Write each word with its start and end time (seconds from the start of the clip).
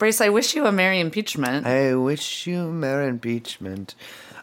Brace, 0.00 0.22
I 0.22 0.30
wish 0.30 0.54
you 0.54 0.64
a 0.64 0.72
merry 0.72 0.98
impeachment. 0.98 1.66
I 1.66 1.94
wish 1.94 2.46
you 2.46 2.60
a 2.60 2.72
merry 2.72 3.06
impeachment. 3.06 3.94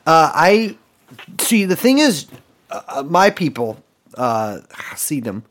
Uh, 0.05 0.31
I 0.31 0.77
see. 1.39 1.65
The 1.65 1.75
thing 1.75 1.97
is, 1.97 2.27
uh, 2.69 3.01
my 3.01 3.31
people, 3.31 3.81
uh, 4.13 4.59
see 4.95 5.19
them. 5.19 5.43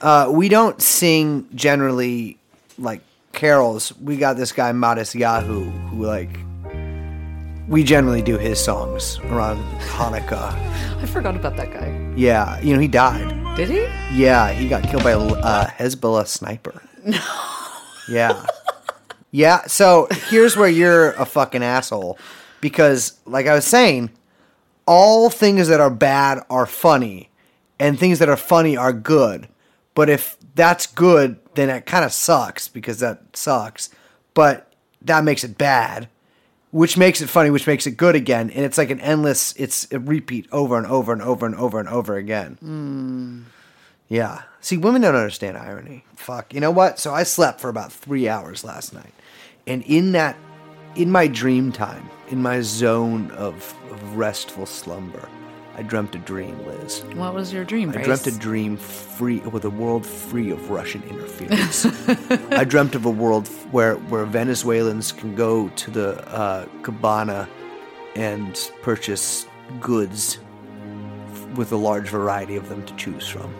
Uh, 0.00 0.28
we 0.30 0.48
don't 0.48 0.80
sing 0.80 1.48
generally 1.56 2.38
like 2.78 3.00
carols. 3.32 3.92
We 3.98 4.16
got 4.16 4.36
this 4.36 4.52
guy 4.52 4.70
Matisyahu 4.70 5.88
who 5.88 6.06
like 6.06 6.38
we 7.66 7.82
generally 7.82 8.22
do 8.22 8.38
his 8.38 8.62
songs 8.62 9.18
around 9.24 9.58
Hanukkah. 9.80 10.52
I 11.02 11.06
forgot 11.06 11.34
about 11.34 11.56
that 11.56 11.72
guy. 11.72 12.14
Yeah, 12.14 12.60
you 12.60 12.74
know 12.74 12.80
he 12.80 12.86
died. 12.86 13.56
Did 13.56 13.70
he? 13.70 13.80
Yeah, 14.16 14.52
he 14.52 14.68
got 14.68 14.84
killed 14.84 15.02
by 15.02 15.10
a 15.10 15.18
uh, 15.18 15.66
Hezbollah 15.66 16.28
sniper. 16.28 16.80
No. 17.04 17.18
Yeah. 18.08 18.46
Yeah, 19.32 19.66
so 19.66 20.06
here's 20.28 20.56
where 20.56 20.68
you're 20.68 21.12
a 21.12 21.24
fucking 21.24 21.62
asshole. 21.62 22.18
Because, 22.60 23.18
like 23.26 23.46
I 23.48 23.54
was 23.54 23.66
saying, 23.66 24.10
all 24.86 25.30
things 25.30 25.66
that 25.68 25.80
are 25.80 25.90
bad 25.90 26.44
are 26.48 26.66
funny, 26.66 27.30
and 27.80 27.98
things 27.98 28.20
that 28.20 28.28
are 28.28 28.36
funny 28.36 28.76
are 28.76 28.92
good. 28.92 29.48
But 29.94 30.08
if 30.08 30.36
that's 30.54 30.86
good, 30.86 31.38
then 31.54 31.70
it 31.70 31.86
kind 31.86 32.04
of 32.04 32.12
sucks 32.12 32.68
because 32.68 33.00
that 33.00 33.36
sucks. 33.36 33.90
But 34.34 34.72
that 35.02 35.24
makes 35.24 35.44
it 35.44 35.58
bad, 35.58 36.08
which 36.70 36.96
makes 36.96 37.20
it 37.20 37.28
funny, 37.28 37.50
which 37.50 37.66
makes 37.66 37.86
it 37.86 37.96
good 37.96 38.14
again. 38.14 38.50
And 38.50 38.64
it's 38.64 38.78
like 38.78 38.90
an 38.90 39.00
endless, 39.00 39.54
it's 39.56 39.90
a 39.92 39.98
repeat 39.98 40.46
over 40.52 40.78
and 40.78 40.86
over 40.86 41.12
and 41.12 41.22
over 41.22 41.46
and 41.46 41.54
over 41.54 41.80
and 41.80 41.88
over 41.88 42.16
again. 42.16 42.56
Hmm. 42.60 43.42
Yeah. 44.08 44.42
See, 44.60 44.76
women 44.76 45.02
don't 45.02 45.16
understand 45.16 45.56
irony. 45.56 46.04
Fuck. 46.16 46.54
You 46.54 46.60
know 46.60 46.70
what? 46.70 46.98
So 46.98 47.12
I 47.12 47.24
slept 47.24 47.60
for 47.60 47.68
about 47.68 47.92
three 47.92 48.28
hours 48.28 48.62
last 48.62 48.92
night. 48.94 49.12
And 49.66 49.82
in 49.84 50.12
that, 50.12 50.36
in 50.96 51.10
my 51.10 51.26
dream 51.26 51.72
time, 51.72 52.08
in 52.28 52.42
my 52.42 52.60
zone 52.60 53.30
of, 53.32 53.74
of 53.90 54.16
restful 54.16 54.66
slumber, 54.66 55.28
I 55.74 55.82
dreamt 55.82 56.14
a 56.14 56.18
dream, 56.18 56.58
Liz. 56.66 57.02
What 57.14 57.32
was 57.32 57.52
your 57.52 57.64
dream, 57.64 57.90
I 57.90 57.92
Brace? 57.92 58.04
dreamt 58.06 58.26
a 58.26 58.38
dream 58.38 58.76
free 58.76 59.38
with 59.40 59.64
a 59.64 59.70
world 59.70 60.04
free 60.04 60.50
of 60.50 60.68
Russian 60.70 61.02
interference. 61.04 61.86
I 62.52 62.64
dreamt 62.64 62.94
of 62.94 63.06
a 63.06 63.10
world 63.10 63.48
where 63.70 63.94
where 63.96 64.26
Venezuelans 64.26 65.12
can 65.12 65.34
go 65.34 65.68
to 65.70 65.90
the 65.90 66.28
uh, 66.28 66.66
cabana 66.82 67.48
and 68.16 68.70
purchase 68.82 69.46
goods 69.80 70.38
with 71.54 71.72
a 71.72 71.76
large 71.76 72.08
variety 72.08 72.56
of 72.56 72.68
them 72.68 72.84
to 72.84 72.94
choose 72.96 73.26
from. 73.26 73.54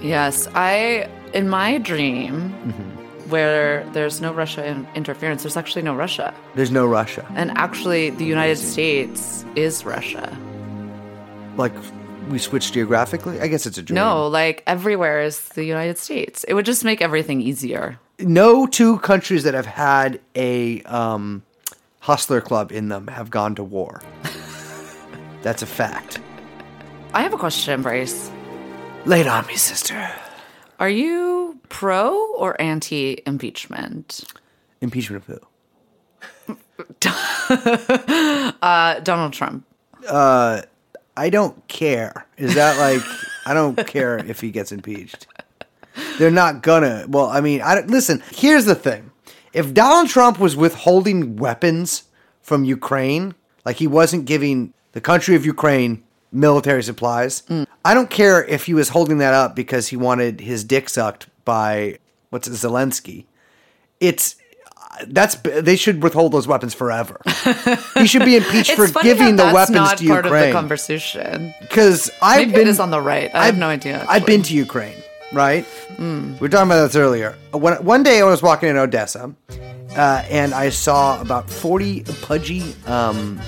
Yes, 0.00 0.48
I 0.54 1.10
in 1.34 1.48
my 1.50 1.76
dream 1.76 2.54
Mm-hmm. 2.64 2.99
Where 3.30 3.84
there's 3.92 4.20
no 4.20 4.32
Russia 4.32 4.66
in- 4.66 4.86
interference. 4.94 5.42
There's 5.42 5.56
actually 5.56 5.82
no 5.82 5.94
Russia, 5.94 6.34
There's 6.54 6.70
no 6.70 6.86
Russia. 6.86 7.24
and 7.34 7.50
actually 7.56 8.10
the 8.10 8.24
United 8.24 8.56
States 8.58 9.44
is 9.56 9.84
Russia. 9.84 10.36
Like 11.56 11.72
we 12.28 12.38
switched 12.38 12.74
geographically. 12.74 13.40
I 13.40 13.48
guess 13.48 13.66
it's 13.66 13.78
a 13.78 13.82
dream. 13.82 13.96
No, 13.96 14.28
like 14.28 14.62
everywhere 14.66 15.22
is 15.22 15.40
the 15.50 15.64
United 15.64 15.98
States. 15.98 16.44
It 16.44 16.54
would 16.54 16.64
just 16.66 16.84
make 16.84 17.00
everything 17.02 17.40
easier. 17.40 17.98
no 18.20 18.66
two 18.66 18.98
countries 19.00 19.42
that 19.44 19.54
have 19.54 19.66
had 19.66 20.20
a 20.36 20.82
um, 20.82 21.42
hustler 22.00 22.40
club 22.40 22.70
in 22.72 22.88
them 22.88 23.08
have 23.08 23.30
gone 23.30 23.54
to 23.56 23.64
war. 23.64 24.02
That's 25.42 25.62
a 25.62 25.66
fact. 25.66 26.20
I 27.14 27.22
have 27.22 27.32
a 27.34 27.38
question, 27.38 27.82
Bryce. 27.82 28.30
Lay 29.06 29.22
it 29.22 29.26
on 29.26 29.46
me, 29.46 29.56
sister. 29.56 29.96
Are 30.80 30.88
you 30.88 31.60
pro 31.68 32.34
or 32.36 32.60
anti 32.60 33.22
impeachment? 33.26 34.24
Impeachment 34.80 35.22
of 35.22 35.40
who? 36.46 36.56
Uh, 38.62 39.00
Donald 39.00 39.32
Trump. 39.32 39.64
I 40.08 41.28
don't 41.28 41.68
care. 41.68 42.26
Is 42.38 42.54
that 42.54 42.78
like 42.78 43.02
I 43.46 43.52
don't 43.52 43.86
care 43.86 44.18
if 44.18 44.40
he 44.40 44.50
gets 44.50 44.72
impeached. 44.72 45.26
They're 46.18 46.30
not 46.30 46.62
gonna. 46.62 47.04
Well, 47.08 47.26
I 47.26 47.40
mean, 47.40 47.60
I 47.60 47.74
don't, 47.74 47.90
listen. 47.90 48.22
Here's 48.30 48.64
the 48.64 48.74
thing: 48.74 49.10
if 49.52 49.74
Donald 49.74 50.08
Trump 50.08 50.38
was 50.38 50.56
withholding 50.56 51.36
weapons 51.36 52.04
from 52.40 52.64
Ukraine, 52.64 53.34
like 53.64 53.76
he 53.76 53.86
wasn't 53.86 54.24
giving 54.24 54.72
the 54.92 55.00
country 55.00 55.34
of 55.36 55.44
Ukraine 55.44 56.02
military 56.32 56.82
supplies, 56.82 57.42
I 57.84 57.94
don't 57.94 58.10
care 58.10 58.44
if 58.44 58.66
he 58.66 58.74
was 58.74 58.90
holding 58.90 59.18
that 59.18 59.34
up 59.34 59.54
because 59.56 59.88
he 59.88 59.96
wanted 59.96 60.40
his 60.40 60.64
dick 60.64 60.88
sucked 60.88 61.28
by 61.44 61.98
what's 62.30 62.48
it, 62.48 62.52
Zelensky. 62.52 63.26
It's 64.00 64.36
that's 65.06 65.36
they 65.36 65.76
should 65.76 66.02
withhold 66.02 66.32
those 66.32 66.46
weapons 66.46 66.74
forever. 66.74 67.20
he 67.94 68.06
should 68.06 68.24
be 68.24 68.36
impeached 68.40 68.72
for 68.72 68.86
giving 69.02 69.36
the 69.36 69.50
weapons 69.52 69.94
to 69.94 70.06
part 70.08 70.26
of 70.26 70.32
the 70.32 70.36
Ukraine 70.36 70.52
conversation. 70.52 71.54
because 71.60 72.10
I've 72.20 72.48
Maybe 72.48 72.52
been 72.52 72.68
it 72.68 72.70
is 72.70 72.80
on 72.80 72.90
the 72.90 73.00
right. 73.00 73.30
I 73.34 73.46
have 73.46 73.56
no 73.56 73.68
idea. 73.68 74.04
I've 74.08 74.26
been 74.26 74.42
to 74.42 74.54
Ukraine, 74.54 74.96
right? 75.32 75.64
We 75.98 76.32
were 76.40 76.48
talking 76.48 76.70
about 76.70 76.86
this 76.86 76.96
earlier. 76.96 77.36
When, 77.52 77.82
one 77.84 78.02
day 78.02 78.20
I 78.20 78.24
was 78.24 78.42
walking 78.42 78.68
in 78.68 78.76
Odessa, 78.76 79.34
uh, 79.96 80.24
and 80.28 80.52
I 80.54 80.70
saw 80.70 81.20
about 81.20 81.48
forty 81.48 82.02
pudgy 82.22 82.74
um, 82.86 83.40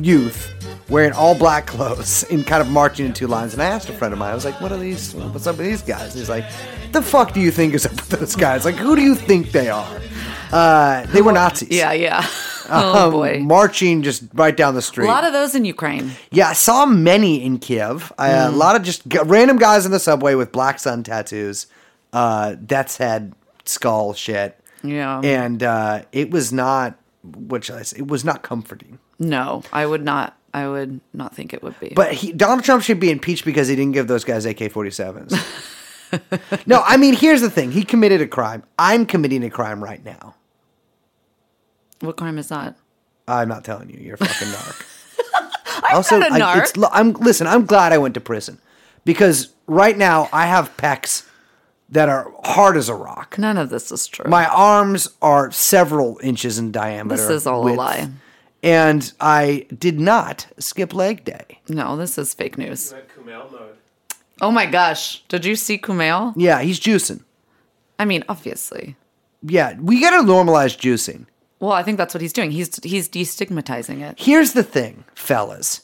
youth 0.00 0.53
wearing 0.88 1.12
all 1.12 1.34
black 1.34 1.66
clothes 1.66 2.24
and 2.30 2.46
kind 2.46 2.60
of 2.60 2.68
marching 2.70 3.06
in 3.06 3.12
two 3.12 3.26
lines. 3.26 3.52
And 3.54 3.62
I 3.62 3.66
asked 3.66 3.88
a 3.88 3.92
friend 3.92 4.12
of 4.12 4.18
mine, 4.18 4.30
I 4.32 4.34
was 4.34 4.44
like, 4.44 4.60
"What 4.60 4.72
are 4.72 4.78
these? 4.78 5.14
What's 5.14 5.46
up 5.46 5.56
with 5.58 5.66
these 5.66 5.82
guys?" 5.82 6.10
And 6.12 6.18
he's 6.20 6.28
like, 6.28 6.44
"The 6.92 7.02
fuck 7.02 7.32
do 7.32 7.40
you 7.40 7.50
think 7.50 7.74
is 7.74 7.86
up 7.86 7.92
with 7.92 8.08
those 8.10 8.36
guys? 8.36 8.64
Like, 8.64 8.76
who 8.76 8.94
do 8.96 9.02
you 9.02 9.14
think 9.14 9.52
they 9.52 9.68
are?" 9.68 10.00
Uh, 10.52 11.04
they 11.06 11.22
were 11.22 11.32
Nazis. 11.32 11.68
Yeah, 11.70 11.92
yeah. 11.92 12.26
Oh 12.66 13.08
Um, 13.08 13.12
boy. 13.12 13.40
marching 13.40 14.00
just 14.02 14.22
right 14.32 14.56
down 14.56 14.74
the 14.74 14.80
street. 14.80 15.04
A 15.04 15.08
lot 15.08 15.24
of 15.24 15.34
those 15.34 15.54
in 15.54 15.66
Ukraine. 15.66 16.12
Yeah, 16.30 16.48
I 16.48 16.54
saw 16.54 16.86
many 16.86 17.44
in 17.44 17.58
Kiev. 17.58 18.10
Uh, 18.16 18.46
A 18.48 18.50
lot 18.50 18.74
of 18.74 18.82
just 18.82 19.06
g- 19.06 19.18
random 19.22 19.58
guys 19.58 19.84
in 19.84 19.92
the 19.92 19.98
subway 19.98 20.34
with 20.34 20.50
black 20.50 20.78
sun 20.78 21.02
tattoos, 21.02 21.66
uh, 22.14 22.54
death's 22.54 22.96
head 22.96 23.34
skull 23.66 24.14
shit. 24.14 24.58
Yeah. 24.82 25.20
And 25.22 25.62
uh, 25.62 26.04
it 26.12 26.30
was 26.30 26.54
not, 26.54 26.98
what 27.22 27.64
should 27.64 27.76
I 27.76 27.82
say? 27.82 27.98
It 27.98 28.08
was 28.08 28.24
not 28.24 28.42
comforting. 28.42 28.98
No, 29.18 29.62
I 29.70 29.84
would 29.84 30.02
not. 30.02 30.34
I 30.54 30.68
would 30.68 31.00
not 31.12 31.34
think 31.34 31.52
it 31.52 31.64
would 31.64 31.78
be. 31.80 31.92
But 31.96 32.12
he, 32.12 32.32
Donald 32.32 32.62
Trump 32.62 32.84
should 32.84 33.00
be 33.00 33.10
impeached 33.10 33.44
because 33.44 33.66
he 33.66 33.74
didn't 33.74 33.92
give 33.92 34.06
those 34.06 34.22
guys 34.22 34.46
AK 34.46 34.58
47s. 34.58 35.34
no, 36.66 36.80
I 36.86 36.96
mean, 36.96 37.14
here's 37.14 37.40
the 37.40 37.50
thing. 37.50 37.72
He 37.72 37.82
committed 37.82 38.20
a 38.20 38.28
crime. 38.28 38.62
I'm 38.78 39.04
committing 39.04 39.42
a 39.42 39.50
crime 39.50 39.82
right 39.82 40.02
now. 40.04 40.36
what 42.00 42.16
crime 42.16 42.38
is 42.38 42.48
that? 42.50 42.76
I'm 43.26 43.48
not 43.48 43.64
telling 43.64 43.90
you. 43.90 43.98
You're 43.98 44.14
a 44.14 44.18
fucking 44.18 44.48
narc. 44.48 45.92
also, 45.92 46.18
not 46.20 46.30
a 46.30 46.34
I- 46.34 46.38
narc. 46.40 46.62
it's, 46.62 46.72
I'm 46.92 47.14
listen. 47.14 47.48
I'm 47.48 47.66
glad 47.66 47.92
I 47.92 47.98
went 47.98 48.14
to 48.14 48.20
prison 48.20 48.60
because 49.04 49.52
right 49.66 49.98
now 49.98 50.28
I 50.32 50.46
have 50.46 50.76
pecs 50.76 51.26
that 51.88 52.08
are 52.08 52.32
hard 52.44 52.76
as 52.76 52.88
a 52.88 52.94
rock. 52.94 53.36
None 53.38 53.58
of 53.58 53.70
this 53.70 53.90
is 53.90 54.06
true. 54.06 54.30
My 54.30 54.46
arms 54.46 55.08
are 55.20 55.50
several 55.50 56.20
inches 56.22 56.58
in 56.58 56.70
diameter. 56.70 57.16
This 57.16 57.28
is 57.28 57.46
all 57.46 57.68
a 57.68 57.74
lie. 57.74 58.08
And 58.64 59.12
I 59.20 59.66
did 59.78 60.00
not 60.00 60.46
skip 60.58 60.94
leg 60.94 61.22
day. 61.24 61.60
no, 61.68 61.98
this 61.98 62.16
is 62.16 62.32
fake 62.32 62.56
news. 62.56 62.94
Kumail 63.14 63.52
mode. 63.52 63.76
Oh 64.40 64.50
my 64.50 64.64
gosh. 64.64 65.22
Did 65.28 65.44
you 65.44 65.54
see 65.54 65.76
Kumail? 65.76 66.32
Yeah, 66.34 66.62
he's 66.62 66.80
juicing. 66.80 67.22
I 67.98 68.06
mean, 68.06 68.24
obviously. 68.26 68.96
Yeah, 69.42 69.78
we 69.78 70.00
got 70.00 70.18
to 70.18 70.26
normalize 70.26 70.78
juicing. 70.78 71.26
Well, 71.60 71.72
I 71.72 71.82
think 71.82 71.98
that's 71.98 72.14
what 72.14 72.22
he's 72.22 72.32
doing. 72.32 72.50
He's 72.50 72.82
he's 72.82 73.08
destigmatizing 73.08 74.00
it. 74.00 74.18
Here's 74.18 74.54
the 74.54 74.62
thing, 74.62 75.04
fellas. 75.14 75.82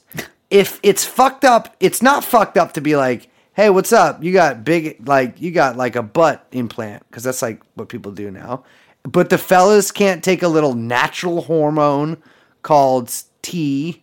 If 0.49 0.81
it's 0.83 1.05
fucked 1.05 1.45
up, 1.45 1.77
it's 1.81 2.03
not 2.03 2.25
fucked 2.25 2.57
up 2.57 2.73
to 2.73 2.81
be 2.81 2.97
like, 2.97 3.29
"Hey, 3.53 3.71
what's 3.71 3.93
up? 3.93 4.23
You 4.23 4.33
got 4.33 4.65
big 4.65 5.07
like 5.07 5.41
you 5.41 5.51
got 5.51 5.77
like 5.77 5.97
a 5.97 6.03
butt 6.03 6.47
implant 6.53 7.05
because 7.09 7.23
that's 7.25 7.43
like 7.43 7.63
what 7.75 7.89
people 7.89 8.13
do 8.13 8.31
now." 8.31 8.65
But 9.05 9.31
the 9.31 9.39
fellas 9.39 9.93
can't 9.93 10.25
take 10.25 10.43
a 10.43 10.49
little 10.49 10.75
natural 10.75 11.43
hormone 11.43 12.23
called 12.63 13.13
tea 13.43 14.03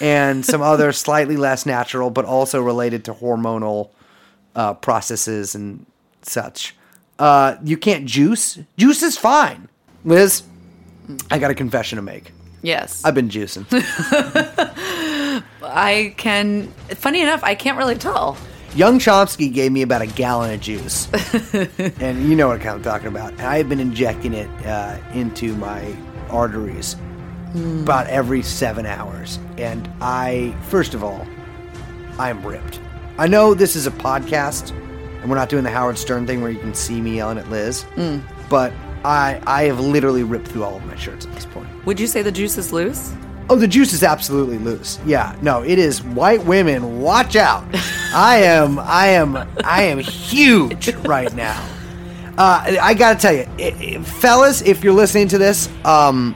and 0.00 0.44
some 0.44 0.62
other 0.72 0.92
slightly 0.92 1.36
less 1.36 1.66
natural 1.66 2.10
but 2.10 2.24
also 2.24 2.60
related 2.60 3.04
to 3.04 3.14
hormonal 3.14 3.90
uh, 4.54 4.74
processes 4.74 5.54
and 5.54 5.84
such. 6.22 6.74
Uh, 7.18 7.56
you 7.62 7.76
can't 7.76 8.06
juice. 8.06 8.58
Juice 8.76 9.02
is 9.02 9.16
fine. 9.16 9.68
Liz, 10.04 10.42
I 11.30 11.38
got 11.38 11.50
a 11.50 11.54
confession 11.54 11.96
to 11.96 12.02
make. 12.02 12.32
Yes. 12.62 13.04
I've 13.04 13.14
been 13.14 13.28
juicing. 13.28 13.66
I 15.62 16.14
can 16.16 16.68
funny 16.94 17.20
enough, 17.20 17.44
I 17.44 17.54
can't 17.54 17.76
really 17.76 17.96
tell. 17.96 18.36
Young 18.74 18.98
Chomsky 18.98 19.52
gave 19.52 19.70
me 19.70 19.82
about 19.82 20.02
a 20.02 20.06
gallon 20.06 20.52
of 20.52 20.60
juice, 20.60 21.08
and 22.00 22.28
you 22.28 22.34
know 22.34 22.48
what 22.48 22.66
I'm 22.66 22.82
talking 22.82 23.06
about. 23.06 23.38
I've 23.38 23.68
been 23.68 23.78
injecting 23.78 24.34
it 24.34 24.48
uh, 24.66 24.98
into 25.12 25.54
my 25.56 25.94
arteries 26.28 26.96
about 27.54 28.06
every 28.08 28.42
seven 28.42 28.86
hours. 28.86 29.38
And 29.58 29.88
I, 30.00 30.54
first 30.68 30.94
of 30.94 31.04
all, 31.04 31.26
I'm 32.18 32.44
ripped. 32.44 32.80
I 33.18 33.26
know 33.26 33.54
this 33.54 33.76
is 33.76 33.86
a 33.86 33.90
podcast, 33.90 34.70
and 35.20 35.30
we're 35.30 35.36
not 35.36 35.48
doing 35.48 35.64
the 35.64 35.70
Howard 35.70 35.98
Stern 35.98 36.26
thing 36.26 36.42
where 36.42 36.50
you 36.50 36.58
can 36.58 36.74
see 36.74 37.00
me 37.00 37.16
yelling 37.16 37.38
at 37.38 37.48
Liz, 37.48 37.84
but 38.48 38.72
I 39.04 39.40
I 39.46 39.64
have 39.64 39.78
literally 39.80 40.24
ripped 40.24 40.48
through 40.48 40.64
all 40.64 40.76
of 40.76 40.84
my 40.84 40.96
shirts 40.96 41.26
at 41.26 41.32
this 41.34 41.46
point. 41.46 41.68
Would 41.86 42.00
you 42.00 42.06
say 42.06 42.22
the 42.22 42.32
juice 42.32 42.58
is 42.58 42.72
loose? 42.72 43.12
Oh, 43.50 43.56
the 43.56 43.68
juice 43.68 43.92
is 43.92 44.02
absolutely 44.02 44.58
loose. 44.58 44.98
Yeah, 45.04 45.36
no, 45.42 45.62
it 45.62 45.78
is. 45.78 46.02
White 46.02 46.44
women, 46.44 47.00
watch 47.00 47.36
out! 47.36 47.64
I 48.14 48.38
am, 48.38 48.78
I 48.78 49.08
am, 49.08 49.36
I 49.62 49.82
am 49.82 49.98
huge 49.98 50.94
right 51.04 51.32
now. 51.34 51.62
Uh, 52.38 52.76
I 52.80 52.94
gotta 52.94 53.18
tell 53.18 53.32
you, 53.32 53.46
i 53.58 53.96
i 53.96 54.02
fellas, 54.02 54.62
if 54.62 54.82
you're 54.82 54.94
listening 54.94 55.28
to 55.28 55.38
this, 55.38 55.68
um, 55.84 56.34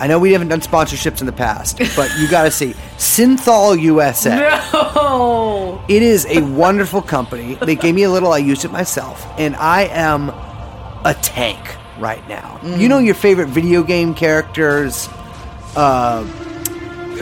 I 0.00 0.06
know 0.06 0.18
we 0.18 0.32
haven't 0.32 0.48
done 0.48 0.62
sponsorships 0.62 1.20
in 1.20 1.26
the 1.26 1.32
past, 1.32 1.78
but 1.94 2.10
you 2.18 2.26
gotta 2.26 2.50
see 2.50 2.72
Synthol 2.96 3.78
USA. 3.82 4.58
No. 4.72 5.84
It 5.88 6.02
is 6.02 6.24
a 6.24 6.40
wonderful 6.40 7.02
company. 7.02 7.56
They 7.56 7.76
gave 7.76 7.94
me 7.94 8.04
a 8.04 8.10
little. 8.10 8.32
I 8.32 8.38
used 8.38 8.64
it 8.64 8.72
myself, 8.72 9.26
and 9.38 9.54
I 9.56 9.82
am 9.92 10.30
a 11.04 11.14
tank 11.20 11.76
right 11.98 12.26
now. 12.30 12.58
You 12.62 12.88
know 12.88 12.96
your 12.96 13.14
favorite 13.14 13.48
video 13.48 13.82
game 13.82 14.14
characters, 14.14 15.06
uh, 15.76 16.26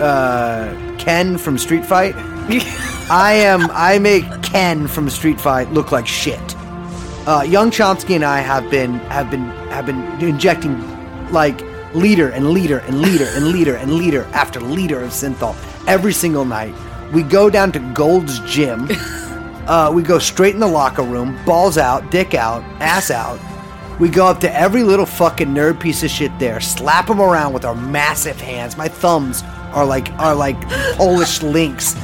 uh, 0.01 0.97
Ken 0.99 1.37
from 1.37 1.59
Street 1.59 1.85
Fight. 1.85 2.15
I 3.11 3.33
am. 3.33 3.69
I 3.73 3.99
make 3.99 4.25
Ken 4.45 4.87
from 4.87 5.11
Street 5.11 5.41
Fight 5.41 5.73
look 5.73 5.91
like 5.91 6.07
shit. 6.07 6.55
Uh, 7.27 7.43
Young 7.43 7.73
Chomsky 7.73 8.15
and 8.15 8.25
I 8.25 8.39
have 8.39 8.71
been 8.71 8.95
have 9.11 9.33
been 9.33 9.47
have 9.71 9.85
been 9.85 10.01
injecting 10.21 10.79
like 11.33 11.61
liter 11.99 12.29
and 12.31 12.51
leader 12.51 12.79
and 12.79 13.01
leader 13.03 13.27
and 13.35 13.49
leader 13.49 13.77
and 13.77 13.95
leader 13.95 14.25
after 14.33 14.61
leader 14.61 15.03
of 15.03 15.11
synthol 15.11 15.57
every 15.87 16.13
single 16.13 16.45
night. 16.45 16.75
We 17.13 17.23
go 17.23 17.51
down 17.51 17.73
to 17.73 17.79
Gold's 17.95 18.41
Gym. 18.41 18.89
Uh, 19.69 19.93
we 19.93 20.03
go 20.03 20.19
straight 20.19 20.55
in 20.55 20.61
the 20.61 20.67
locker 20.67 21.03
room, 21.03 21.39
balls 21.45 21.77
out, 21.77 22.11
dick 22.11 22.33
out, 22.35 22.63
ass 22.81 23.11
out. 23.11 23.39
We 24.01 24.09
go 24.09 24.27
up 24.27 24.41
to 24.41 24.51
every 24.55 24.83
little 24.83 25.05
fucking 25.05 25.49
nerd 25.49 25.79
piece 25.79 26.03
of 26.03 26.09
shit 26.11 26.33
there, 26.39 26.59
slap 26.59 27.07
them 27.07 27.21
around 27.21 27.53
with 27.53 27.67
our 27.67 27.75
massive 27.75 28.41
hands. 28.41 28.79
My 28.79 28.89
thumbs 28.89 29.43
are 29.75 29.85
like 29.85 30.11
are 30.13 30.35
like 30.35 30.59
Polish 30.97 31.43
links. 31.43 31.95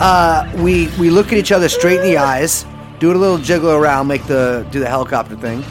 Uh, 0.00 0.50
we 0.56 0.88
we 0.98 1.10
look 1.10 1.26
at 1.26 1.34
each 1.34 1.52
other 1.52 1.68
straight 1.68 1.98
in 1.98 2.04
the 2.04 2.16
eyes, 2.16 2.64
do 2.98 3.12
a 3.12 3.14
little 3.14 3.36
jiggle 3.36 3.72
around, 3.72 4.06
make 4.06 4.24
the 4.24 4.66
do 4.70 4.80
the 4.80 4.88
helicopter 4.88 5.36
thing, 5.36 5.62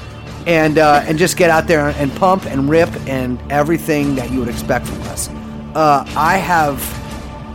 and 0.48 0.78
uh, 0.78 1.04
and 1.06 1.18
just 1.18 1.38
get 1.38 1.50
out 1.50 1.68
there 1.68 1.90
and 1.90 2.14
pump 2.16 2.46
and 2.46 2.70
rip 2.70 2.90
and 3.08 3.40
everything 3.52 4.16
that 4.16 4.32
you 4.32 4.40
would 4.40 4.50
expect 4.50 4.88
from 4.88 5.02
us. 5.04 5.30
Uh, 5.76 6.06
I 6.16 6.38
have 6.38 6.80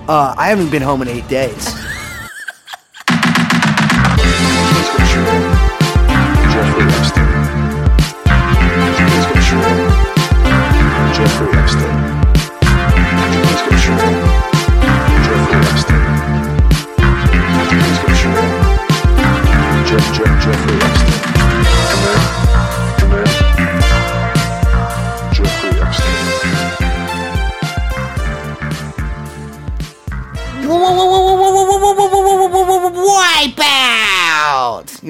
uh, 0.09 0.35
I 0.37 0.49
haven't 0.49 0.71
been 0.71 0.83
home 0.83 1.03
in 1.03 1.09
eight 1.09 1.29
days. 1.29 1.75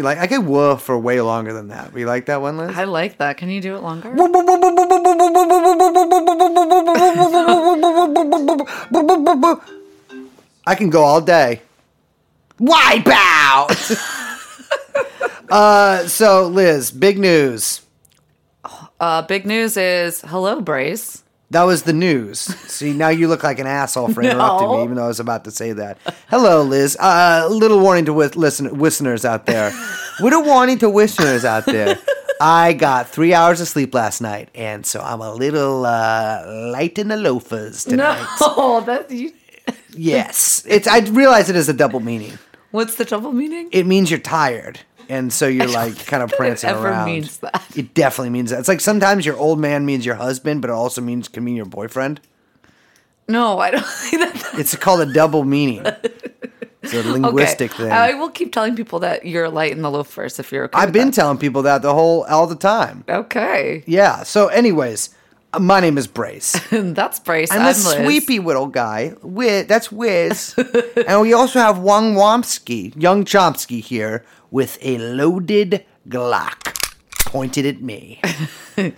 like? 0.06 0.18
I 0.18 0.26
could 0.26 0.46
woof 0.46 0.82
for 0.82 0.98
way 0.98 1.20
longer 1.20 1.52
than 1.52 1.68
that. 1.68 1.92
We 1.92 2.04
like 2.04 2.26
that 2.26 2.40
one, 2.40 2.56
Liz? 2.56 2.76
I 2.76 2.84
like 2.84 3.18
that. 3.18 3.36
Can 3.36 3.50
you 3.50 3.60
do 3.60 3.76
it 3.76 3.82
longer? 3.82 4.10
I 10.66 10.74
can 10.74 10.90
go 10.90 11.02
all 11.02 11.20
day. 11.20 11.62
Wipeout. 12.60 13.70
uh, 15.50 16.08
so 16.08 16.46
Liz, 16.48 16.90
big 16.90 17.18
news. 17.18 17.82
Uh, 18.98 19.22
big 19.22 19.44
news 19.44 19.76
is 19.76 20.22
hello, 20.22 20.60
Brace. 20.60 21.22
That 21.50 21.62
was 21.62 21.84
the 21.84 21.92
news. 21.92 22.40
See, 22.40 22.92
now 22.92 23.08
you 23.08 23.28
look 23.28 23.44
like 23.44 23.58
an 23.60 23.66
asshole 23.68 24.12
for 24.12 24.20
interrupting 24.24 24.68
No. 24.68 24.76
me, 24.78 24.82
even 24.84 24.96
though 24.96 25.04
I 25.04 25.08
was 25.08 25.20
about 25.20 25.44
to 25.44 25.50
say 25.50 25.72
that. 25.72 25.98
Hello, 26.28 26.62
Liz. 26.62 26.96
Uh, 26.98 27.42
a 27.46 27.48
little 27.48 27.78
warning 27.78 28.04
to 28.06 28.10
wi- 28.12 28.32
listen, 28.34 28.66
listeners 28.78 29.24
out 29.24 29.46
there. 29.46 29.72
little 30.20 30.42
warning 30.42 30.78
to 30.78 30.88
listeners 30.88 31.44
out 31.44 31.64
there. 31.66 31.98
I 32.40 32.72
got 32.72 33.08
three 33.08 33.32
hours 33.32 33.60
of 33.60 33.68
sleep 33.68 33.94
last 33.94 34.20
night, 34.20 34.50
and 34.54 34.84
so 34.84 35.00
I'm 35.00 35.20
a 35.20 35.32
little 35.32 35.86
uh, 35.86 36.44
light 36.72 36.98
in 36.98 37.08
the 37.08 37.16
loafers 37.16 37.84
tonight. 37.84 38.26
No, 38.40 38.80
that 38.82 39.10
you. 39.10 39.32
Yes, 39.94 40.64
it's. 40.68 40.86
I 40.86 40.98
realize 40.98 41.48
it 41.48 41.56
is 41.56 41.68
a 41.68 41.72
double 41.72 42.00
meaning. 42.00 42.38
What's 42.72 42.96
the 42.96 43.04
double 43.06 43.32
meaning? 43.32 43.68
It 43.72 43.86
means 43.86 44.10
you're 44.10 44.20
tired, 44.20 44.80
and 45.08 45.32
so 45.32 45.46
you're 45.46 45.68
like 45.68 46.06
kind 46.06 46.22
of 46.22 46.32
it 46.32 46.36
prancing 46.36 46.70
ever 46.70 46.88
around. 46.88 47.06
means 47.06 47.38
that. 47.38 47.64
It 47.76 47.94
definitely 47.94 48.30
means 48.30 48.50
that. 48.50 48.58
It's 48.60 48.68
like 48.68 48.80
sometimes 48.80 49.24
your 49.26 49.36
old 49.36 49.58
man 49.58 49.84
means 49.86 50.04
your 50.06 50.14
husband, 50.16 50.60
but 50.62 50.70
it 50.70 50.74
also 50.74 51.00
means 51.00 51.28
can 51.28 51.44
mean 51.44 51.56
your 51.56 51.66
boyfriend. 51.66 52.20
No, 53.28 53.58
I 53.58 53.70
don't 53.70 53.84
think 53.86 54.22
that. 54.22 54.58
It's 54.58 54.74
called 54.76 55.00
a 55.00 55.12
double 55.12 55.44
meaning. 55.44 55.84
It's 56.82 56.94
a 56.94 57.02
linguistic 57.12 57.72
okay. 57.74 57.84
thing. 57.84 57.92
I 57.92 58.14
will 58.14 58.30
keep 58.30 58.52
telling 58.52 58.76
people 58.76 59.00
that 59.00 59.26
you're 59.26 59.48
light 59.48 59.72
in 59.72 59.82
the 59.82 59.90
loafers 59.90 60.38
if 60.38 60.52
you're 60.52 60.64
okay. 60.64 60.78
I've 60.78 60.92
been 60.92 61.08
that. 61.08 61.14
telling 61.14 61.38
people 61.38 61.62
that 61.62 61.82
the 61.82 61.92
whole 61.92 62.24
all 62.24 62.46
the 62.46 62.54
time. 62.56 63.04
okay. 63.08 63.82
Yeah. 63.86 64.22
So, 64.22 64.46
anyways, 64.48 65.10
uh, 65.52 65.58
my 65.58 65.80
name 65.80 65.98
is 65.98 66.06
Brace. 66.06 66.52
That's 66.70 67.18
Brace. 67.18 67.50
I'm 67.50 67.62
I'm 67.62 67.68
a 67.68 67.74
sweepy 67.74 68.38
little 68.38 68.66
guy. 68.68 69.14
Wiz, 69.22 69.66
that's 69.66 69.90
Wiz. 69.90 70.54
and 71.06 71.20
we 71.20 71.32
also 71.32 71.58
have 71.58 71.78
Wong 71.78 72.14
Womsky, 72.14 72.92
young 73.00 73.24
Chomsky 73.24 73.80
here, 73.82 74.24
with 74.50 74.78
a 74.82 74.98
loaded 74.98 75.84
Glock 76.08 76.74
pointed 77.26 77.66
at 77.66 77.80
me. 77.82 78.20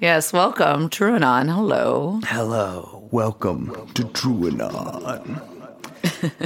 Yes, 0.00 0.32
welcome, 0.32 0.88
TrueAnon. 0.88 1.52
Hello. 1.52 2.20
Hello, 2.24 3.08
welcome 3.10 3.66
to 3.94 4.04
TrueAnon. 4.04 5.42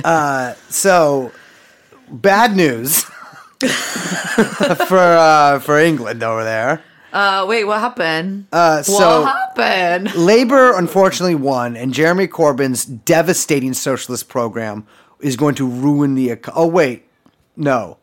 uh, 0.05 0.55
so, 0.70 1.31
bad 2.10 2.56
news 2.56 3.02
for 4.87 4.96
uh, 4.99 5.58
for 5.61 5.78
England 5.78 6.22
over 6.22 6.44
there. 6.44 6.82
Uh, 7.12 7.44
wait, 7.46 7.64
what 7.64 7.81
happened? 7.81 8.46
Uh, 8.52 8.82
so 8.82 9.22
what 9.22 9.34
happened? 9.56 10.14
Labor 10.14 10.73
unfortunately 10.76 11.35
won, 11.35 11.76
and 11.76 11.92
Jeremy 11.92 12.26
Corbyn's 12.26 12.87
devastating 12.87 13.75
socialist 13.75 14.30
program 14.30 14.87
is 15.21 15.37
going 15.37 15.54
to 15.56 15.66
ruin 15.68 16.14
the. 16.14 16.30
eco- 16.30 16.52
Oh 16.54 16.66
wait, 16.66 17.04
no, 17.54 17.98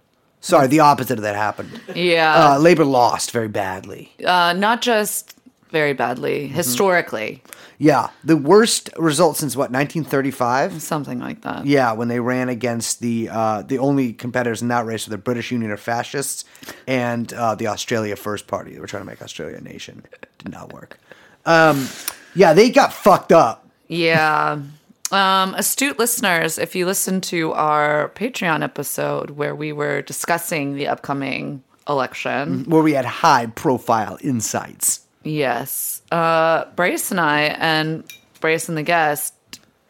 sorry, 0.46 0.68
the 0.68 0.80
opposite 0.82 1.18
of 1.20 1.24
that 1.24 1.36
happened. 1.36 1.80
Yeah, 1.96 2.54
Uh, 2.54 2.60
Labor 2.60 2.86
lost 2.86 3.32
very 3.32 3.48
badly. 3.48 4.12
uh, 4.26 4.54
not 4.54 4.82
just 4.82 5.36
very 5.72 5.94
badly, 5.94 6.46
Mm-hmm. 6.46 6.56
historically, 6.56 7.42
Yeah, 7.78 8.08
the 8.24 8.38
worst 8.38 8.90
result 8.98 9.36
since 9.38 9.56
what 9.58 9.70
1935. 9.72 10.82
something 10.82 11.20
like 11.20 11.42
that. 11.42 11.66
Yeah, 11.66 11.92
when 11.92 12.08
they 12.08 12.20
ran 12.22 12.48
against 12.48 13.02
the 13.02 13.28
uh, 13.30 13.62
the 13.64 13.80
only 13.80 14.14
competitors 14.14 14.62
in 14.62 14.70
that 14.70 14.86
race 14.86 15.06
were 15.08 15.12
the 15.12 15.18
British 15.22 15.52
Union 15.52 15.72
of 15.72 15.80
Fascists 15.82 16.46
and 16.88 17.34
uh, 17.34 17.56
the 17.56 17.68
Australia 17.68 18.16
First 18.16 18.48
Party. 18.48 18.74
They 18.74 18.80
were 18.80 18.88
trying 18.88 19.04
to 19.04 19.10
make 19.10 19.22
Australia 19.22 19.58
a 19.58 19.62
nation. 19.62 20.04
Did 20.38 20.52
not 20.54 20.72
work. 20.72 20.98
Um, 21.46 21.90
yeah, 22.34 22.54
they 22.54 22.70
got 22.70 22.94
fucked 22.94 23.32
up. 23.34 23.68
Yeah. 23.90 24.60
Um, 25.12 25.54
astute 25.56 26.00
listeners, 26.00 26.58
if 26.58 26.76
you 26.76 26.86
listen 26.86 27.22
to 27.22 27.54
our 27.54 28.10
Patreon 28.16 28.64
episode 28.64 29.32
where 29.32 29.54
we 29.56 29.72
were 29.72 30.02
discussing 30.02 30.76
the 30.76 30.88
upcoming 30.88 31.64
election, 31.88 32.64
Where 32.66 32.82
we 32.82 32.94
had 32.94 33.06
high 33.06 33.46
profile 33.48 34.18
insights. 34.22 35.02
yes, 35.24 36.02
uh, 36.12 36.66
Brace 36.76 37.12
and 37.12 37.20
I 37.22 37.42
and 37.60 38.04
Brace 38.42 38.68
and 38.68 38.78
the 38.78 38.84
guest 38.84 39.34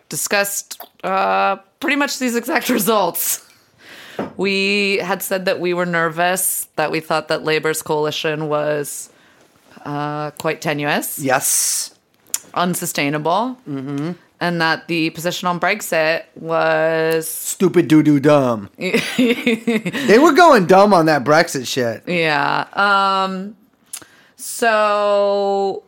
discussed 0.10 0.81
uh, 1.03 1.55
pretty 1.79 1.95
much 1.95 2.19
these 2.19 2.36
exact 2.36 2.69
results. 2.79 3.41
We 4.38 4.98
had 4.98 5.22
said 5.24 5.45
that 5.45 5.60
we 5.60 5.74
were 5.74 5.86
nervous, 5.86 6.67
that 6.75 6.91
we 6.91 7.00
thought 7.00 7.29
that 7.29 7.43
Labor's 7.43 7.81
coalition 7.81 8.48
was 8.50 9.10
uh, 9.86 10.31
quite 10.31 10.62
tenuous. 10.62 11.19
Yes. 11.19 11.95
unsustainable, 12.53 13.57
and 14.42 14.60
that 14.62 14.88
the 14.88 15.10
position 15.12 15.48
on 15.48 15.60
Brexit 15.60 16.24
was 16.36 17.27
Stupid 17.27 17.88
doo 17.88 18.04
doo 18.04 18.20
dumb. 18.20 18.70
they 18.77 20.18
were 20.22 20.34
going 20.34 20.65
dumb 20.68 20.94
on 20.94 21.06
that 21.08 21.24
Brexit 21.24 21.68
shit. 21.68 22.04
yeah. 22.08 22.68
Um, 22.74 23.56
so 24.38 25.84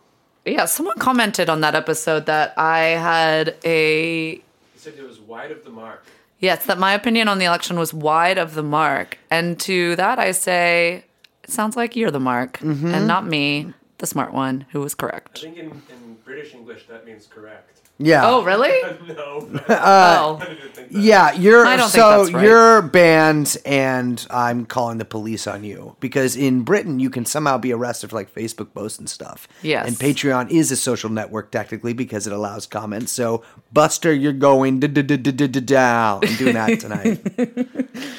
yeah, 0.46 0.66
someone 0.66 0.98
commented 0.98 1.50
on 1.50 1.62
that 1.62 1.76
episode 1.76 2.26
that 2.28 2.54
I 2.58 2.80
had 2.80 3.56
a 3.66 4.36
He 4.36 4.44
said 4.78 4.94
it 4.98 5.04
was 5.08 5.20
wide 5.20 5.52
of 5.52 5.64
the 5.64 5.70
mark. 5.72 6.06
yes 6.40 6.66
that 6.66 6.78
my 6.78 6.94
opinion 6.94 7.28
on 7.28 7.38
the 7.40 7.46
election 7.46 7.78
was 7.78 7.94
wide 7.94 8.38
of 8.38 8.54
the 8.56 8.64
mark, 8.64 9.18
and 9.30 9.60
to 9.62 9.96
that 9.98 10.20
I 10.20 10.32
say 10.32 11.04
it 11.44 11.52
sounds 11.52 11.76
like 11.76 11.96
you're 11.96 12.12
the 12.12 12.20
mark 12.20 12.60
and 12.62 13.08
not 13.08 13.26
me. 13.26 13.74
the 14.00 14.08
smart 14.08 14.34
one 14.34 14.66
who 14.72 14.80
was 14.82 14.94
correct. 14.96 15.40
I 15.40 15.42
think 15.42 15.58
in, 15.58 15.66
in 15.90 16.18
British 16.26 16.54
English 16.54 16.88
that 16.88 17.06
means 17.06 17.26
correct. 17.28 17.82
Yeah. 18.00 18.22
Oh, 18.30 18.44
really? 18.44 18.80
no. 19.08 19.50
oh. 19.70 20.40
I 20.42 20.46
didn't 20.46 20.74
think 20.74 20.92
that. 20.92 21.02
Yeah, 21.02 21.34
you're 21.34 21.66
I 21.66 21.76
don't 21.76 21.90
think 21.90 22.02
so 22.02 22.24
that's 22.24 22.34
right. 22.34 22.44
you're 22.44 22.82
banned, 22.84 23.58
and 23.66 24.26
I'm 24.30 24.66
calling 24.66 25.00
the 25.00 25.06
police 25.06 25.48
on 25.48 25.64
you 25.64 25.96
because 26.00 26.36
in 26.36 26.62
Britain 26.62 27.00
you 27.00 27.10
can 27.10 27.26
somehow 27.26 27.58
be 27.58 27.74
arrested 27.74 28.10
for 28.12 28.16
like 28.16 28.34
Facebook 28.34 28.74
posts 28.74 29.00
and 29.00 29.10
stuff. 29.10 29.48
Yes. 29.64 29.88
and 29.88 29.96
Patreon 29.98 30.50
is 30.52 30.72
a 30.72 30.78
social 30.78 31.10
network 31.10 31.52
technically 31.52 31.94
because 31.94 32.28
it 32.28 32.34
allows 32.34 32.68
comments. 32.68 33.12
So 33.12 33.44
Buster, 33.74 34.14
you're 34.14 34.34
going 34.34 34.80
down. 34.80 36.20
I'm 36.24 36.36
doing 36.36 36.54
that 36.54 36.80
tonight. 36.80 37.88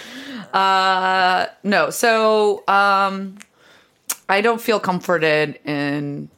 Uh, 0.52 1.47
No, 1.62 1.90
so 1.90 2.64
um, 2.68 3.37
I 4.30 4.40
don't 4.40 4.61
feel 4.61 4.80
comforted 4.80 5.58
in 5.64 6.30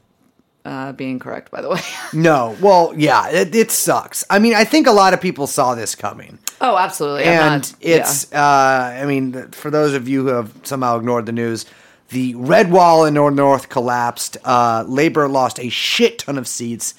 uh, 0.64 0.92
being 0.92 1.18
correct. 1.18 1.50
By 1.50 1.62
the 1.62 1.70
way. 1.70 1.80
no, 2.12 2.56
well, 2.60 2.92
yeah, 2.96 3.28
it, 3.28 3.54
it 3.54 3.70
sucks. 3.70 4.24
I 4.30 4.38
mean, 4.38 4.54
I 4.54 4.64
think 4.64 4.86
a 4.86 4.92
lot 4.92 5.14
of 5.14 5.20
people 5.20 5.46
saw 5.46 5.74
this 5.74 5.94
coming. 5.94 6.38
oh, 6.60 6.76
absolutely. 6.76 7.24
And 7.24 7.62
not- 7.62 7.74
yeah. 7.80 7.96
it's 7.96 8.32
uh, 8.32 8.98
I 9.00 9.04
mean, 9.06 9.50
for 9.50 9.70
those 9.70 9.94
of 9.94 10.08
you 10.08 10.22
who 10.22 10.28
have 10.34 10.52
somehow 10.64 10.98
ignored 10.98 11.26
the 11.26 11.32
news, 11.32 11.66
the 12.10 12.34
red 12.34 12.70
wall 12.70 13.04
in 13.04 13.14
North 13.14 13.34
North 13.34 13.68
collapsed. 13.68 14.36
Uh, 14.44 14.84
Labor 14.86 15.28
lost 15.28 15.58
a 15.60 15.68
shit 15.68 16.18
ton 16.18 16.38
of 16.38 16.46
seats, 16.48 16.94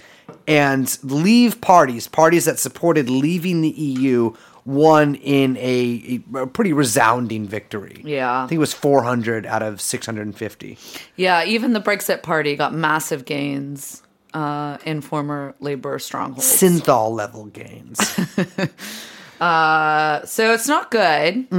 and 0.47 0.97
leave 1.03 1.61
parties, 1.61 2.07
parties 2.07 2.45
that 2.45 2.59
supported 2.59 3.09
leaving 3.09 3.61
the 3.61 3.69
EU, 3.69 4.33
won 4.65 5.15
in 5.15 5.57
a, 5.57 6.21
a 6.35 6.47
pretty 6.47 6.73
resounding 6.73 7.47
victory. 7.47 8.01
Yeah. 8.03 8.43
I 8.43 8.47
think 8.47 8.57
it 8.57 8.59
was 8.59 8.73
400 8.73 9.45
out 9.45 9.63
of 9.63 9.81
650. 9.81 10.77
Yeah, 11.15 11.43
even 11.45 11.73
the 11.73 11.81
Brexit 11.81 12.21
Party 12.23 12.55
got 12.55 12.73
massive 12.73 13.25
gains 13.25 14.03
uh, 14.33 14.77
in 14.85 15.01
former 15.01 15.55
Labour 15.59 15.99
strongholds. 15.99 16.45
Synthol 16.45 17.11
level 17.11 17.45
gains. 17.45 17.99
so 19.39 20.53
it's 20.53 20.67
not 20.67 20.91
good. 20.91 21.49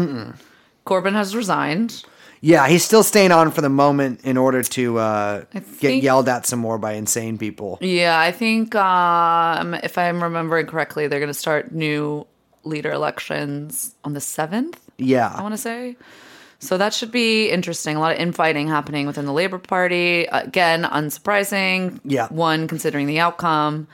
Corbyn 0.87 1.13
has 1.13 1.35
resigned. 1.37 2.05
yeah, 2.41 2.67
he's 2.69 2.85
still 2.85 3.03
staying 3.05 3.31
on 3.33 3.51
for 3.51 3.61
the 3.61 3.69
moment 3.69 4.21
in 4.25 4.37
order 4.37 4.63
to 4.63 4.99
uh, 4.99 5.45
get 5.81 6.03
yelled 6.03 6.29
at 6.29 6.47
some 6.47 6.59
more 6.59 6.79
by 6.79 6.93
insane 6.95 7.39
people. 7.39 7.79
Yeah, 7.81 8.19
I 8.19 8.33
think 8.33 8.75
um, 8.75 9.75
if 9.75 9.97
I'm 9.99 10.23
remembering 10.23 10.67
correctly, 10.67 11.07
they're 11.07 11.21
going 11.21 11.29
to 11.29 11.35
start 11.35 11.73
new 11.73 12.27
leader 12.65 12.91
elections 12.93 13.95
on 14.05 14.13
the 14.13 14.21
7th, 14.21 14.77
Yeah. 14.99 15.33
I 15.35 15.43
want 15.43 15.53
to 15.55 15.59
say. 15.59 15.97
So 16.61 16.79
that 16.79 16.95
should 16.95 17.11
be 17.11 17.49
interesting. 17.51 17.97
A 17.97 18.01
lot 18.01 18.13
of 18.15 18.19
infighting 18.21 18.69
happening 18.69 19.07
within 19.09 19.27
the 19.27 19.33
Labour 19.33 19.59
Party. 19.59 20.27
Again, 20.27 20.85
unsurprising. 20.85 21.99
Yeah. 22.05 22.29
One, 22.29 22.69
considering 22.69 23.07
the 23.09 23.19
outcome. 23.19 23.89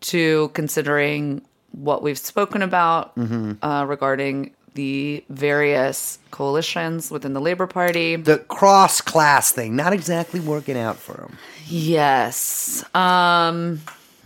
Two, 0.00 0.50
considering 0.54 1.42
what 1.72 2.02
we've 2.02 2.18
spoken 2.18 2.62
about 2.62 3.14
Mm-hmm. 3.16 3.62
uh, 3.64 3.84
regarding 3.84 4.52
the 4.74 5.22
various 5.28 6.18
coalitions 6.30 7.10
within 7.10 7.34
the 7.34 7.40
Labour 7.42 7.66
Party. 7.66 8.16
the 8.16 8.38
cross 8.38 9.02
class 9.02 9.52
thing 9.52 9.76
not 9.76 9.92
exactly 9.92 10.40
working 10.40 10.78
out 10.78 10.96
for 10.96 11.12
them. 11.12 11.36
Yes. 11.66 12.82
Um 12.94 13.80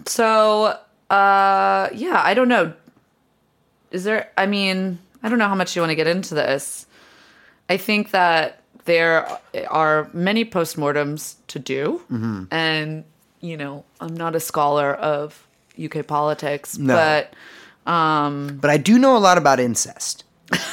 so 0.07 0.79
uh 1.11 1.89
yeah, 1.93 2.21
I 2.25 2.33
don't 2.35 2.49
know. 2.49 2.73
Is 3.97 4.05
there 4.05 4.29
I 4.37 4.45
mean, 4.47 4.99
I 5.23 5.29
don't 5.31 5.39
know 5.39 5.49
how 5.49 5.55
much 5.55 5.75
you 5.75 5.81
want 5.83 5.91
to 5.91 5.97
get 5.97 6.07
into 6.07 6.35
this. 6.35 6.85
I 7.71 7.77
think 7.79 8.11
that 8.11 8.61
there 8.85 9.27
are 9.69 10.09
many 10.13 10.45
postmortems 10.45 11.37
to 11.49 11.59
do 11.59 12.03
and 12.51 13.05
you 13.41 13.57
know, 13.57 13.85
I'm 14.01 14.15
not 14.15 14.35
a 14.37 14.41
scholar 14.41 14.93
of 14.95 15.47
UK 15.83 16.07
politics, 16.07 16.79
No. 16.79 16.95
but 16.95 17.33
But 18.61 18.71
I 18.71 18.77
do 18.77 18.99
know 18.99 19.17
a 19.17 19.23
lot 19.29 19.39
about 19.39 19.59
incest. 19.61 20.25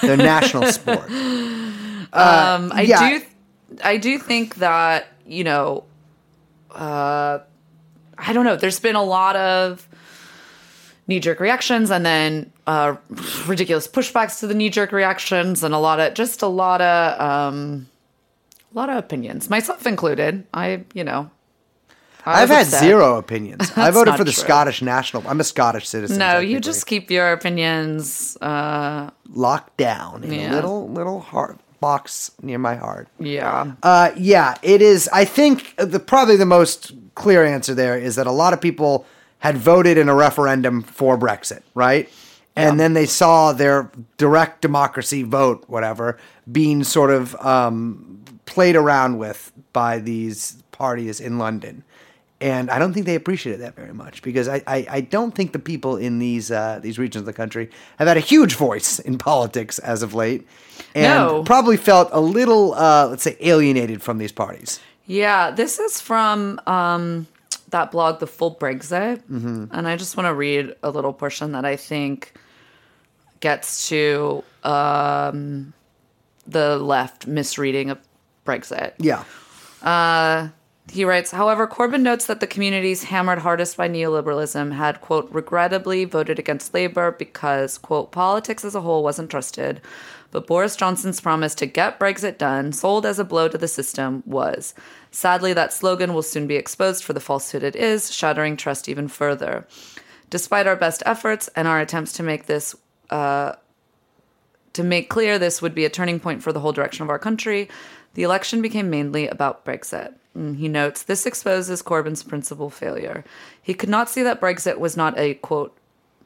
Their 0.02 0.18
national 0.18 0.72
sport. 0.78 1.10
um 1.10 2.72
I 2.72 2.86
yeah. 2.88 3.00
do 3.20 3.26
I 3.84 3.98
do 3.98 4.20
think 4.20 4.56
that, 4.56 5.08
you 5.26 5.44
know, 5.44 5.84
uh 6.76 7.40
I 8.18 8.34
don't 8.34 8.46
know, 8.46 8.56
there's 8.56 8.80
been 8.80 8.96
a 8.96 9.04
lot 9.04 9.36
of 9.36 9.88
knee 11.08 11.20
jerk 11.20 11.40
reactions 11.40 11.90
and 11.92 12.06
then 12.06 12.53
uh, 12.68 12.96
ridiculous 13.46 13.88
pushbacks 13.88 14.40
to 14.40 14.48
the 14.48 14.54
knee 14.54 14.70
jerk 14.70 14.92
reactions 14.92 15.64
and 15.64 15.74
a 15.74 15.80
lot 15.80 16.00
of 16.00 16.14
just 16.14 16.42
a 16.42 16.48
lot 16.48 16.82
of 16.82 17.20
um, 17.22 17.90
a 18.74 18.78
lot 18.78 18.90
of 18.90 18.98
opinions, 18.98 19.50
myself 19.50 19.86
included. 19.86 20.46
I, 20.54 20.84
you 20.94 21.04
know, 21.04 21.30
I 22.26 22.42
I've 22.42 22.50
had 22.50 22.66
upset. 22.68 22.82
zero 22.82 23.18
opinions. 23.18 23.72
I 23.76 23.92
voted 23.92 24.16
for 24.16 24.24
the 24.24 24.32
true. 24.32 24.44
Scottish 24.44 24.82
national. 24.82 25.28
I'm 25.28 25.40
a 25.40 25.44
Scottish 25.44 25.88
citizen. 25.88 26.18
No, 26.20 26.40
you 26.40 26.60
just 26.60 26.86
keep 26.88 27.12
your 27.12 27.32
opinions. 27.34 28.38
Uh, 28.42 29.10
locked 29.30 29.78
down 29.78 30.24
in 30.24 30.34
a 30.34 30.54
little 30.56 30.90
little 30.90 31.20
heart 31.20 31.60
box 31.80 32.32
near 32.42 32.58
my 32.58 32.76
heart. 32.76 33.10
yeah, 33.20 33.74
Uh, 33.84 34.12
yeah, 34.16 34.56
it 34.62 34.82
is. 34.82 35.10
I 35.12 35.26
think 35.26 35.76
the 35.78 36.00
probably 36.00 36.38
the 36.38 36.46
most 36.46 36.94
clear 37.16 37.44
answer 37.44 37.76
there 37.76 37.98
is 37.98 38.16
that 38.16 38.26
a 38.26 38.32
lot 38.32 38.54
of 38.54 38.62
people 38.62 39.06
had 39.40 39.58
voted 39.58 39.98
in 39.98 40.08
a 40.08 40.16
referendum 40.16 40.82
for 40.82 41.18
Brexit, 41.18 41.62
right? 41.76 42.10
And 42.56 42.80
then 42.80 42.94
they 42.94 43.08
saw 43.08 43.52
their 43.52 43.90
direct 44.18 44.62
democracy 44.62 45.24
vote, 45.24 45.64
whatever, 45.68 46.18
being 46.52 46.84
sort 46.84 47.10
of 47.10 47.36
um, 47.44 48.20
played 48.46 48.76
around 48.76 49.18
with 49.18 49.52
by 49.74 49.98
these 50.00 50.62
parties 50.72 51.20
in 51.20 51.40
London. 51.40 51.84
And 52.40 52.70
I 52.70 52.78
don't 52.78 52.94
think 52.94 53.06
they 53.06 53.16
appreciated 53.16 53.62
that 53.62 53.76
very 53.76 53.94
much 53.94 54.22
because 54.22 54.48
I, 54.50 54.62
I, 54.68 54.86
I 54.90 55.02
don't 55.02 55.34
think 55.34 55.54
the 55.54 55.60
people 55.60 55.96
in 55.98 56.20
these 56.20 56.52
uh, 56.52 56.80
these 56.84 57.00
regions 57.00 57.22
of 57.22 57.26
the 57.26 57.34
country 57.34 57.70
have 57.98 58.08
had 58.08 58.18
a 58.18 58.20
huge 58.20 58.56
voice 58.56 59.00
in 59.10 59.18
politics 59.18 59.80
as 59.80 60.04
of 60.04 60.14
late, 60.14 60.46
and 60.94 61.04
No. 61.06 61.44
probably 61.44 61.78
felt 61.78 62.10
a 62.12 62.20
little 62.20 62.74
uh, 62.74 63.08
let's 63.08 63.24
say 63.24 63.38
alienated 63.40 64.02
from 64.04 64.18
these 64.18 64.32
parties. 64.34 64.80
yeah. 65.08 65.52
This 65.52 65.80
is 65.80 66.02
from 66.02 66.60
um, 66.68 67.28
that 67.74 67.92
blog, 67.92 68.20
The 68.20 68.28
Full 68.28 68.56
Brexit, 68.56 69.22
and 69.30 69.88
I 69.88 69.98
just 69.98 70.16
want 70.18 70.28
to 70.28 70.34
read 70.34 70.74
a 70.82 70.90
little 70.90 71.12
portion 71.14 71.52
that 71.52 71.66
I 71.66 71.76
think 71.76 72.34
gets 73.42 73.90
to 73.90 74.44
um, 74.64 75.74
the 76.48 76.78
left 76.80 77.28
misreading 77.28 77.90
of 77.90 78.00
Brexit. 78.46 78.94
Yeah, 78.98 79.24
Uh, 79.82 80.50
he 80.92 81.06
writes, 81.06 81.32
however, 81.32 81.66
Corbyn 81.66 82.02
notes 82.02 82.26
that 82.26 82.40
the 82.42 82.48
communities 82.48 83.06
hammered 83.06 83.40
hardest 83.40 83.78
by 83.78 83.88
neoliberalism 83.88 84.74
had, 84.74 85.00
quote, 85.00 85.30
regrettably 85.32 86.04
voted 86.06 86.40
against 86.40 86.74
Labour 86.74 87.12
because, 87.12 87.78
quote, 87.78 88.12
politics 88.12 88.66
as 88.66 88.76
a 88.76 88.82
whole 88.82 89.02
wasn't 89.04 89.30
trusted. 89.32 89.82
But 90.32 90.46
Boris 90.48 90.76
Johnson's 90.76 91.22
promise 91.22 91.56
to 91.56 91.66
get 91.66 92.00
Brexit 92.00 92.38
done, 92.38 92.74
sold 92.74 93.06
as 93.06 93.18
a 93.20 93.24
blow 93.24 93.48
to 93.48 93.58
the 93.58 93.68
system, 93.68 94.24
was. 94.26 94.74
Sadly, 95.14 95.54
that 95.54 95.72
slogan 95.72 96.16
will 96.16 96.24
soon 96.24 96.48
be 96.48 96.56
exposed 96.56 97.04
for 97.04 97.14
the 97.14 97.20
falsehood 97.20 97.62
it 97.62 97.76
is, 97.76 98.12
shattering 98.12 98.58
trust 98.58 98.90
even 98.90 99.08
further. 99.08 99.68
Despite 100.32 100.66
our 100.66 100.76
best 100.76 101.04
efforts 101.06 101.48
and 101.56 101.68
our 101.68 101.80
attempts 101.80 102.14
to 102.14 102.24
make 102.24 102.48
this 102.48 102.76
uh, 103.12 103.54
to 104.74 104.84
make 104.84 105.12
clear 105.12 105.38
this 105.38 105.62
would 105.62 105.76
be 105.76 105.86
a 105.86 105.90
turning 105.90 106.20
point 106.20 106.42
for 106.42 106.52
the 106.52 106.60
whole 106.60 106.72
direction 106.72 107.04
of 107.04 107.12
our 107.12 107.20
country, 107.20 107.70
the 108.16 108.24
election 108.24 108.60
became 108.60 108.90
mainly 108.90 109.28
about 109.28 109.64
Brexit. 109.64 110.16
And 110.34 110.58
he 110.58 110.68
notes 110.68 111.04
this 111.04 111.28
exposes 111.28 111.84
Corbyn's 111.84 112.24
principal 112.24 112.72
failure. 112.72 113.24
He 113.62 113.76
could 113.76 113.90
not 113.90 114.10
see 114.10 114.24
that 114.24 114.42
Brexit 114.42 114.80
was 114.80 114.98
not 114.98 115.16
a 115.16 115.36
quote, 115.36 115.78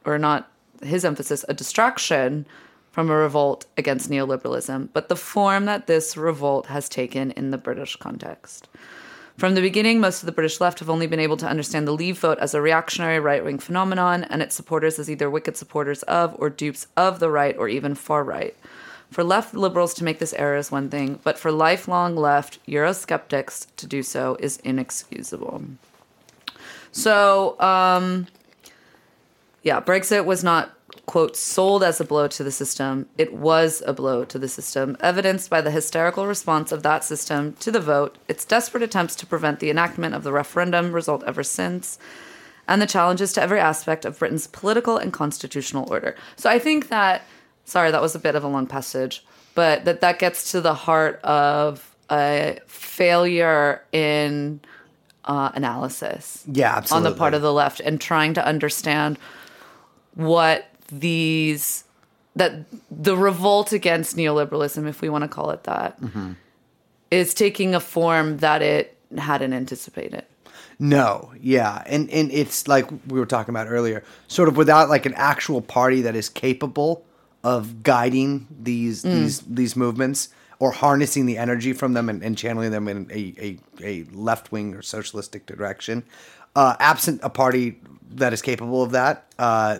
or 0.06 0.18
not 0.18 0.50
his 0.82 1.04
emphasis, 1.04 1.44
a 1.46 1.52
distraction 1.52 2.46
from 2.98 3.10
a 3.10 3.16
revolt 3.16 3.64
against 3.76 4.10
neoliberalism, 4.10 4.88
but 4.92 5.08
the 5.08 5.14
form 5.14 5.66
that 5.66 5.86
this 5.86 6.16
revolt 6.16 6.66
has 6.66 6.88
taken 6.88 7.30
in 7.30 7.52
the 7.52 7.56
British 7.56 7.94
context. 7.94 8.66
From 9.36 9.54
the 9.54 9.60
beginning, 9.60 10.00
most 10.00 10.20
of 10.20 10.26
the 10.26 10.32
British 10.32 10.60
left 10.60 10.80
have 10.80 10.90
only 10.90 11.06
been 11.06 11.20
able 11.20 11.36
to 11.36 11.46
understand 11.46 11.86
the 11.86 11.92
Leave 11.92 12.18
vote 12.18 12.40
as 12.40 12.54
a 12.54 12.60
reactionary 12.60 13.20
right 13.20 13.44
wing 13.44 13.60
phenomenon 13.60 14.24
and 14.24 14.42
its 14.42 14.56
supporters 14.56 14.98
as 14.98 15.08
either 15.08 15.30
wicked 15.30 15.56
supporters 15.56 16.02
of 16.02 16.34
or 16.40 16.50
dupes 16.50 16.88
of 16.96 17.20
the 17.20 17.30
right 17.30 17.56
or 17.56 17.68
even 17.68 17.94
far 17.94 18.24
right. 18.24 18.56
For 19.12 19.22
left 19.22 19.54
liberals 19.54 19.94
to 19.94 20.02
make 20.02 20.18
this 20.18 20.32
error 20.32 20.56
is 20.56 20.72
one 20.72 20.88
thing, 20.88 21.20
but 21.22 21.38
for 21.38 21.52
lifelong 21.52 22.16
left 22.16 22.58
Eurosceptics 22.66 23.68
to 23.76 23.86
do 23.86 24.02
so 24.02 24.36
is 24.40 24.56
inexcusable. 24.64 25.62
So, 26.90 27.60
um, 27.60 28.26
yeah, 29.62 29.80
Brexit 29.80 30.24
was 30.24 30.42
not, 30.42 30.72
quote, 31.08 31.36
sold 31.36 31.82
as 31.82 32.00
a 32.00 32.04
blow 32.04 32.28
to 32.28 32.44
the 32.44 32.50
system. 32.52 33.06
It 33.16 33.32
was 33.32 33.82
a 33.86 33.94
blow 33.94 34.26
to 34.26 34.38
the 34.38 34.46
system, 34.46 34.94
evidenced 35.00 35.48
by 35.48 35.62
the 35.62 35.70
hysterical 35.70 36.26
response 36.26 36.70
of 36.70 36.82
that 36.82 37.02
system 37.02 37.54
to 37.60 37.70
the 37.70 37.80
vote, 37.80 38.18
its 38.28 38.44
desperate 38.44 38.82
attempts 38.82 39.16
to 39.16 39.26
prevent 39.26 39.58
the 39.58 39.70
enactment 39.70 40.14
of 40.14 40.22
the 40.22 40.32
referendum 40.32 40.92
result 40.92 41.24
ever 41.26 41.42
since, 41.42 41.98
and 42.68 42.82
the 42.82 42.86
challenges 42.86 43.32
to 43.32 43.40
every 43.40 43.58
aspect 43.58 44.04
of 44.04 44.18
Britain's 44.18 44.46
political 44.48 44.98
and 44.98 45.10
constitutional 45.10 45.90
order. 45.90 46.14
So 46.36 46.50
I 46.50 46.58
think 46.58 46.88
that, 46.88 47.22
sorry, 47.64 47.90
that 47.90 48.02
was 48.02 48.14
a 48.14 48.18
bit 48.18 48.34
of 48.34 48.44
a 48.44 48.48
long 48.48 48.66
passage, 48.66 49.24
but 49.54 49.86
that 49.86 50.02
that 50.02 50.18
gets 50.18 50.52
to 50.52 50.60
the 50.60 50.74
heart 50.74 51.20
of 51.24 51.96
a 52.10 52.58
failure 52.66 53.82
in 53.92 54.60
uh, 55.24 55.52
analysis 55.54 56.44
Yeah, 56.52 56.76
absolutely. 56.76 57.06
on 57.08 57.12
the 57.12 57.18
part 57.18 57.32
of 57.32 57.40
the 57.40 57.52
left 57.52 57.80
and 57.80 57.98
trying 57.98 58.34
to 58.34 58.44
understand 58.44 59.18
what 60.14 60.68
these 60.88 61.84
that 62.36 62.52
the 62.90 63.16
revolt 63.16 63.72
against 63.72 64.16
neoliberalism, 64.16 64.86
if 64.88 65.00
we 65.00 65.08
want 65.08 65.22
to 65.22 65.28
call 65.28 65.50
it 65.50 65.64
that, 65.64 65.98
is 66.00 67.30
Mm-hmm. 67.30 67.36
taking 67.36 67.74
a 67.74 67.80
form 67.80 68.38
that 68.38 68.62
it 68.62 68.96
hadn't 69.16 69.52
anticipated. 69.52 70.24
No, 70.78 71.32
yeah, 71.40 71.82
and 71.86 72.08
and 72.10 72.30
it's 72.30 72.68
like 72.68 72.88
we 73.08 73.18
were 73.18 73.26
talking 73.26 73.52
about 73.52 73.66
earlier, 73.68 74.04
sort 74.28 74.48
of 74.48 74.56
without 74.56 74.88
like 74.88 75.06
an 75.06 75.14
actual 75.14 75.60
party 75.60 76.02
that 76.02 76.14
is 76.14 76.28
capable 76.28 77.04
of 77.42 77.82
guiding 77.82 78.46
these 78.62 79.02
these 79.02 79.40
these 79.40 79.74
movements 79.74 80.28
or 80.60 80.70
harnessing 80.72 81.26
the 81.26 81.36
energy 81.38 81.72
from 81.72 81.94
them 81.94 82.08
and, 82.08 82.22
and 82.22 82.38
channeling 82.38 82.70
them 82.70 82.86
in 82.86 83.10
a 83.10 83.34
a, 83.40 83.58
a 83.82 84.04
left 84.12 84.52
wing 84.52 84.74
or 84.74 84.82
socialistic 84.82 85.46
direction. 85.46 86.04
Uh, 86.54 86.76
absent 86.78 87.20
a 87.24 87.30
party 87.30 87.80
that 88.10 88.32
is 88.32 88.40
capable 88.42 88.82
of 88.82 88.92
that, 88.92 89.26
uh, 89.38 89.78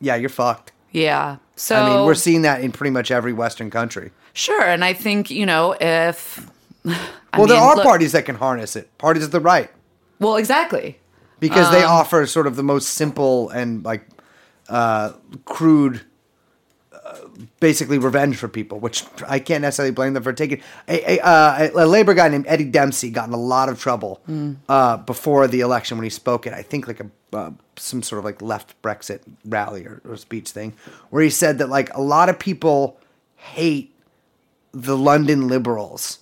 yeah, 0.00 0.16
you're 0.16 0.28
fucked. 0.28 0.72
Yeah. 0.92 1.36
So 1.56 1.76
I 1.76 1.88
mean, 1.96 2.04
we're 2.06 2.14
seeing 2.14 2.42
that 2.42 2.60
in 2.62 2.72
pretty 2.72 2.90
much 2.90 3.10
every 3.10 3.32
Western 3.32 3.70
country. 3.70 4.10
sure, 4.32 4.62
and 4.64 4.84
I 4.84 4.92
think 4.92 5.30
you 5.30 5.46
know 5.46 5.76
if 5.80 6.48
well, 6.84 7.46
there 7.46 7.56
are 7.60 7.76
look- 7.76 7.84
parties 7.84 8.12
that 8.12 8.24
can 8.26 8.36
harness 8.36 8.76
it. 8.76 8.96
Parties 8.98 9.24
of 9.24 9.30
the 9.30 9.40
right. 9.40 9.70
Well, 10.20 10.36
exactly. 10.36 10.98
because 11.40 11.70
they 11.72 11.82
Um, 11.82 11.90
offer 11.90 12.26
sort 12.26 12.46
of 12.46 12.56
the 12.56 12.62
most 12.62 12.90
simple 12.90 13.50
and 13.50 13.84
like 13.84 14.06
uh, 14.68 15.12
crude, 15.44 16.00
uh, 16.92 17.18
basically 17.60 17.98
revenge 17.98 18.36
for 18.36 18.48
people, 18.48 18.78
which 18.80 19.04
I 19.28 19.38
can't 19.40 19.62
necessarily 19.62 19.92
blame 19.92 20.14
them 20.14 20.22
for 20.22 20.32
taking. 20.32 20.62
A, 20.88 21.18
a, 21.18 21.24
uh, 21.24 21.68
a 21.74 21.86
labor 21.86 22.14
guy 22.14 22.28
named 22.28 22.46
Eddie 22.48 22.64
Dempsey 22.64 23.10
got 23.10 23.28
in 23.28 23.34
a 23.34 23.38
lot 23.40 23.68
of 23.68 23.78
trouble 23.80 24.20
uh, 24.68 24.96
before 24.98 25.46
the 25.48 25.60
election 25.60 25.98
when 25.98 26.04
he 26.04 26.10
spoke 26.10 26.46
at 26.46 26.54
I 26.54 26.62
think 26.62 26.86
like 26.86 27.00
a 27.00 27.10
uh, 27.34 27.50
some 27.76 28.02
sort 28.02 28.18
of 28.18 28.24
like 28.24 28.40
left 28.40 28.80
Brexit 28.82 29.20
rally 29.44 29.86
or, 29.86 30.00
or 30.08 30.16
speech 30.16 30.50
thing, 30.50 30.74
where 31.10 31.22
he 31.22 31.30
said 31.30 31.58
that 31.58 31.68
like 31.68 31.92
a 31.94 32.00
lot 32.00 32.28
of 32.28 32.38
people 32.38 32.98
hate 33.36 33.94
the 34.72 34.96
London 34.96 35.48
liberals 35.48 36.18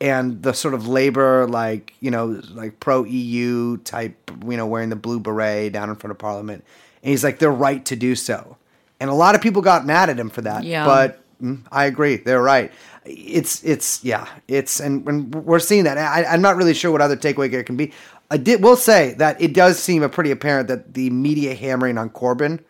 and 0.00 0.42
the 0.42 0.52
sort 0.52 0.72
of 0.74 0.88
labor 0.88 1.46
like 1.46 1.94
you 2.00 2.10
know 2.10 2.40
like 2.52 2.80
pro 2.80 3.04
EU 3.04 3.76
type 3.78 4.30
you 4.46 4.56
know 4.56 4.66
wearing 4.66 4.88
the 4.88 4.96
blue 4.96 5.20
beret 5.20 5.72
down 5.72 5.90
in 5.90 5.96
front 5.96 6.10
of 6.10 6.18
Parliament, 6.18 6.64
and 7.02 7.10
he's 7.10 7.22
like 7.22 7.38
they're 7.38 7.50
right 7.50 7.84
to 7.84 7.96
do 7.96 8.14
so, 8.14 8.56
and 8.98 9.10
a 9.10 9.14
lot 9.14 9.34
of 9.34 9.40
people 9.40 9.62
got 9.62 9.84
mad 9.84 10.10
at 10.10 10.18
him 10.18 10.30
for 10.30 10.42
that. 10.42 10.64
Yeah. 10.64 10.84
but 10.86 11.20
mm, 11.42 11.60
I 11.70 11.84
agree, 11.84 12.16
they're 12.16 12.42
right. 12.42 12.72
It's 13.04 13.62
it's 13.64 14.02
yeah, 14.04 14.26
it's 14.48 14.80
and, 14.80 15.06
and 15.06 15.34
we're 15.34 15.58
seeing 15.58 15.84
that. 15.84 15.98
I, 15.98 16.24
I'm 16.24 16.42
not 16.42 16.56
really 16.56 16.74
sure 16.74 16.90
what 16.90 17.00
other 17.00 17.16
takeaway 17.16 17.50
there 17.50 17.64
can 17.64 17.76
be. 17.76 17.92
I 18.30 18.36
did 18.36 18.62
will 18.62 18.76
say 18.76 19.14
that 19.14 19.40
it 19.40 19.52
does 19.54 19.78
seem 19.78 20.02
a 20.02 20.08
pretty 20.08 20.30
apparent 20.30 20.68
that 20.68 20.94
the 20.94 21.10
media 21.10 21.54
hammering 21.54 21.98
on 21.98 22.10
Corbyn 22.10 22.60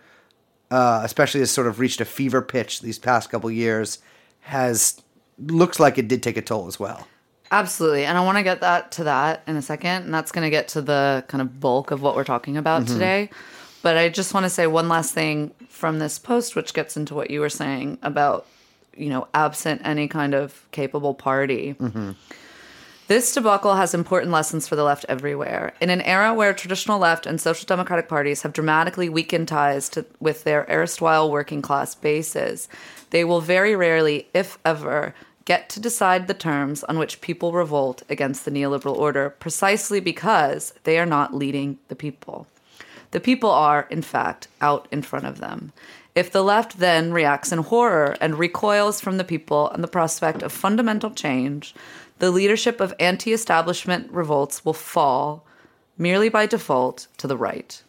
uh, 0.71 1.00
especially 1.05 1.40
has 1.40 1.50
sort 1.50 1.67
of 1.67 1.81
reached 1.81 2.00
a 2.00 2.05
fever 2.05 2.43
pitch 2.43 2.81
these 2.81 2.99
past 2.99 3.31
couple 3.31 3.50
years, 3.50 3.99
has 4.40 5.02
looks 5.38 5.81
like 5.81 5.99
it 5.99 6.09
did 6.09 6.23
take 6.23 6.37
a 6.37 6.43
toll 6.43 6.67
as 6.67 6.79
well. 6.79 7.07
Absolutely. 7.50 8.05
And 8.05 8.17
I 8.17 8.25
want 8.25 8.38
to 8.38 8.45
get 8.45 8.61
that 8.61 8.93
to 8.93 9.05
that 9.05 9.43
in 9.47 9.57
a 9.57 9.62
second. 9.62 10.05
And 10.05 10.14
that's 10.14 10.31
going 10.31 10.45
to 10.45 10.50
get 10.50 10.69
to 10.69 10.83
the 10.83 11.25
kind 11.26 11.43
of 11.43 11.59
bulk 11.59 11.90
of 11.90 12.00
what 12.00 12.14
we're 12.14 12.25
talking 12.25 12.57
about 12.57 12.87
today. 12.87 13.31
But 13.83 13.97
I 13.97 14.09
just 14.09 14.35
want 14.35 14.45
to 14.45 14.50
say 14.50 14.69
one 14.69 14.88
last 14.88 15.12
thing 15.12 15.52
from 15.69 15.99
this 15.99 16.19
post, 16.19 16.55
which 16.55 16.75
gets 16.75 16.97
into 16.97 17.14
what 17.14 17.31
you 17.31 17.40
were 17.40 17.49
saying 17.49 17.99
about, 18.02 18.47
you 18.97 19.09
know, 19.09 19.26
absent 19.35 19.83
any 19.85 20.07
kind 20.07 20.35
of 20.35 20.64
capable 20.71 21.14
party. 21.14 21.75
This 23.11 23.35
debacle 23.35 23.75
has 23.75 23.93
important 23.93 24.31
lessons 24.31 24.69
for 24.69 24.76
the 24.76 24.85
left 24.85 25.05
everywhere. 25.09 25.73
In 25.81 25.90
an 25.90 26.00
era 26.02 26.33
where 26.33 26.52
traditional 26.52 27.00
left 27.00 27.26
and 27.26 27.40
social 27.40 27.67
democratic 27.67 28.09
parties 28.09 28.43
have 28.43 28.52
dramatically 28.52 29.09
weakened 29.09 29.49
ties 29.49 29.88
to, 29.88 30.07
with 30.20 30.44
their 30.44 30.64
erstwhile 30.70 31.29
working 31.29 31.61
class 31.61 31.96
bases, 31.96 32.68
they 33.11 33.25
will 33.25 33.40
very 33.40 33.75
rarely, 33.75 34.29
if 34.33 34.59
ever, 34.64 35.12
get 35.44 35.68
to 35.70 35.81
decide 35.81 36.29
the 36.29 36.35
terms 36.35 36.85
on 36.85 37.01
which 37.01 37.20
people 37.20 37.51
revolt 37.51 38.05
against 38.09 38.44
the 38.44 38.53
neoliberal 38.53 38.96
order 38.96 39.29
precisely 39.29 39.99
because 39.99 40.73
they 40.85 40.96
are 40.96 41.05
not 41.05 41.35
leading 41.35 41.81
the 41.88 41.96
people. 41.96 42.46
The 43.11 43.18
people 43.18 43.51
are, 43.51 43.88
in 43.90 44.03
fact, 44.03 44.46
out 44.61 44.87
in 44.92 45.03
front 45.03 45.27
of 45.27 45.38
them. 45.38 45.73
If 46.14 46.31
the 46.31 46.44
left 46.44 46.79
then 46.79 47.12
reacts 47.12 47.51
in 47.51 47.59
horror 47.59 48.16
and 48.20 48.38
recoils 48.38 49.01
from 49.01 49.16
the 49.16 49.25
people 49.25 49.68
and 49.70 49.83
the 49.83 49.88
prospect 49.88 50.42
of 50.42 50.53
fundamental 50.53 51.11
change, 51.11 51.75
the 52.20 52.30
leadership 52.30 52.80
of 52.80 52.94
anti 53.00 53.33
establishment 53.33 54.11
revolts 54.12 54.64
will 54.64 54.72
fall 54.72 55.44
merely 55.98 56.28
by 56.28 56.46
default 56.46 57.09
to 57.18 57.26
the 57.26 57.37
right. 57.37 57.83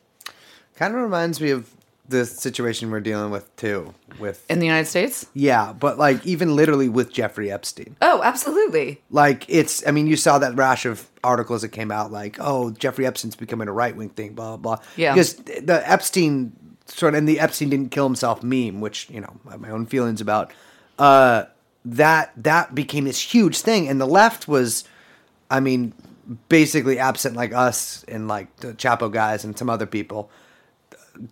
Kind 0.75 0.95
of 0.95 1.01
reminds 1.01 1.39
me 1.39 1.51
of 1.51 1.69
the 2.07 2.25
situation 2.25 2.91
we're 2.91 2.99
dealing 2.99 3.31
with 3.31 3.55
too. 3.55 3.93
With 4.19 4.43
In 4.49 4.59
the 4.59 4.65
United 4.65 4.87
States? 4.87 5.27
yeah, 5.33 5.71
but 5.71 5.97
like 5.97 6.25
even 6.25 6.55
literally 6.55 6.89
with 6.89 7.13
Jeffrey 7.13 7.51
Epstein. 7.51 7.95
Oh, 8.01 8.21
absolutely. 8.23 9.01
Like 9.11 9.45
it's, 9.47 9.85
I 9.87 9.91
mean, 9.91 10.07
you 10.07 10.17
saw 10.17 10.39
that 10.39 10.55
rash 10.55 10.85
of 10.85 11.07
articles 11.23 11.61
that 11.61 11.69
came 11.69 11.91
out, 11.91 12.11
like, 12.11 12.37
oh, 12.39 12.71
Jeffrey 12.71 13.05
Epstein's 13.05 13.35
becoming 13.35 13.67
a 13.67 13.71
right 13.71 13.95
wing 13.95 14.09
thing, 14.09 14.33
blah 14.33 14.57
blah 14.57 14.75
blah. 14.77 14.85
Yeah. 14.97 15.13
Because 15.13 15.35
the 15.35 15.81
Epstein 15.89 16.53
sort 16.87 17.13
of, 17.13 17.19
and 17.19 17.29
the 17.29 17.39
Epstein 17.39 17.69
didn't 17.69 17.91
kill 17.91 18.05
himself 18.05 18.43
meme, 18.43 18.81
which 18.81 19.09
you 19.09 19.21
know 19.21 19.33
I 19.47 19.51
have 19.51 19.61
my 19.61 19.69
own 19.69 19.85
feelings 19.85 20.19
about. 20.21 20.51
Uh, 20.99 21.45
that 21.85 22.31
that 22.37 22.75
became 22.75 23.05
this 23.05 23.21
huge 23.21 23.59
thing, 23.59 23.87
and 23.87 23.99
the 23.99 24.07
left 24.07 24.47
was, 24.47 24.83
I 25.49 25.59
mean, 25.59 25.93
basically 26.49 26.99
absent 26.99 27.35
like 27.35 27.53
us 27.53 28.03
and 28.07 28.27
like 28.27 28.55
the 28.57 28.73
Chapo 28.73 29.11
guys 29.11 29.43
and 29.43 29.57
some 29.57 29.69
other 29.69 29.85
people. 29.85 30.29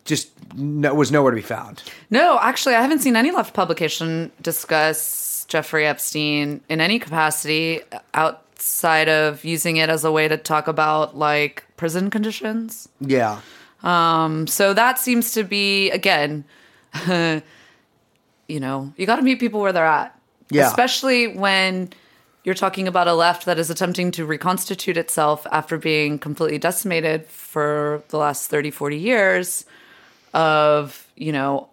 Just 0.03 0.29
no, 0.55 0.93
was 0.93 1.11
nowhere 1.11 1.31
to 1.31 1.35
be 1.35 1.41
found. 1.41 1.83
No, 2.09 2.37
actually, 2.41 2.75
I 2.75 2.81
haven't 2.81 2.99
seen 2.99 3.15
any 3.15 3.31
left 3.31 3.53
publication 3.53 4.31
discuss 4.41 5.45
Jeffrey 5.47 5.85
Epstein 5.85 6.61
in 6.67 6.81
any 6.81 6.99
capacity 6.99 7.81
outside 8.13 9.07
of 9.07 9.43
using 9.45 9.77
it 9.77 9.89
as 9.89 10.03
a 10.03 10.11
way 10.11 10.27
to 10.27 10.37
talk 10.37 10.67
about 10.67 11.17
like 11.17 11.65
prison 11.77 12.09
conditions. 12.09 12.89
Yeah, 12.99 13.39
um, 13.83 14.47
So 14.47 14.73
that 14.73 14.99
seems 14.99 15.31
to 15.33 15.43
be 15.43 15.89
again, 15.91 16.43
you 17.07 18.59
know, 18.59 18.93
you 18.97 19.05
got 19.05 19.17
to 19.17 19.21
meet 19.21 19.39
people 19.39 19.61
where 19.61 19.71
they're 19.71 19.85
at. 19.85 20.18
Yeah. 20.51 20.67
Especially 20.67 21.27
when 21.27 21.91
you're 22.43 22.55
talking 22.55 22.87
about 22.87 23.07
a 23.07 23.13
left 23.13 23.45
that 23.45 23.59
is 23.59 23.69
attempting 23.69 24.11
to 24.11 24.25
reconstitute 24.25 24.97
itself 24.97 25.45
after 25.51 25.77
being 25.77 26.17
completely 26.17 26.57
decimated 26.57 27.25
for 27.27 28.01
the 28.09 28.17
last 28.17 28.49
30, 28.49 28.71
40 28.71 28.97
years 28.97 29.65
of, 30.33 31.07
you 31.15 31.31
know, 31.31 31.69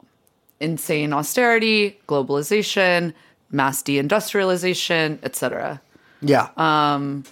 insane 0.61 1.13
austerity, 1.13 1.99
globalization, 2.09 3.15
mass 3.51 3.83
deindustrialization, 3.83 5.19
etc 5.23 5.81
yeah. 6.21 6.49
Um, 6.57 7.25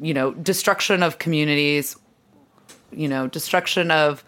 you 0.00 0.14
know, 0.14 0.32
destruction 0.32 1.02
of 1.02 1.18
communities, 1.18 1.96
you 2.90 3.08
know, 3.08 3.26
destruction 3.28 3.90
of 3.90 4.24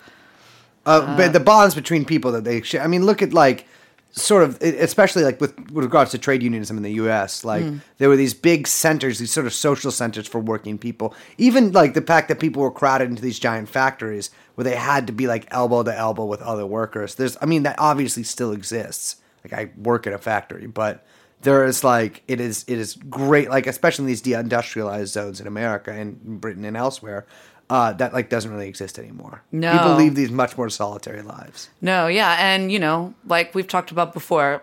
uh, 0.87 1.17
but 1.17 1.33
the 1.33 1.41
bonds 1.41 1.75
between 1.75 2.05
people 2.05 2.33
that 2.33 2.45
they 2.45 2.63
share. 2.63 2.83
I 2.83 2.87
mean, 2.87 3.05
look 3.05 3.21
at 3.21 3.35
like 3.35 3.67
sort 4.11 4.43
of, 4.43 4.61
especially 4.63 5.23
like 5.23 5.41
with, 5.41 5.59
with 5.71 5.85
regards 5.85 6.11
to 6.13 6.19
trade 6.19 6.43
unionism 6.43 6.77
in 6.77 6.83
the 6.83 6.93
U.S. 6.93 7.45
Like 7.45 7.63
mm. 7.63 7.81
there 7.99 8.09
were 8.09 8.17
these 8.17 8.35
big 8.35 8.67
centers, 8.67 9.19
these 9.19 9.33
sort 9.33 9.47
of 9.47 9.55
social 9.55 9.91
centers 9.91 10.27
for 10.27 10.41
working 10.41 10.79
people. 10.79 11.15
Even 11.37 11.73
like 11.73 11.95
the 11.95 12.03
fact 12.03 12.29
that 12.29 12.41
people 12.41 12.63
were 12.63 12.71
crowded 12.71 13.09
into 13.09 13.23
these 13.23 13.39
giant 13.39 13.69
factories 13.69 14.31
where 14.55 14.65
they 14.65 14.77
had 14.77 15.07
to 15.07 15.13
be 15.13 15.27
like 15.27 15.47
elbow 15.51 15.83
to 15.83 15.97
elbow 15.97 16.25
with 16.25 16.43
other 16.43 16.67
workers. 16.67 17.15
There's, 17.15 17.37
I 17.41 17.47
mean, 17.47 17.63
that 17.63 17.77
obviously 17.79 18.23
still 18.23 18.53
exists. 18.53 19.17
Like 19.45 19.53
I 19.53 19.71
work 19.77 20.07
at 20.07 20.13
a 20.13 20.19
factory, 20.19 20.67
but 20.67 21.07
there 21.43 21.65
is 21.65 21.85
like 21.85 22.23
it 22.27 22.41
is 22.41 22.65
it 22.67 22.79
is 22.79 22.95
great 22.95 23.49
like 23.49 23.67
especially 23.67 24.03
in 24.03 24.07
these 24.09 24.23
deindustrialized 24.23 25.07
zones 25.07 25.41
in 25.41 25.47
America 25.47 25.93
and 25.93 26.41
Britain 26.41 26.65
and 26.65 26.77
elsewhere. 26.77 27.27
Uh, 27.71 27.93
that 27.93 28.15
like 28.15 28.31
doesn't 28.31 28.51
really 28.51 28.69
exist 28.69 28.99
anymore. 28.99 29.43
No. 29.53 29.73
people 29.73 29.95
leave 29.95 30.15
these 30.15 30.31
much 30.31 30.57
more 30.57 30.71
solitary 30.71 31.23
lives. 31.23 31.69
no, 31.83 32.07
yeah, 32.07 32.37
and 32.39 32.73
you 32.73 32.79
know, 32.79 33.13
like 33.27 33.55
we've 33.55 33.69
talked 33.69 33.91
about 33.91 34.15
before, 34.15 34.63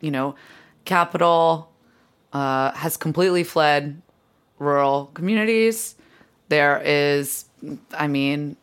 you 0.00 0.10
know, 0.10 0.34
capital 0.84 1.70
uh, 2.32 2.72
has 2.72 2.96
completely 2.96 3.44
fled 3.44 4.02
rural 4.58 5.10
communities. 5.14 5.94
There 6.48 6.82
is, 6.84 7.44
I 7.96 8.08
mean, 8.08 8.56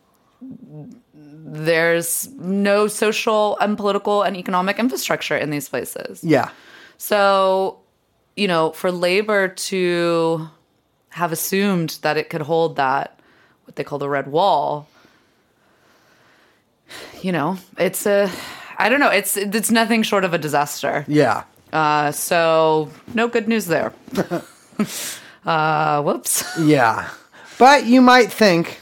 there's 1.13 2.29
no 2.37 2.87
social 2.87 3.57
and 3.59 3.77
political 3.77 4.23
and 4.23 4.35
economic 4.35 4.79
infrastructure 4.79 5.37
in 5.37 5.49
these 5.49 5.69
places. 5.69 6.23
Yeah, 6.23 6.49
So, 6.97 7.79
you 8.35 8.47
know, 8.47 8.71
for 8.71 8.91
labor 8.91 9.47
to 9.47 10.49
have 11.09 11.31
assumed 11.31 11.99
that 12.01 12.17
it 12.17 12.29
could 12.29 12.41
hold 12.41 12.75
that, 12.77 13.19
what 13.65 13.75
they 13.75 13.83
call 13.83 13.99
the 13.99 14.09
red 14.09 14.27
wall, 14.27 14.87
you 17.21 17.31
know, 17.31 17.57
it's 17.77 18.05
a, 18.05 18.29
I 18.77 18.89
don't 18.89 18.99
know, 18.99 19.09
it's 19.09 19.37
it's 19.37 19.71
nothing 19.71 20.03
short 20.03 20.25
of 20.25 20.33
a 20.33 20.37
disaster. 20.37 21.05
yeah, 21.07 21.43
Uh, 21.71 22.11
so 22.11 22.89
no 23.13 23.27
good 23.27 23.47
news 23.47 23.65
there. 23.67 23.93
uh, 25.45 26.01
whoops. 26.01 26.43
yeah. 26.59 27.09
But 27.57 27.85
you 27.85 28.01
might 28.01 28.31
think, 28.31 28.81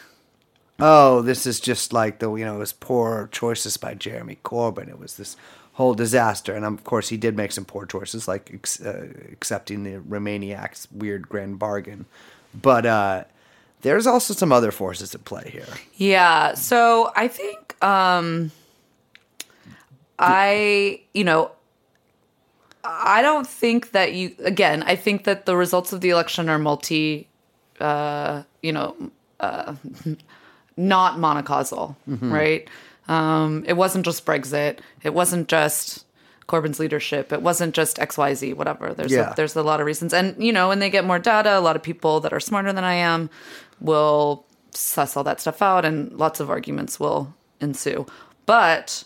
oh, 0.79 1.21
this 1.21 1.45
is 1.45 1.59
just 1.59 1.91
like 1.93 2.19
the 2.19 2.33
you 2.33 2.45
know 2.45 2.55
it 2.55 2.59
was 2.59 2.73
poor 2.73 3.27
choices 3.31 3.77
by 3.77 3.93
Jeremy 3.93 4.37
Corbyn. 4.43 4.87
It 4.89 4.99
was 4.99 5.17
this 5.17 5.35
whole 5.73 5.93
disaster, 5.93 6.55
and 6.55 6.65
of 6.65 6.83
course 6.83 7.09
he 7.09 7.17
did 7.17 7.35
make 7.35 7.51
some 7.51 7.65
poor 7.65 7.85
choices, 7.85 8.27
like 8.27 8.49
ex- 8.53 8.81
uh, 8.81 9.07
accepting 9.31 9.83
the 9.83 9.97
Remainiac's 9.99 10.87
weird 10.91 11.27
grand 11.29 11.59
bargain. 11.59 12.05
But 12.53 12.85
uh, 12.85 13.23
there's 13.81 14.05
also 14.07 14.33
some 14.33 14.51
other 14.51 14.71
forces 14.71 15.15
at 15.15 15.23
play 15.25 15.49
here. 15.51 15.67
Yeah. 15.95 16.53
So 16.55 17.11
I 17.15 17.27
think 17.27 17.81
um 17.83 18.51
I 20.17 21.01
you 21.13 21.23
know 21.23 21.51
I 22.83 23.21
don't 23.21 23.47
think 23.47 23.91
that 23.91 24.13
you 24.13 24.35
again, 24.43 24.83
I 24.83 24.95
think 24.95 25.25
that 25.25 25.45
the 25.45 25.55
results 25.55 25.93
of 25.93 26.01
the 26.01 26.09
election 26.09 26.49
are 26.49 26.59
multi 26.59 27.27
uh 27.79 28.43
you 28.61 28.71
know 28.71 28.95
uh 29.39 29.75
not 30.77 31.17
monocausal, 31.17 31.95
right? 32.07 32.67
Um 33.07 33.63
it 33.67 33.73
wasn't 33.73 34.05
just 34.05 34.25
Brexit. 34.25 34.79
It 35.03 35.13
wasn't 35.13 35.47
just 35.47 36.05
Corbyn's 36.47 36.79
leadership. 36.79 37.31
It 37.31 37.43
wasn't 37.43 37.75
just 37.75 37.97
XYZ, 37.97 38.55
whatever. 38.55 38.93
There's 38.93 39.11
Yeah. 39.11 39.31
a, 39.31 39.35
there's 39.35 39.55
a 39.55 39.61
lot 39.61 39.79
of 39.79 39.85
reasons. 39.85 40.13
And 40.13 40.35
you 40.43 40.51
know, 40.51 40.67
when 40.67 40.79
they 40.79 40.89
get 40.89 41.05
more 41.05 41.19
data, 41.19 41.57
a 41.57 41.61
lot 41.61 41.75
of 41.75 41.83
people 41.83 42.19
that 42.21 42.33
are 42.33 42.39
smarter 42.39 42.73
than 42.73 42.83
I 42.83 42.95
am 42.95 43.29
will 43.81 44.45
suss 44.71 45.17
all 45.17 45.23
that 45.23 45.41
stuff 45.41 45.61
out 45.61 45.85
and 45.85 46.11
lots 46.13 46.39
of 46.39 46.49
arguments 46.49 46.99
will 46.99 47.33
ensue. 47.59 48.05
But 48.45 49.03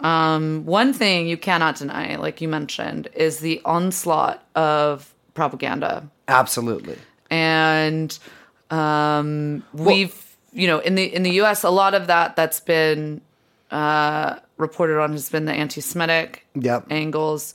um, 0.00 0.64
one 0.66 0.92
thing 0.92 1.26
you 1.26 1.36
cannot 1.36 1.76
deny, 1.76 2.16
like 2.16 2.40
you 2.40 2.48
mentioned, 2.48 3.08
is 3.14 3.38
the 3.38 3.60
onslaught 3.64 4.42
of 4.54 5.14
propaganda. 5.34 6.08
Absolutely. 6.28 6.98
And 7.30 8.16
um, 8.70 9.64
we've, 9.72 10.36
you 10.52 10.66
know, 10.66 10.78
in 10.80 10.94
the 10.94 11.04
in 11.04 11.22
the 11.22 11.30
U.S., 11.32 11.64
a 11.64 11.70
lot 11.70 11.94
of 11.94 12.06
that 12.06 12.36
that's 12.36 12.60
been 12.60 13.20
uh, 13.70 14.36
reported 14.56 15.00
on 15.00 15.12
has 15.12 15.28
been 15.30 15.44
the 15.46 15.52
anti-Semitic 15.52 16.46
Yep. 16.54 16.86
angles. 16.90 17.54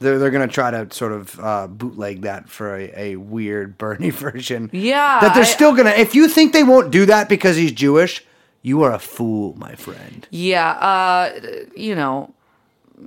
They're, 0.00 0.18
they're 0.18 0.30
going 0.30 0.46
to 0.48 0.52
try 0.54 0.70
to 0.70 0.86
sort 0.94 1.10
of 1.12 1.40
uh, 1.40 1.66
bootleg 1.66 2.22
that 2.22 2.48
for 2.48 2.76
a, 2.76 2.92
a 2.96 3.16
weird 3.16 3.76
Bernie 3.78 4.10
version. 4.26 4.70
Yeah, 4.72 5.18
That 5.20 5.34
they're 5.34 5.42
I- 5.42 5.46
still 5.46 5.72
going 5.72 5.86
to. 5.86 5.98
If 5.98 6.14
you 6.14 6.28
think 6.28 6.52
they 6.52 6.62
won't 6.64 6.90
do 6.92 7.04
that 7.06 7.28
because 7.28 7.56
he's 7.56 7.72
Jewish, 7.72 8.24
you 8.62 8.82
are 8.82 8.92
a 8.92 8.98
fool, 9.00 9.54
my 9.58 9.74
friend. 9.74 10.26
Yeah, 10.30 10.70
uh, 10.70 11.40
you 11.76 11.94
know, 11.96 12.32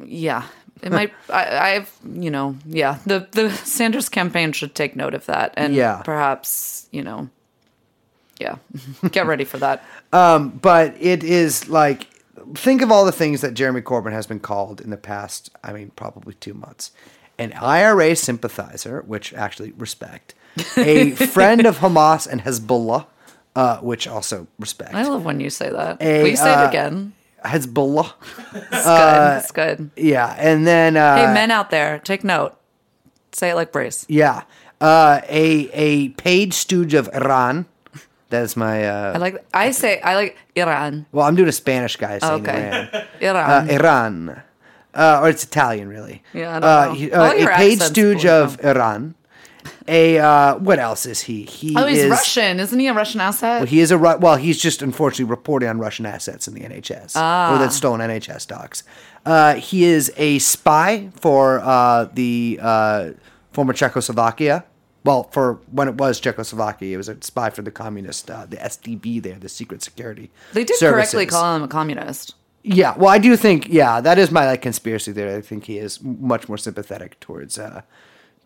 yeah. 0.04 0.44
It 0.82 0.92
might. 0.92 1.14
I, 1.30 1.76
I've, 1.76 1.92
you 2.14 2.32
know, 2.32 2.56
yeah. 2.66 2.98
The 3.06 3.28
the 3.32 3.52
Sanders 3.52 4.10
campaign 4.10 4.52
should 4.52 4.74
take 4.76 4.96
note 4.96 5.14
of 5.14 5.26
that, 5.28 5.54
and 5.56 5.74
Yeah. 5.76 6.02
perhaps, 6.04 6.88
you 6.92 7.04
know, 7.04 7.30
yeah, 8.40 8.56
get 9.12 9.28
ready 9.28 9.44
for 9.46 9.60
that. 9.60 9.84
but 10.12 10.96
it 11.00 11.24
is 11.24 11.70
like 11.70 12.08
think 12.56 12.82
of 12.82 12.92
all 12.92 13.06
the 13.06 13.12
things 13.12 13.42
that 13.42 13.54
Jeremy 13.54 13.82
Corbyn 13.82 14.12
has 14.12 14.28
been 14.28 14.40
called 14.40 14.82
in 14.82 14.90
the 14.90 14.98
past. 14.98 15.50
I 15.64 15.74
mean, 15.74 15.92
probably 15.96 16.34
two 16.36 16.54
months. 16.54 16.92
An 17.38 17.54
IRA 17.54 18.16
sympathizer, 18.16 19.02
which 19.08 19.34
actually 19.34 19.72
respect. 19.74 20.34
A 20.78 21.12
friend 21.36 21.66
of 21.66 21.80
Hamas 21.80 22.28
and 22.28 22.42
Hezbollah, 22.42 23.06
uh, 23.56 23.78
which 23.80 24.08
also 24.08 24.48
respect. 24.60 24.94
I 24.94 25.04
love 25.04 25.26
when 25.26 25.40
you 25.40 25.50
say 25.50 25.70
that. 25.70 26.02
A, 26.02 26.22
Will 26.24 26.30
you 26.30 26.36
say 26.36 26.54
uh, 26.54 26.66
it 26.66 26.70
again? 26.70 27.14
Hezbollah, 27.44 28.14
It's 28.54 28.86
good. 28.86 29.38
It's 29.38 29.52
good. 29.52 29.92
yeah, 29.96 30.36
and 30.38 30.68
then 30.68 30.96
uh, 30.98 31.28
Hey, 31.28 31.34
men 31.34 31.50
out 31.50 31.72
there, 31.72 31.98
take 32.00 32.24
note. 32.24 32.56
Say 33.32 33.50
it 33.52 33.56
like 33.56 33.72
Brace. 33.72 34.06
yeah, 34.10 34.44
uh, 34.80 35.22
a 35.28 35.70
a 35.74 36.10
paid 36.10 36.54
stooge 36.54 36.94
of 36.94 37.10
Iran. 37.14 37.66
That's 38.32 38.56
my. 38.58 38.88
Uh, 38.88 39.14
I 39.16 39.18
like. 39.18 39.46
I 39.54 39.72
say. 39.72 40.02
I 40.02 40.16
like 40.16 40.38
Iran. 40.56 41.06
well, 41.12 41.28
I'm 41.28 41.36
doing 41.36 41.50
a 41.50 41.52
Spanish 41.54 41.96
guy 41.98 42.18
saying 42.18 42.48
Okay. 42.48 42.90
Iran. 42.90 43.06
Iran. 43.22 43.70
uh, 43.70 43.74
Iran, 43.74 44.42
uh, 44.96 45.20
or 45.22 45.30
it's 45.30 45.44
Italian, 45.44 45.88
really. 45.88 46.24
Yeah, 46.34 46.56
I 46.56 46.60
don't 46.60 46.70
uh, 46.70 46.86
know. 46.86 46.94
he- 46.94 47.12
uh, 47.12 47.34
a 47.54 47.58
paid 47.58 47.82
stooge 47.82 48.26
of 48.26 48.64
Iran. 48.64 49.16
A 49.88 50.18
uh, 50.18 50.56
what 50.58 50.80
else 50.80 51.06
is 51.06 51.22
he? 51.22 51.44
He 51.44 51.76
oh, 51.78 51.86
he's 51.86 52.04
is, 52.04 52.10
Russian, 52.10 52.60
isn't 52.60 52.80
he? 52.80 52.88
A 52.88 52.94
Russian 52.94 53.22
asset. 53.22 53.68
He 53.68 53.80
is 53.80 53.92
a 53.92 53.98
Ru- 53.98 54.18
well. 54.18 54.38
He's 54.38 54.60
just 54.60 54.82
unfortunately 54.82 55.26
reporting 55.30 55.70
on 55.70 55.78
Russian 55.78 56.06
assets 56.06 56.48
in 56.48 56.54
the 56.56 56.62
NHS 56.62 57.16
or 57.16 57.58
that 57.60 57.72
stolen 57.74 58.02
NHS 58.02 58.48
docs. 58.48 58.84
Uh, 59.26 59.56
he 59.56 59.84
is 59.84 60.12
a 60.18 60.40
spy 60.40 61.10
for 61.20 61.60
uh, 61.60 62.06
the 62.14 62.60
uh, 62.62 63.12
former 63.52 63.74
Czechoslovakia. 63.74 64.64
Well, 65.04 65.24
for 65.32 65.60
when 65.72 65.88
it 65.88 65.96
was 65.96 66.20
Czechoslovakia, 66.20 66.94
it 66.94 66.98
was 66.98 67.10
a 67.10 67.18
spy 67.22 67.50
for 67.50 67.64
the 67.64 67.72
communist, 67.72 68.30
uh, 68.30 68.46
the 68.46 68.58
StB 68.58 69.22
there, 69.24 69.40
the 69.40 69.50
Secret 69.50 69.82
Security. 69.82 70.30
they 70.54 70.64
did 70.64 70.78
Services. 70.78 71.12
correctly 71.14 71.26
call 71.26 71.56
him 71.56 71.64
a 71.64 71.68
communist. 71.68 72.36
Yeah, 72.64 72.96
well, 72.96 73.10
I 73.10 73.18
do 73.18 73.36
think 73.36 73.68
yeah, 73.70 74.02
that 74.02 74.20
is 74.20 74.30
my 74.30 74.46
like 74.46 74.62
conspiracy 74.62 75.12
theory. 75.14 75.36
I 75.36 75.42
think 75.42 75.66
he 75.66 75.80
is 75.80 76.02
much 76.04 76.48
more 76.48 76.60
sympathetic 76.60 77.20
towards 77.20 77.58
uh, 77.58 77.82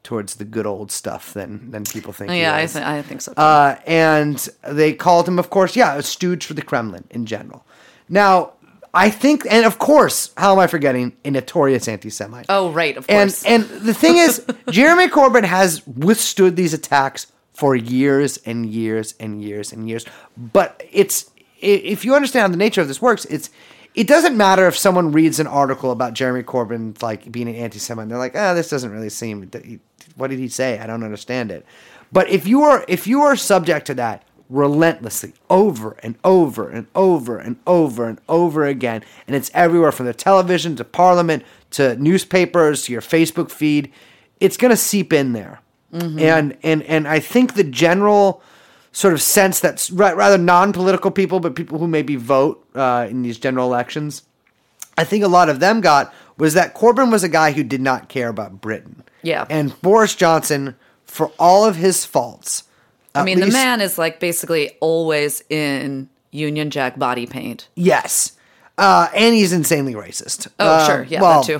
towards 0.04 0.36
the 0.36 0.46
good 0.46 0.66
old 0.66 0.92
stuff 0.92 1.34
than 1.34 1.72
than 1.72 1.84
people 1.84 2.14
think. 2.14 2.32
he 2.32 2.40
Yeah, 2.40 2.56
I, 2.56 2.66
th- 2.66 2.86
I 2.86 3.02
think 3.02 3.22
so. 3.22 3.34
Too. 3.34 3.42
Uh, 3.42 3.76
and 3.86 4.48
they 4.64 4.94
called 4.94 5.28
him, 5.28 5.38
of 5.38 5.50
course, 5.50 5.76
yeah, 5.76 5.96
a 5.96 6.02
stooge 6.04 6.46
for 6.46 6.54
the 6.54 6.62
Kremlin 6.62 7.04
in 7.10 7.26
general. 7.26 7.66
Now, 8.08 8.54
I 8.96 9.10
think, 9.10 9.46
and 9.50 9.66
of 9.66 9.78
course, 9.78 10.32
how 10.38 10.54
am 10.54 10.60
I 10.60 10.68
forgetting 10.68 11.18
a 11.26 11.32
notorious 11.32 11.88
anti-Semite? 11.88 12.46
oh, 12.48 12.72
right. 12.72 12.96
Of 12.96 13.06
course. 13.08 13.44
and 13.44 13.64
and 13.64 13.82
the 13.82 13.94
thing 13.94 14.18
is, 14.18 14.44
Jeremy 14.70 15.08
Corbyn 15.08 15.44
has 15.44 15.86
withstood 15.86 16.56
these 16.56 16.74
attacks 16.74 17.28
for 17.54 17.76
years 17.76 18.38
and 18.46 18.66
years 18.66 19.14
and 19.20 19.42
years 19.44 19.74
and 19.74 19.88
years. 19.88 20.06
But 20.38 20.82
it's 20.92 21.30
if 21.60 22.06
you 22.06 22.16
understand 22.16 22.42
how 22.42 22.48
the 22.48 22.58
nature 22.58 22.82
of 22.82 22.88
this 22.88 23.02
works, 23.02 23.26
it's 23.26 23.50
it 23.96 24.08
doesn't 24.08 24.36
matter 24.36 24.68
if 24.68 24.78
someone 24.78 25.12
reads 25.12 25.40
an 25.40 25.48
article 25.48 25.92
about 25.92 26.14
Jeremy 26.14 26.44
Corbyn 26.44 27.02
like 27.02 27.32
being 27.32 27.48
an 27.50 27.56
anti-Semite. 27.56 28.10
They're 28.10 28.18
like, 28.18 28.36
ah, 28.36 28.54
this 28.54 28.70
doesn't 28.70 28.92
really 28.92 29.10
seem. 29.10 29.50
What 30.16 30.30
did 30.30 30.40
he 30.40 30.48
say? 30.48 30.80
I 30.80 30.88
don't 30.88 31.04
understand 31.04 31.52
it. 31.52 31.66
But 32.12 32.30
if 32.30 32.48
you 32.48 32.64
are 32.64 32.86
if 32.88 33.08
you 33.08 33.24
are 33.24 33.36
subject 33.36 33.88
to 33.88 33.94
that 33.96 34.24
relentlessly 34.50 35.34
over 35.50 35.98
and 36.04 36.16
over 36.24 36.70
and 36.70 36.88
over 36.96 37.38
and 37.38 37.58
over 37.66 38.08
and 38.08 38.20
over 38.30 38.66
again, 38.66 39.04
and 39.28 39.36
it's 39.36 39.52
everywhere 39.54 39.92
from 39.92 40.06
the 40.06 40.14
television 40.14 40.76
to 40.76 40.84
Parliament 40.84 41.44
to 41.72 41.96
newspapers 41.98 42.84
to 42.84 42.92
your 42.92 43.02
Facebook 43.02 43.50
feed, 43.52 43.92
it's 44.40 44.58
going 44.58 44.72
to 44.72 44.78
seep 44.78 45.12
in 45.12 45.34
there. 45.34 45.62
And 45.92 46.58
and 46.62 46.84
and 46.84 47.08
I 47.08 47.20
think 47.20 47.54
the 47.54 47.64
general 47.64 48.42
sort 48.92 49.14
of 49.14 49.22
sense 49.22 49.60
that 49.62 49.90
ra- 49.94 50.12
rather 50.12 50.38
non-political 50.38 51.12
people, 51.12 51.40
but 51.40 51.56
people 51.56 51.80
who 51.80 51.88
maybe 51.88 52.16
vote 52.16 52.66
uh, 52.76 53.08
in 53.10 53.22
these 53.24 53.38
general 53.38 53.68
elections, 53.68 54.24
I 54.98 55.04
think 55.04 55.24
a 55.24 55.28
lot 55.28 55.50
of 55.50 55.60
them 55.60 55.82
got 55.82 56.14
was 56.38 56.54
that 56.54 56.76
Corbyn 56.76 57.12
was 57.12 57.24
a 57.24 57.30
guy 57.30 57.52
who 57.52 57.64
did 57.64 57.82
not 57.82 58.10
care 58.10 58.30
about 58.30 58.62
Britain. 58.62 59.04
Yeah. 59.22 59.46
And 59.50 59.80
Boris 59.82 60.16
Johnson, 60.16 60.76
for 61.06 61.32
all 61.40 61.66
of 61.66 61.78
his 61.78 62.06
faults, 62.06 62.64
I 63.16 63.24
mean, 63.24 63.40
the 63.40 63.48
man 63.48 63.82
is 63.82 63.98
like 63.98 64.20
basically 64.20 64.72
always 64.80 65.44
in 65.50 66.10
Union 66.32 66.70
Jack 66.70 67.00
body 67.00 67.26
paint. 67.26 67.68
Yes. 67.76 68.34
Uh, 68.78 69.08
and 69.16 69.34
he's 69.34 69.54
insanely 69.54 69.94
racist. 69.94 70.48
Oh, 70.60 70.68
Uh, 70.68 70.86
sure. 70.88 71.04
Yeah, 71.10 71.22
well, 71.22 71.42
that 71.44 71.60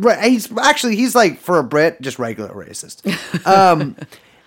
Right, 0.00 0.30
he's 0.30 0.50
actually 0.58 0.96
he's 0.96 1.14
like 1.14 1.38
for 1.38 1.58
a 1.58 1.64
Brit, 1.64 2.00
just 2.00 2.18
regular 2.18 2.50
racist. 2.50 3.06
um, 3.46 3.96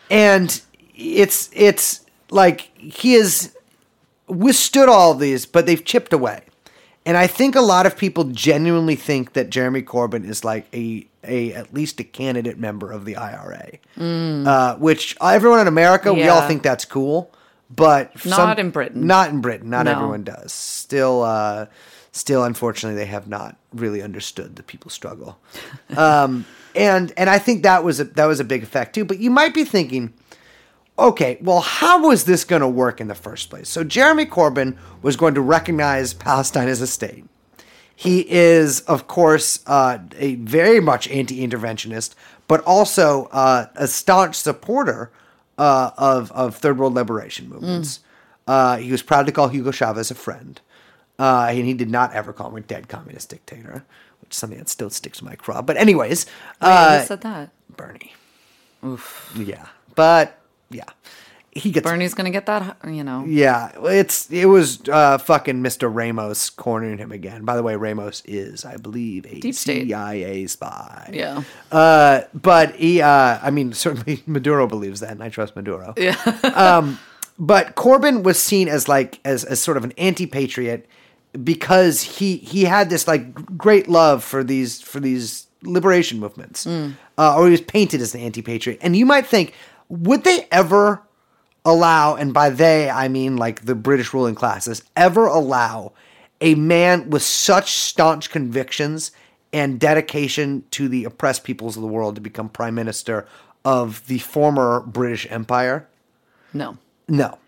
and 0.09 0.61
it's 0.95 1.49
it's 1.53 2.05
like 2.29 2.61
he 2.77 3.13
has 3.13 3.55
withstood 4.27 4.89
all 4.89 5.13
of 5.13 5.19
these, 5.19 5.45
but 5.45 5.65
they've 5.65 5.83
chipped 5.83 6.11
away. 6.11 6.41
And 7.05 7.15
I 7.15 7.25
think 7.25 7.55
a 7.55 7.61
lot 7.61 7.85
of 7.85 7.97
people 7.97 8.25
genuinely 8.25 8.95
think 8.95 9.33
that 9.33 9.49
Jeremy 9.49 9.81
Corbyn 9.81 10.27
is 10.27 10.43
like 10.43 10.67
a 10.75 11.07
a 11.29 11.53
at 11.53 11.73
least 11.73 11.99
a 11.99 12.03
candidate 12.03 12.57
member 12.57 12.91
of 12.91 13.05
the 13.05 13.15
IRA, 13.15 13.77
uh, 13.97 14.75
which 14.75 15.15
everyone 15.21 15.59
in 15.61 15.67
America 15.67 16.13
we 16.13 16.27
all 16.27 16.41
Mm. 16.41 16.47
Think 16.47 16.63
that's 16.63 16.85
cool, 16.85 17.31
but 17.69 18.25
Not 18.25 18.59
in 18.59 18.71
Britain. 18.71 19.05
Not 19.07 19.29
in 19.29 19.41
Britain. 19.41 19.69
Not 19.69 19.85
No. 19.85 19.91
everyone 19.91 20.23
does. 20.23 20.51
Still, 20.51 21.21
uh, 21.23 21.67
still, 22.11 22.43
unfortunately, 22.43 22.97
they 22.99 23.05
have 23.05 23.27
not 23.27 23.55
really 23.73 24.01
understood 24.01 24.55
the 24.55 24.63
people's 24.63 24.93
struggle. 24.93 25.37
Um, 25.97 26.45
and 26.75 27.11
and 27.17 27.29
I 27.29 27.39
think 27.39 27.63
that 27.63 27.83
was 27.83 27.99
a, 27.99 28.03
that 28.05 28.25
was 28.25 28.39
a 28.39 28.43
big 28.43 28.63
effect 28.63 28.93
too. 28.95 29.03
But 29.05 29.19
you 29.19 29.31
might 29.31 29.53
be 29.53 29.63
thinking, 29.63 30.13
okay, 30.97 31.37
well, 31.41 31.61
how 31.61 32.07
was 32.07 32.25
this 32.25 32.43
going 32.43 32.61
to 32.61 32.67
work 32.67 33.01
in 33.01 33.07
the 33.07 33.15
first 33.15 33.49
place? 33.49 33.69
So 33.69 33.83
Jeremy 33.83 34.25
Corbyn 34.25 34.77
was 35.01 35.15
going 35.15 35.33
to 35.35 35.41
recognize 35.41 36.13
Palestine 36.13 36.67
as 36.67 36.81
a 36.81 36.87
state. 36.87 37.25
He 37.99 38.21
is, 38.31 38.79
of 38.87 39.07
course, 39.07 39.59
uh, 39.67 39.97
a 40.17 40.35
very 40.35 40.79
much 40.79 41.09
anti-interventionist, 41.09 42.15
but 42.47 42.63
also 42.63 43.25
uh, 43.33 43.65
a 43.75 43.89
staunch 43.89 44.37
supporter 44.37 45.11
uh, 45.57 45.91
of 45.97 46.31
of 46.31 46.55
third 46.55 46.77
world 46.77 46.93
liberation 46.93 47.49
movements. 47.49 47.99
Uh, 48.47 48.77
he 48.77 48.89
was 48.89 49.01
proud 49.01 49.25
to 49.25 49.33
call 49.33 49.49
Hugo 49.49 49.71
Chavez 49.71 50.11
a 50.11 50.15
friend, 50.15 50.61
uh, 51.19 51.47
and 51.49 51.65
he 51.65 51.73
did 51.73 51.89
not 51.91 52.13
ever 52.13 52.31
call 52.31 52.51
him 52.51 52.55
a 52.55 52.61
dead 52.61 52.87
communist 52.87 53.31
dictator, 53.31 53.83
which 54.21 54.31
is 54.31 54.37
something 54.37 54.59
that 54.59 54.69
still 54.69 54.89
sticks 54.89 55.17
to 55.17 55.25
my 55.25 55.35
craw. 55.35 55.61
But 55.61 55.75
anyways, 55.75 56.25
Wait, 56.25 56.67
uh, 56.69 56.99
who 57.01 57.05
said 57.05 57.19
that? 57.21 57.49
Bernie. 57.75 58.13
Oof. 58.85 59.29
Yeah, 59.37 59.65
but 59.95 60.39
yeah, 60.69 60.85
he 61.59 61.71
gets 61.71 61.83
Bernie's 61.83 62.13
gonna 62.13 62.29
get 62.29 62.45
that. 62.47 62.77
You 62.87 63.03
know. 63.03 63.25
Yeah, 63.25 63.71
it's 63.83 64.31
it 64.31 64.45
was 64.45 64.79
uh, 64.89 65.17
fucking 65.17 65.61
Mr. 65.61 65.93
Ramos 65.93 66.49
cornering 66.49 66.97
him 66.97 67.11
again. 67.11 67.45
By 67.45 67.55
the 67.55 67.63
way, 67.63 67.75
Ramos 67.75 68.23
is, 68.25 68.65
I 68.65 68.77
believe, 68.77 69.25
a 69.25 69.39
Deep 69.39 69.55
state. 69.55 69.87
CIA 69.87 70.47
spy. 70.47 71.09
Yeah. 71.13 71.43
Uh, 71.71 72.21
but 72.33 72.75
he, 72.75 73.01
uh, 73.01 73.39
I 73.41 73.51
mean, 73.51 73.73
certainly 73.85 74.23
Maduro 74.25 74.67
believes 74.67 74.99
that, 75.01 75.11
and 75.11 75.23
I 75.23 75.29
trust 75.29 75.55
Maduro. 75.55 75.93
Yeah. 75.97 76.15
But 77.41 77.75
Corbyn 77.75 78.23
was 78.23 78.37
seen 78.37 78.67
as 78.67 78.89
like 78.89 79.21
as, 79.23 79.45
as 79.45 79.61
sort 79.61 79.77
of 79.77 79.85
an 79.85 79.93
anti-patriot 79.97 80.85
because 81.41 82.01
he 82.01 82.35
he 82.37 82.65
had 82.65 82.89
this 82.89 83.07
like 83.07 83.33
great 83.57 83.87
love 83.87 84.25
for 84.25 84.43
these 84.43 84.81
for 84.81 84.99
these 84.99 85.47
liberation 85.63 86.19
movements, 86.19 86.67
uh, 86.67 86.91
or 87.17 87.45
he 87.45 87.51
was 87.51 87.61
painted 87.61 88.01
as 88.01 88.13
an 88.13 88.19
anti-patriot. 88.21 88.79
And 88.81 88.93
you 88.95 89.05
might 89.05 89.25
think, 89.25 89.53
would 89.87 90.25
they 90.25 90.47
ever 90.51 91.01
allow, 91.65 92.15
and 92.15 92.33
by 92.33 92.49
they 92.49 92.89
I 92.89 93.07
mean 93.07 93.37
like 93.37 93.65
the 93.65 93.75
British 93.75 94.13
ruling 94.13 94.35
classes, 94.35 94.83
ever 94.95 95.25
allow 95.25 95.93
a 96.41 96.55
man 96.55 97.09
with 97.09 97.21
such 97.21 97.73
staunch 97.73 98.29
convictions 98.29 99.11
and 99.51 99.79
dedication 99.79 100.63
to 100.71 100.87
the 100.87 101.03
oppressed 101.05 101.43
peoples 101.43 101.75
of 101.75 101.81
the 101.81 101.87
world 101.87 102.15
to 102.15 102.21
become 102.21 102.49
prime 102.49 102.75
minister 102.75 103.27
of 103.65 104.05
the 104.07 104.19
former 104.19 104.81
British 104.81 105.29
Empire? 105.29 105.87
no. 106.53 106.77
No. 107.07 107.39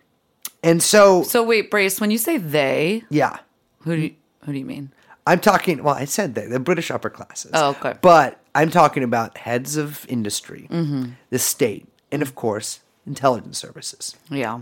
And 0.63 0.82
so, 0.82 1.24
So 1.24 1.43
wait, 1.43 1.71
Brace. 1.71 2.02
When 2.02 2.12
you 2.12 2.17
say 2.17 2.38
they, 2.38 3.04
yeah, 3.10 3.38
who 3.80 3.95
do 3.95 4.02
you, 4.02 4.15
who 4.43 4.54
do 4.54 4.60
you 4.60 4.65
mean? 4.65 4.91
I'm 5.26 5.39
talking, 5.39 5.84
well, 5.84 5.95
I 5.95 6.06
said 6.06 6.36
they, 6.36 6.47
the 6.47 6.60
British 6.60 6.91
upper 6.91 7.10
classes. 7.10 7.52
Oh, 7.54 7.69
okay. 7.69 7.95
But 8.02 8.39
I'm 8.56 8.69
talking 8.69 9.04
about 9.04 9.38
heads 9.38 9.78
of 9.78 10.06
industry, 10.10 10.67
mm-hmm. 10.69 11.12
the 11.30 11.39
state, 11.39 11.88
and 12.12 12.21
of 12.21 12.36
course, 12.36 12.82
intelligence 13.06 13.58
services. 13.58 14.16
Yeah. 14.30 14.62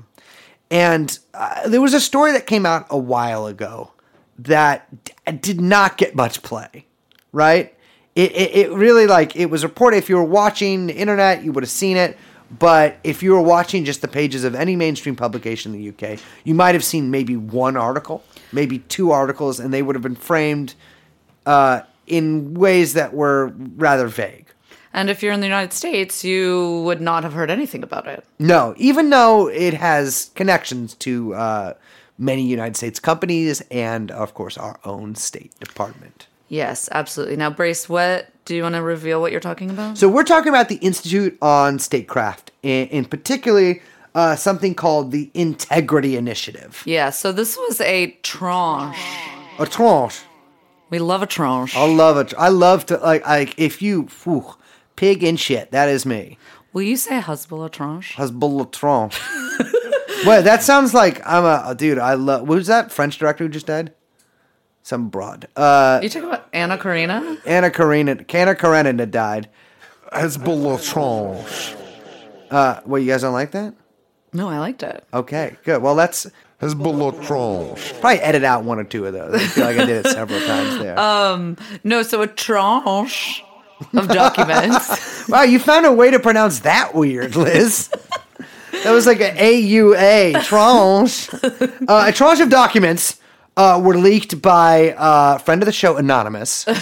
And 0.72 1.18
uh, 1.34 1.68
there 1.68 1.82
was 1.82 1.94
a 1.94 2.00
story 2.00 2.32
that 2.34 2.46
came 2.46 2.66
out 2.66 2.86
a 2.90 2.98
while 2.98 3.48
ago 3.48 3.92
that 4.38 5.04
d- 5.04 5.14
did 5.40 5.60
not 5.60 5.98
get 5.98 6.16
much 6.16 6.42
play, 6.44 6.86
right? 7.32 7.76
It, 8.16 8.32
it, 8.32 8.56
it 8.56 8.72
really 8.72 9.08
like 9.08 9.36
it 9.36 9.48
was 9.48 9.64
reported. 9.64 9.98
If 9.98 10.10
you 10.10 10.18
were 10.18 10.24
watching 10.24 10.88
the 10.88 10.96
internet, 10.96 11.44
you 11.44 11.52
would 11.52 11.64
have 11.64 11.72
seen 11.72 11.98
it. 11.98 12.18
But 12.58 12.98
if 13.04 13.22
you 13.22 13.34
were 13.34 13.42
watching 13.42 13.86
just 13.86 14.02
the 14.02 14.08
pages 14.08 14.44
of 14.44 14.56
any 14.56 14.76
mainstream 14.76 15.16
publication 15.16 15.74
in 15.74 15.82
the 15.82 15.90
UK, 15.90 16.20
you 16.44 16.56
might 16.56 16.74
have 16.74 16.84
seen 16.84 17.12
maybe 17.12 17.38
one 17.38 17.78
article, 17.78 18.24
maybe 18.52 18.80
two 18.80 19.12
articles, 19.12 19.60
and 19.60 19.72
they 19.72 19.84
would 19.84 19.96
have 19.96 20.02
been 20.02 20.16
framed 20.16 20.74
uh, 21.46 21.82
in 22.08 22.56
ways 22.56 22.94
that 22.94 23.14
were 23.14 23.54
rather 23.76 24.08
vague. 24.08 24.49
And 24.94 25.10
if 25.10 25.22
you're 25.22 25.34
in 25.34 25.40
the 25.40 25.46
United 25.48 25.74
States, 25.74 26.24
you 26.24 26.82
would 26.86 27.00
not 27.02 27.24
have 27.24 27.34
heard 27.34 27.52
anything 27.52 27.84
about 27.84 28.08
it. 28.08 28.26
No, 28.40 28.74
even 28.78 29.10
though 29.10 29.48
it 29.48 29.74
has 29.76 30.32
connections 30.36 30.96
to 30.96 31.36
uh, 31.36 31.74
many 32.18 32.44
United 32.46 32.76
States 32.76 33.00
companies 33.00 33.62
and, 33.70 34.12
of 34.12 34.34
course, 34.34 34.58
our 34.58 34.80
own 34.86 35.16
State 35.16 35.58
Department. 35.60 36.28
Yes, 36.48 36.90
absolutely. 36.92 37.36
Now, 37.38 37.52
Brace, 37.52 37.88
what 37.88 38.30
do 38.46 38.56
you 38.56 38.64
want 38.64 38.74
to 38.76 38.82
reveal 38.82 39.22
what 39.22 39.32
you're 39.32 39.40
talking 39.40 39.70
about? 39.70 39.98
So 40.00 40.10
we're 40.10 40.24
talking 40.24 40.50
about 40.50 40.70
the 40.70 40.78
Institute 40.78 41.38
on 41.42 41.78
Statecraft, 41.78 42.52
in, 42.64 42.88
in 42.88 43.06
particularly 43.06 43.84
uh, 44.16 44.36
something 44.36 44.74
called 44.74 45.12
the 45.12 45.30
Integrity 45.36 46.18
Initiative. 46.18 46.82
yeah, 46.88 47.12
so 47.12 47.32
this 47.32 47.56
was 47.56 47.80
a 47.82 48.18
tranche. 48.24 48.98
A 49.60 49.68
tranche. 49.68 50.22
We 50.90 50.98
love 50.98 51.22
a 51.22 51.28
tranche. 51.28 51.76
I 51.76 51.86
love 51.86 52.18
it. 52.18 52.34
I 52.36 52.50
love 52.50 52.88
to 52.88 52.98
like 52.98 53.24
like 53.28 53.54
if 53.60 53.84
you 53.84 54.08
whew, 54.24 54.56
pig 55.00 55.24
and 55.24 55.40
shit. 55.40 55.72
That 55.72 55.88
is 55.88 56.06
me. 56.06 56.38
Will 56.74 56.82
you 56.82 56.98
say 56.98 57.22
Hezbollah 57.22 57.72
tranche? 57.72 58.16
Hezbollah 58.16 58.70
tranche. 58.72 59.18
Wait, 60.26 60.42
that 60.42 60.62
sounds 60.62 60.94
like 60.94 61.26
I'm 61.26 61.46
a 61.46 61.74
dude. 61.74 61.98
I 61.98 62.16
love. 62.16 62.46
Who's 62.48 62.68
that 62.68 62.92
French 62.92 63.18
director 63.18 63.46
who 63.46 63.50
just 63.50 63.66
died? 63.66 63.94
Some 64.84 65.08
broad. 65.08 65.48
Uh, 65.56 66.02
you 66.04 66.10
talking 66.10 66.28
about 66.28 66.50
Anna 66.52 66.78
Karina? 66.78 67.38
Anna 67.46 67.70
Karenina. 67.70 68.26
Anna 68.34 68.56
Karenina 68.56 69.06
died. 69.10 69.48
Hezbollah 70.12 70.84
tranche. 70.84 71.76
Uh, 72.52 72.82
what 72.84 72.98
you 72.98 73.08
guys 73.08 73.22
don't 73.22 73.34
like 73.34 73.52
that? 73.52 73.74
No, 74.34 74.50
I 74.50 74.60
liked 74.60 74.84
it. 74.84 75.06
Okay, 75.14 75.56
good. 75.64 75.82
Well, 75.82 75.96
let's 75.96 76.28
Hezbollah 76.62 77.26
tranche. 77.26 77.94
probably 78.02 78.20
edit 78.20 78.44
out 78.44 78.66
one 78.66 78.80
or 78.80 78.84
two 78.84 79.06
of 79.06 79.14
those. 79.14 79.36
I 79.36 79.48
feel 79.48 79.66
like 79.66 79.78
I 79.78 79.86
did 79.86 80.06
it 80.06 80.10
several 80.12 80.40
times 80.42 80.78
there. 80.80 81.00
Um, 81.00 81.56
no, 81.86 82.04
so 82.04 82.22
a 82.22 82.28
tranche 82.28 83.44
of 83.94 84.08
documents. 84.08 85.28
wow, 85.30 85.44
you 85.44 85.60
found 85.60 85.86
a 85.86 85.92
way 85.92 86.12
to 86.12 86.20
pronounce 86.20 86.60
that 86.60 86.94
weird, 86.96 87.36
Liz. 87.36 87.90
that 88.84 88.92
was 88.92 89.06
like 89.06 89.22
an 89.22 89.36
AUA 89.38 90.44
tranche. 90.44 91.30
Uh, 91.88 92.06
a 92.08 92.12
tranche 92.12 92.40
of 92.40 92.50
documents 92.50 93.20
uh, 93.58 93.82
were 93.84 93.98
leaked 93.98 94.42
by 94.44 94.92
uh, 94.92 95.38
friend 95.40 95.62
of 95.62 95.66
the 95.66 95.72
show, 95.72 95.98
Anonymous. 95.98 96.66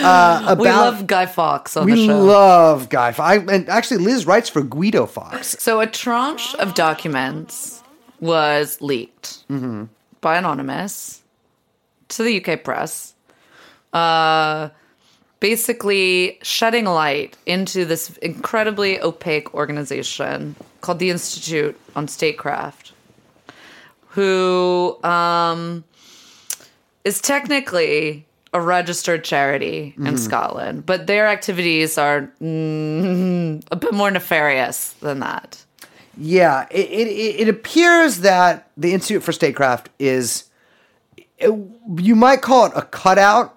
Uh, 0.00 0.42
about, 0.48 0.58
we 0.58 0.64
love 0.64 1.06
Guy 1.06 1.26
Fawkes 1.26 1.76
on 1.76 1.86
the 1.88 1.94
show. 1.94 2.00
We 2.02 2.08
love 2.12 2.88
Guy. 2.88 3.08
F- 3.10 3.20
I, 3.20 3.36
and 3.36 3.68
actually, 3.68 3.98
Liz 4.04 4.26
writes 4.26 4.48
for 4.48 4.62
Guido 4.62 5.06
Fawkes. 5.06 5.56
so 5.60 5.80
a 5.80 5.86
tranche 5.86 6.54
of 6.56 6.74
documents 6.74 7.82
was 8.18 8.80
leaked 8.80 9.44
by 10.20 10.36
Anonymous 10.36 11.22
to 12.08 12.22
the 12.22 12.42
UK 12.44 12.64
press. 12.64 13.14
Uh, 13.92 14.70
basically 15.40 16.38
shedding 16.42 16.84
light 16.84 17.36
into 17.46 17.84
this 17.84 18.10
incredibly 18.18 19.00
opaque 19.00 19.52
organization 19.54 20.54
called 20.82 20.98
the 20.98 21.10
Institute 21.10 21.78
on 21.96 22.06
Statecraft, 22.08 22.92
who 24.08 24.98
um, 25.04 25.84
is 27.04 27.20
technically 27.20 28.26
a 28.52 28.60
registered 28.60 29.22
charity 29.22 29.94
in 29.98 30.18
Scotland, 30.18 30.84
but 30.84 31.06
their 31.06 31.28
activities 31.28 31.96
are 31.96 32.32
mm, 32.42 33.62
a 33.70 33.76
bit 33.76 33.94
more 33.94 34.10
nefarious 34.10 34.92
than 34.94 35.20
that. 35.20 35.64
Yeah, 36.18 36.66
it, 36.70 36.88
it, 36.90 37.08
it 37.42 37.48
appears 37.48 38.18
that 38.18 38.68
the 38.76 38.92
Institute 38.92 39.22
for 39.22 39.30
Statecraft 39.32 39.88
is, 40.00 40.44
it- 41.38 41.54
you 41.96 42.16
might 42.16 42.42
call 42.42 42.66
it 42.66 42.72
a 42.74 42.82
cutout, 42.82 43.56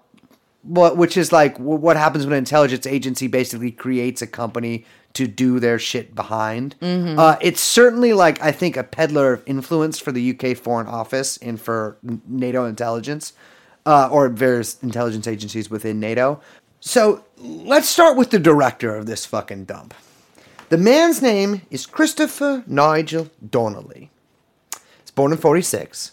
but 0.64 0.98
which 0.98 1.18
is 1.18 1.32
like 1.32 1.58
what 1.60 1.98
happens 1.98 2.26
when 2.26 2.34
an 2.34 2.38
intelligence 2.40 2.86
agency 2.88 3.28
basically 3.28 3.72
creates 3.72 4.22
a 4.22 4.28
company 4.28 4.86
to 5.14 5.28
do 5.28 5.60
their 5.60 5.78
shit 5.78 6.16
behind. 6.16 6.76
Uh, 6.82 7.38
it's 7.42 7.62
certainly 7.62 8.14
like 8.14 8.42
I 8.42 8.52
think 8.52 8.76
a 8.78 8.84
peddler 8.84 9.34
of 9.34 9.44
influence 9.46 10.00
for 10.00 10.12
the 10.12 10.32
UK 10.32 10.58
Foreign 10.58 10.88
Office 10.88 11.38
and 11.38 11.62
for 11.62 11.98
NATO 12.02 12.66
intelligence, 12.66 13.34
uh, 13.86 14.10
or 14.12 14.30
various 14.30 14.82
intelligence 14.82 15.28
agencies 15.28 15.70
within 15.70 16.00
NATO. 16.00 16.42
So 16.80 17.24
let's 17.38 17.88
start 17.88 18.18
with 18.18 18.32
the 18.32 18.40
director 18.40 18.96
of 18.96 19.06
this 19.06 19.26
fucking 19.26 19.66
dump. 19.66 19.94
The 20.70 20.78
man's 20.78 21.22
name 21.22 21.62
is 21.70 21.86
Christopher 21.86 22.64
Nigel 22.66 23.30
Donnelly. 23.48 24.10
He's 25.02 25.12
born 25.12 25.32
in 25.32 25.38
46. 25.38 26.13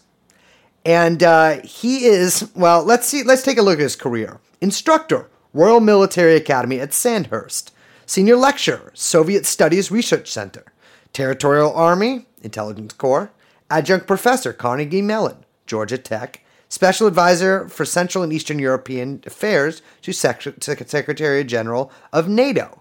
And 0.84 1.22
uh, 1.22 1.60
he 1.62 2.06
is, 2.06 2.50
well, 2.54 2.82
let's 2.82 3.06
see, 3.06 3.22
let's 3.22 3.42
take 3.42 3.58
a 3.58 3.62
look 3.62 3.78
at 3.78 3.82
his 3.82 3.96
career. 3.96 4.40
Instructor, 4.60 5.28
Royal 5.52 5.80
Military 5.80 6.36
Academy 6.36 6.80
at 6.80 6.94
Sandhurst. 6.94 7.72
Senior 8.06 8.36
lecturer, 8.36 8.90
Soviet 8.94 9.46
Studies 9.46 9.90
Research 9.90 10.30
Center. 10.30 10.64
Territorial 11.12 11.72
Army, 11.74 12.26
Intelligence 12.42 12.92
Corps. 12.92 13.30
Adjunct 13.68 14.06
professor, 14.06 14.52
Carnegie 14.52 15.02
Mellon, 15.02 15.44
Georgia 15.66 15.98
Tech. 15.98 16.42
Special 16.68 17.06
advisor 17.06 17.68
for 17.68 17.84
Central 17.84 18.24
and 18.24 18.32
Eastern 18.32 18.58
European 18.58 19.22
Affairs 19.26 19.82
to 20.02 20.12
Sec- 20.12 20.42
Sec- 20.60 20.88
Secretary 20.88 21.44
General 21.44 21.90
of 22.12 22.28
NATO 22.28 22.80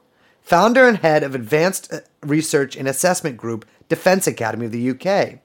founder 0.49 0.88
and 0.88 0.97
head 0.97 1.21
of 1.21 1.35
Advanced 1.35 1.93
uh, 1.93 1.99
Research 2.23 2.75
and 2.75 2.88
Assessment 2.88 3.38
Group, 3.38 3.65
Defense 3.88 4.25
Academy 4.25 4.65
of 4.65 4.71
the 4.71 4.89
UK, 4.89 5.38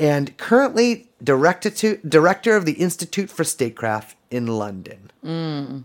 and 0.00 0.36
currently 0.38 1.10
director, 1.22 1.70
to, 1.70 1.98
director 1.98 2.56
of 2.56 2.64
the 2.64 2.72
Institute 2.72 3.30
for 3.30 3.44
Statecraft 3.44 4.16
in 4.30 4.46
London. 4.46 5.10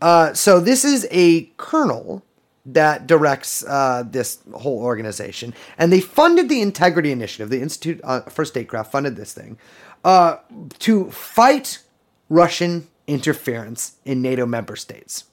Uh, 0.02 0.34
so 0.34 0.60
this 0.60 0.86
is 0.86 1.06
a 1.12 1.52
colonel 1.58 2.24
that 2.66 3.06
directs 3.06 3.64
uh, 3.68 4.04
this 4.10 4.40
whole 4.54 4.80
organization, 4.80 5.54
and 5.78 5.92
they 5.94 6.00
funded 6.00 6.50
the 6.50 6.62
Integrity 6.62 7.12
Initiative. 7.12 7.50
The 7.50 7.62
Institute 7.62 8.00
uh, 8.04 8.22
for 8.22 8.46
Statecraft 8.46 8.92
funded 8.92 9.18
this 9.18 9.34
thing 9.34 9.58
uh, 10.04 10.38
to 10.80 11.12
fight 11.12 11.80
Russian 12.30 12.88
interference 13.06 13.98
in 14.04 14.22
NATO 14.22 14.48
member 14.48 14.76
states. 14.76 15.26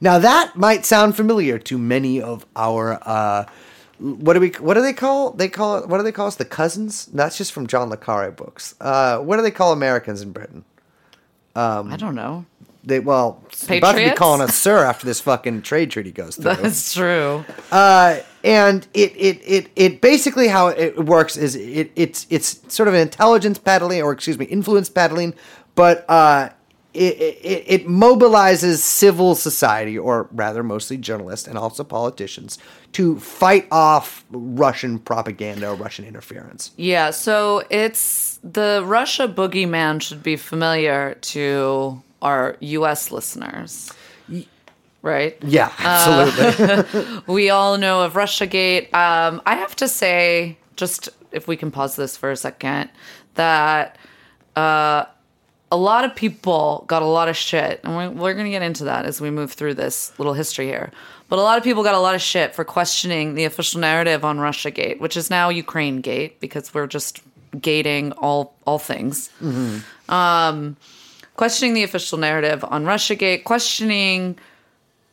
Now 0.00 0.18
that 0.18 0.56
might 0.56 0.86
sound 0.86 1.14
familiar 1.14 1.58
to 1.58 1.78
many 1.78 2.20
of 2.22 2.46
our 2.56 2.98
uh, 3.02 3.44
what 4.00 4.32
do 4.34 4.40
we 4.40 4.50
what 4.58 4.74
do 4.74 4.82
they 4.82 4.92
call 4.92 5.32
they 5.32 5.48
call 5.48 5.78
it 5.78 5.88
what 5.88 5.98
do 5.98 6.02
they 6.02 6.12
call 6.12 6.26
us 6.26 6.36
the 6.36 6.44
cousins? 6.44 7.06
That's 7.06 7.36
just 7.36 7.52
from 7.52 7.66
John 7.66 7.90
le 7.90 7.96
Carre 7.96 8.30
books. 8.30 8.74
Uh, 8.80 9.18
what 9.18 9.36
do 9.36 9.42
they 9.42 9.50
call 9.50 9.72
Americans 9.72 10.22
in 10.22 10.32
Britain? 10.32 10.64
um, 11.54 11.92
I 11.92 11.96
don't 11.96 12.14
know. 12.14 12.46
They 12.82 12.98
well, 12.98 13.42
they're 13.66 13.78
about 13.78 13.92
to 13.96 14.10
be 14.10 14.16
calling 14.16 14.40
us 14.40 14.54
sir 14.56 14.84
after 14.84 15.04
this 15.04 15.20
fucking 15.20 15.62
trade 15.62 15.90
treaty 15.90 16.12
goes 16.12 16.36
through. 16.36 16.54
That's 16.62 16.94
true. 16.94 17.44
uh, 17.70 18.20
and 18.42 18.86
it, 18.94 19.12
it, 19.16 19.42
it, 19.44 19.70
it 19.76 20.00
basically 20.00 20.48
how 20.48 20.68
it 20.68 20.96
works 20.96 21.36
is 21.36 21.56
it, 21.56 21.92
it's 21.94 22.26
it's 22.30 22.62
sort 22.72 22.88
of 22.88 22.94
an 22.94 23.00
intelligence 23.00 23.58
peddling 23.58 24.00
or 24.00 24.12
excuse 24.12 24.38
me 24.38 24.46
influence 24.46 24.88
peddling 24.88 25.34
but 25.74 26.06
uh, 26.08 26.48
it, 26.92 27.16
it, 27.18 27.64
it 27.66 27.86
mobilizes 27.86 28.78
civil 28.78 29.34
society 29.34 29.96
or 29.98 30.28
rather 30.32 30.62
mostly 30.62 30.96
journalists 30.96 31.46
and 31.46 31.56
also 31.56 31.84
politicians 31.84 32.58
to 32.92 33.18
fight 33.20 33.68
off 33.70 34.24
russian 34.30 34.98
propaganda 34.98 35.68
or 35.68 35.74
russian 35.74 36.04
interference 36.04 36.72
Yeah, 36.76 37.10
so 37.10 37.62
it's 37.70 38.38
the 38.42 38.82
Russia 38.84 39.28
boogeyman 39.28 40.00
should 40.00 40.22
be 40.22 40.36
familiar 40.36 41.14
to 41.14 42.02
our 42.22 42.56
US 42.60 43.10
listeners. 43.10 43.92
Right? 45.02 45.38
yeah 45.42 45.72
absolutely 45.78 47.22
We 47.26 47.48
all 47.48 47.78
know 47.78 48.02
of 48.02 48.12
Russiagate. 48.14 48.92
Um, 48.92 49.40
I 49.46 49.54
have 49.54 49.74
to 49.76 49.88
say, 49.88 50.58
just 50.76 51.08
if 51.32 51.48
we 51.48 51.56
can 51.56 51.70
pause 51.70 51.96
this 51.96 52.18
for 52.18 52.30
a 52.30 52.36
second, 52.36 52.90
that 53.34 53.96
uh, 54.56 55.06
a 55.72 55.76
lot 55.76 56.04
of 56.04 56.14
people 56.16 56.84
got 56.88 57.02
a 57.02 57.06
lot 57.06 57.28
of 57.28 57.36
shit, 57.36 57.80
and 57.84 57.96
we're, 57.96 58.10
we're 58.10 58.34
going 58.34 58.46
to 58.46 58.50
get 58.50 58.62
into 58.62 58.84
that 58.84 59.06
as 59.06 59.20
we 59.20 59.30
move 59.30 59.52
through 59.52 59.74
this 59.74 60.12
little 60.18 60.32
history 60.34 60.66
here. 60.66 60.90
But 61.28 61.38
a 61.38 61.42
lot 61.42 61.58
of 61.58 61.64
people 61.64 61.84
got 61.84 61.94
a 61.94 62.00
lot 62.00 62.16
of 62.16 62.20
shit 62.20 62.54
for 62.56 62.64
questioning 62.64 63.34
the 63.34 63.44
official 63.44 63.80
narrative 63.80 64.24
on 64.24 64.40
Russia 64.40 64.70
Gate, 64.72 65.00
which 65.00 65.16
is 65.16 65.30
now 65.30 65.48
Ukraine 65.48 66.00
Gate, 66.00 66.40
because 66.40 66.74
we're 66.74 66.88
just 66.88 67.20
gating 67.60 68.12
all 68.12 68.54
all 68.64 68.78
things. 68.78 69.30
Um, 70.08 70.76
questioning 71.36 71.74
the 71.74 71.84
official 71.84 72.18
narrative 72.18 72.64
on 72.64 72.84
Russia 72.84 73.14
Gate, 73.14 73.44
questioning 73.44 74.38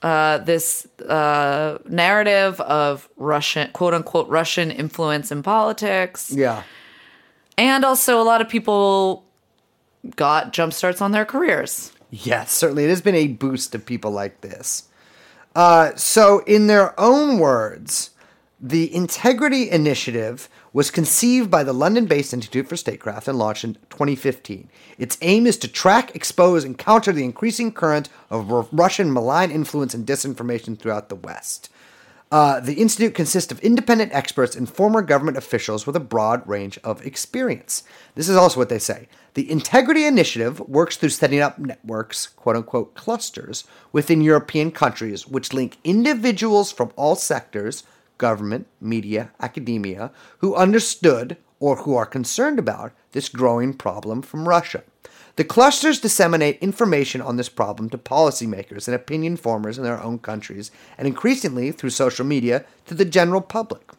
uh, 0.02 0.40
this 0.40 0.88
uh, 1.08 1.78
narrative 1.88 2.60
of 2.62 3.08
Russian, 3.18 3.72
quote 3.74 3.94
unquote, 3.94 4.28
Russian 4.28 4.72
influence 4.72 5.32
in 5.32 5.44
politics. 5.44 6.32
yeah 6.32 6.64
And 7.60 7.86
also, 7.86 8.20
a 8.20 8.26
lot 8.26 8.42
of 8.42 8.50
people 8.50 9.24
got 10.16 10.54
jump 10.54 10.74
starts 10.74 11.02
on 11.02 11.12
their 11.12 11.26
careers. 11.26 11.92
Yes, 12.10 12.52
certainly. 12.52 12.86
It 12.86 12.90
has 12.90 13.02
been 13.02 13.16
a 13.16 13.28
boost 13.28 13.72
to 13.74 13.80
people 13.80 14.12
like 14.12 14.42
this. 14.42 14.84
Uh, 15.56 15.96
so, 15.96 16.40
in 16.46 16.68
their 16.68 16.98
own 17.00 17.40
words, 17.40 18.12
the 18.60 18.94
Integrity 18.94 19.70
Initiative 19.70 20.50
was 20.74 20.92
conceived 20.92 21.50
by 21.50 21.64
the 21.64 21.74
London 21.74 22.06
based 22.06 22.34
Institute 22.34 22.68
for 22.68 22.78
Statecraft 22.78 23.28
and 23.28 23.38
launched 23.38 23.64
in 23.64 23.74
2015. 23.90 24.70
Its 24.98 25.18
aim 25.22 25.48
is 25.48 25.58
to 25.58 25.68
track, 25.68 26.16
expose, 26.16 26.64
and 26.64 26.78
counter 26.78 27.12
the 27.12 27.24
increasing 27.24 27.72
current 27.72 28.10
of 28.30 28.52
Ru- 28.52 28.68
Russian 28.72 29.12
malign 29.12 29.52
influence 29.52 29.94
and 29.94 30.06
disinformation 30.06 30.78
throughout 30.78 31.10
the 31.10 31.16
West. 31.16 31.70
Uh, 32.30 32.60
the 32.60 32.74
institute 32.74 33.16
consists 33.16 33.54
of 33.54 33.60
independent 33.62 34.12
experts 34.14 34.56
and 34.56 34.70
former 34.70 35.02
government 35.02 35.38
officials 35.38 35.88
with 35.88 35.96
a 35.96 36.02
broad 36.02 36.46
range 36.48 36.78
of 36.84 37.06
experience. 37.06 37.84
This 38.16 38.28
is 38.28 38.36
also 38.36 38.60
what 38.60 38.68
they 38.68 38.80
say. 38.80 39.08
The 39.34 39.50
Integrity 39.50 40.06
Initiative 40.06 40.60
works 40.60 40.98
through 40.98 41.10
setting 41.10 41.40
up 41.40 41.58
networks, 41.58 42.28
quote 42.28 42.58
unquote, 42.58 42.96
clusters 42.96 43.64
within 43.94 44.20
European 44.20 44.72
countries, 44.72 45.26
which 45.26 45.54
link 45.54 45.78
individuals 45.86 46.72
from 46.72 46.92
all 46.98 47.16
sectors 47.16 47.84
government, 48.18 48.68
media, 48.82 49.32
academia 49.40 50.12
who 50.40 50.56
understood 50.56 51.38
or 51.60 51.78
who 51.78 51.96
are 51.96 52.06
concerned 52.06 52.60
about 52.60 52.92
this 53.12 53.30
growing 53.30 53.74
problem 53.74 54.22
from 54.22 54.48
Russia. 54.48 54.84
The 55.38 55.44
clusters 55.44 56.00
disseminate 56.00 56.58
information 56.62 57.22
on 57.22 57.38
this 57.38 57.48
problem 57.48 57.92
to 57.92 57.98
policymakers 58.00 58.88
and 58.88 58.96
opinion 58.96 59.38
formers 59.38 59.78
in 59.78 59.84
their 59.84 60.02
own 60.02 60.18
countries, 60.18 60.72
and 60.98 61.08
increasingly 61.08 61.72
through 61.72 61.92
social 61.92 62.26
media 62.26 62.66
to 62.88 62.96
the 62.96 63.06
general 63.06 63.42
public. 63.42 63.92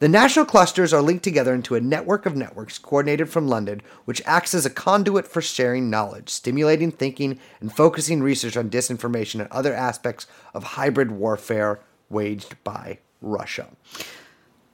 The 0.00 0.08
national 0.08 0.44
clusters 0.44 0.92
are 0.92 1.00
linked 1.00 1.22
together 1.22 1.54
into 1.54 1.76
a 1.76 1.80
network 1.80 2.26
of 2.26 2.34
networks 2.34 2.78
coordinated 2.78 3.28
from 3.28 3.46
London, 3.46 3.80
which 4.06 4.22
acts 4.26 4.54
as 4.54 4.66
a 4.66 4.70
conduit 4.70 5.28
for 5.28 5.40
sharing 5.40 5.88
knowledge, 5.88 6.28
stimulating 6.28 6.90
thinking, 6.90 7.38
and 7.60 7.72
focusing 7.72 8.20
research 8.20 8.56
on 8.56 8.68
disinformation 8.68 9.38
and 9.38 9.52
other 9.52 9.72
aspects 9.72 10.26
of 10.52 10.64
hybrid 10.64 11.12
warfare 11.12 11.78
waged 12.10 12.56
by 12.64 12.98
Russia. 13.20 13.68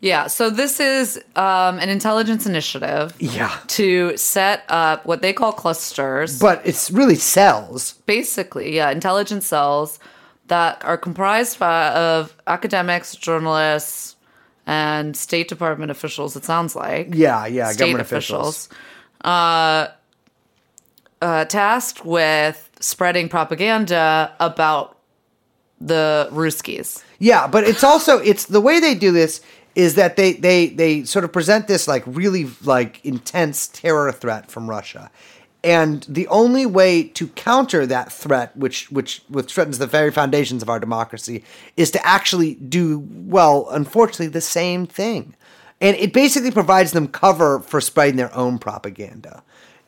Yeah, 0.00 0.28
so 0.28 0.48
this 0.48 0.78
is 0.78 1.16
um, 1.34 1.78
an 1.80 1.88
intelligence 1.88 2.46
initiative 2.46 3.14
Yeah. 3.18 3.50
to 3.68 4.16
set 4.16 4.64
up 4.68 5.04
what 5.04 5.22
they 5.22 5.32
call 5.32 5.52
clusters. 5.52 6.38
But 6.38 6.62
it's 6.64 6.90
really 6.90 7.16
cells. 7.16 7.94
basically, 8.06 8.76
yeah, 8.76 8.90
intelligence 8.90 9.46
cells 9.46 9.98
that 10.46 10.82
are 10.84 10.96
comprised 10.96 11.58
by, 11.58 11.88
of 11.90 12.34
academics, 12.46 13.16
journalists, 13.16 14.14
and 14.66 15.16
State 15.16 15.48
Department 15.48 15.90
officials. 15.90 16.36
It 16.36 16.44
sounds 16.44 16.76
like 16.76 17.08
Yeah, 17.12 17.46
yeah, 17.46 17.72
state 17.72 17.78
government 17.86 18.02
officials. 18.02 18.68
uh, 19.24 19.88
uh, 21.20 21.44
tasked 21.46 22.04
with 22.04 22.70
spreading 22.80 23.28
propaganda 23.28 24.32
about 24.38 24.96
the 25.80 26.28
Ruskies. 26.32 27.02
Yeah, 27.18 27.46
but 27.48 27.64
it's 27.64 27.82
also 27.82 28.18
it's 28.18 28.44
the 28.46 28.60
way 28.60 28.78
they 28.80 28.94
do 28.94 29.10
this 29.12 29.40
is 29.74 29.94
that 29.94 30.16
they 30.16 30.32
they 30.32 30.68
they 30.68 31.04
sort 31.04 31.24
of 31.24 31.32
present 31.32 31.68
this 31.68 31.86
like 31.88 32.02
really 32.06 32.48
like 32.64 33.04
intense 33.04 33.68
terror 33.68 34.10
threat 34.12 34.50
from 34.50 34.68
Russia. 34.68 35.10
And 35.64 36.04
the 36.08 36.28
only 36.28 36.66
way 36.66 37.02
to 37.02 37.28
counter 37.28 37.84
that 37.86 38.12
threat, 38.12 38.56
which 38.56 38.90
which 38.90 39.22
which 39.28 39.52
threatens 39.52 39.78
the 39.78 39.86
very 39.86 40.12
foundations 40.12 40.62
of 40.62 40.68
our 40.68 40.78
democracy, 40.78 41.44
is 41.76 41.90
to 41.92 42.06
actually 42.06 42.54
do 42.54 43.06
well, 43.10 43.68
unfortunately, 43.70 44.28
the 44.28 44.40
same 44.40 44.86
thing. 44.86 45.34
And 45.80 45.96
it 45.96 46.12
basically 46.12 46.50
provides 46.50 46.92
them 46.92 47.08
cover 47.08 47.60
for 47.60 47.80
spreading 47.80 48.16
their 48.16 48.34
own 48.36 48.58
propaganda. 48.58 49.42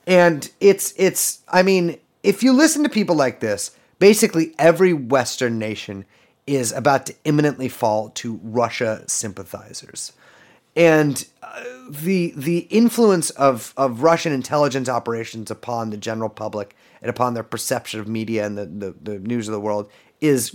And 0.06 0.50
it's 0.60 0.92
it's 0.96 1.40
I 1.48 1.62
mean, 1.62 1.98
if 2.22 2.42
you 2.42 2.52
listen 2.52 2.82
to 2.82 2.88
people 2.88 3.14
like 3.14 3.40
this, 3.40 3.70
basically 4.00 4.54
every 4.58 4.92
Western 4.92 5.58
nation 5.58 6.04
is 6.46 6.72
about 6.72 7.06
to 7.06 7.14
imminently 7.24 7.68
fall 7.68 8.10
to 8.10 8.40
Russia 8.42 9.04
sympathizers. 9.06 10.12
And 10.76 11.24
uh, 11.42 11.64
the 11.88 12.32
the 12.36 12.60
influence 12.70 13.30
of, 13.30 13.74
of 13.76 14.02
Russian 14.02 14.32
intelligence 14.32 14.88
operations 14.88 15.50
upon 15.50 15.90
the 15.90 15.96
general 15.96 16.28
public 16.28 16.76
and 17.02 17.10
upon 17.10 17.34
their 17.34 17.42
perception 17.42 17.98
of 18.00 18.06
media 18.06 18.46
and 18.46 18.56
the, 18.56 18.66
the, 18.66 18.94
the 19.02 19.18
news 19.18 19.48
of 19.48 19.52
the 19.52 19.60
world 19.60 19.90
is 20.20 20.54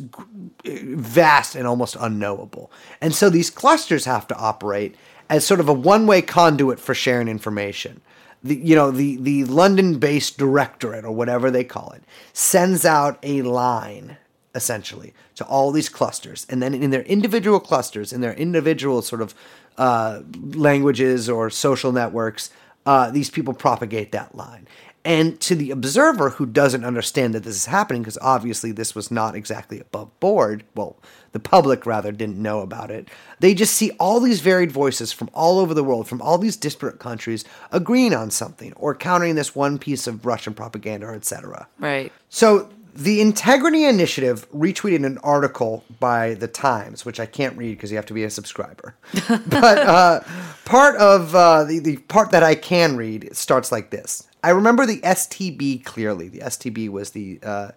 vast 0.64 1.56
and 1.56 1.68
almost 1.68 1.98
unknowable. 2.00 2.72
And 3.02 3.14
so 3.14 3.30
these 3.30 3.50
clusters 3.50 4.06
have 4.06 4.28
to 4.28 4.36
operate 4.38 4.96
as 5.30 5.46
sort 5.46 5.60
of 5.60 5.68
a 5.68 5.74
one-way 5.74 6.22
conduit 6.22 6.80
for 6.80 6.94
sharing 6.94 7.28
information. 7.28 8.02
The, 8.44 8.56
you 8.56 8.76
know 8.76 8.92
the, 8.92 9.18
the 9.18 9.44
London-based 9.46 10.38
directorate 10.38 11.04
or 11.04 11.12
whatever 11.12 11.50
they 11.50 11.64
call 11.64 11.92
it 11.92 12.04
sends 12.32 12.86
out 12.86 13.18
a 13.24 13.42
line 13.42 14.18
essentially 14.56 15.14
to 15.36 15.46
all 15.46 15.72
these 15.72 15.90
clusters. 15.90 16.48
And 16.50 16.62
then 16.64 16.74
in 16.74 16.90
their 16.90 17.04
individual 17.04 17.60
clusters 17.60 18.12
in 18.14 18.22
their 18.22 18.34
individual 18.34 19.02
sort 19.02 19.22
of 19.22 19.36
uh, 19.78 20.22
languages 20.54 21.30
or 21.30 21.50
social 21.50 21.92
networks 21.92 22.50
uh, 22.86 23.10
these 23.12 23.30
people 23.32 23.54
propagate 23.54 24.12
that 24.12 24.36
line. 24.36 24.68
And 25.04 25.40
to 25.42 25.56
the 25.56 25.70
observer 25.72 26.32
who 26.32 26.46
doesn't 26.48 26.84
understand 26.86 27.34
that 27.36 27.44
this 27.44 27.56
is 27.56 27.66
happening 27.66 28.02
because 28.04 28.18
obviously 28.22 28.72
this 28.72 28.96
was 28.96 29.12
not 29.12 29.36
exactly 29.36 29.80
above 29.80 30.20
board 30.20 30.64
well 30.76 30.98
the 31.32 31.40
public 31.40 31.86
rather 31.86 32.12
didn't 32.12 32.42
know 32.42 32.62
about 32.62 32.90
it 32.90 33.08
they 33.40 33.54
just 33.54 33.76
see 33.76 33.92
all 34.00 34.20
these 34.20 34.40
varied 34.42 34.72
voices 34.72 35.12
from 35.12 35.30
all 35.34 35.60
over 35.60 35.74
the 35.76 35.84
world 35.84 36.08
from 36.08 36.22
all 36.24 36.40
these 36.40 36.58
disparate 36.58 36.98
countries 36.98 37.44
agreeing 37.72 38.16
on 38.16 38.32
something 38.32 38.74
or 38.74 38.96
countering 38.96 39.36
this 39.36 39.54
one 39.54 39.78
piece 39.78 40.08
of 40.08 40.26
russian 40.26 40.54
propaganda 40.56 41.08
etc 41.10 41.68
Right. 41.78 42.12
so 42.30 42.70
the 42.96 43.20
Integrity 43.20 43.84
Initiative 43.84 44.50
retweeted 44.52 45.06
an 45.06 45.18
article 45.18 45.84
by 46.00 46.34
the 46.36 46.48
Times, 46.48 47.06
which 47.06 47.20
I 47.20 47.26
can't 47.26 47.58
read 47.58 47.76
because 47.76 47.92
you 47.92 47.98
have 47.98 48.06
to 48.06 48.14
be 48.14 48.24
a 48.24 48.30
subscriber. 48.30 48.96
but 49.48 49.78
uh, 49.80 50.22
part 50.64 50.96
of 50.96 51.36
uh, 51.36 51.66
the 51.66 51.80
the 51.80 51.98
part 51.98 52.32
that 52.32 52.42
I 52.42 52.56
can 52.56 52.96
read 52.96 53.36
starts 53.36 53.72
like 53.72 53.90
this. 53.90 54.28
I 54.44 54.52
remember 54.52 54.86
the 54.86 55.02
StB 55.02 55.84
clearly. 55.84 56.30
The 56.30 56.40
StB 56.40 56.90
was 56.90 57.12
the 57.12 57.40
uh, 57.44 57.72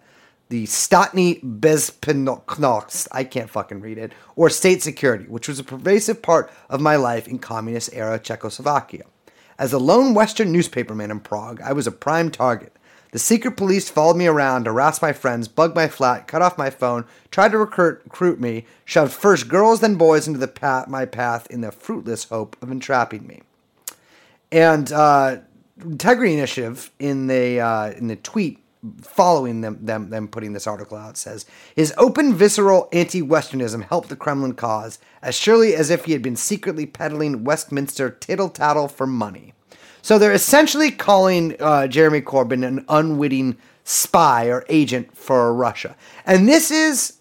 the 0.47 0.65
Statny 0.65 1.43
Bezpinoknoks, 1.43 3.07
I 3.11 3.23
can't 3.23 3.49
fucking 3.49 3.81
read 3.81 3.99
it, 3.99 4.13
or 4.35 4.49
state 4.49 4.81
security, 4.81 5.25
which 5.25 5.47
was 5.47 5.59
a 5.59 5.63
pervasive 5.63 6.23
part 6.23 6.51
of 6.69 6.81
my 6.81 6.95
life 6.95 7.27
in 7.27 7.37
communist 7.39 7.91
era 7.93 8.17
Czechoslovakia. 8.17 9.03
As 9.59 9.73
a 9.73 9.77
lone 9.77 10.13
Western 10.13 10.51
newspaperman 10.53 11.11
in 11.11 11.19
Prague, 11.19 11.61
I 11.61 11.73
was 11.73 11.85
a 11.85 11.91
prime 11.91 12.31
target. 12.31 12.73
The 13.11 13.19
secret 13.19 13.57
police 13.57 13.89
followed 13.89 14.17
me 14.17 14.27
around, 14.27 14.67
harassed 14.67 15.01
my 15.01 15.13
friends, 15.13 15.47
bugged 15.47 15.75
my 15.75 15.87
flat, 15.87 16.27
cut 16.27 16.41
off 16.41 16.57
my 16.57 16.69
phone, 16.69 17.05
tried 17.31 17.51
to 17.51 17.57
recruit, 17.57 18.01
recruit 18.03 18.39
me, 18.39 18.65
shoved 18.85 19.13
first 19.13 19.47
girls 19.47 19.79
then 19.79 19.95
boys 19.95 20.27
into 20.27 20.39
the 20.39 20.47
path, 20.47 20.87
my 20.87 21.05
path 21.05 21.47
in 21.49 21.61
the 21.61 21.71
fruitless 21.71 22.25
hope 22.25 22.55
of 22.61 22.71
entrapping 22.71 23.25
me. 23.25 23.41
And 24.51 24.91
uh, 24.91 25.37
Integrity 25.81 26.33
Initiative 26.33 26.91
in 26.99 27.27
the 27.27 27.59
uh, 27.59 27.91
in 27.91 28.07
the 28.07 28.15
tweet 28.15 28.59
following 29.01 29.61
them, 29.61 29.77
them 29.81 30.09
them 30.09 30.27
putting 30.27 30.53
this 30.53 30.67
article 30.67 30.97
out 30.97 31.17
says 31.17 31.45
his 31.75 31.93
open 31.97 32.33
visceral 32.33 32.87
anti-westernism 32.93 33.83
helped 33.83 34.07
the 34.07 34.15
kremlin 34.15 34.53
cause 34.53 34.99
as 35.21 35.35
surely 35.35 35.75
as 35.75 35.89
if 35.89 36.05
he 36.05 36.13
had 36.13 36.21
been 36.21 36.37
secretly 36.37 36.85
peddling 36.85 37.43
westminster 37.43 38.09
tittle-tattle 38.09 38.87
for 38.87 39.05
money 39.05 39.53
so 40.01 40.17
they're 40.17 40.31
essentially 40.33 40.91
calling 40.91 41.55
uh, 41.61 41.87
jeremy 41.87 42.21
corbyn 42.21 42.65
an 42.65 42.85
unwitting 42.89 43.57
spy 43.83 44.45
or 44.47 44.65
agent 44.69 45.15
for 45.17 45.53
russia 45.53 45.95
and 46.25 46.47
this 46.47 46.71
is 46.71 47.17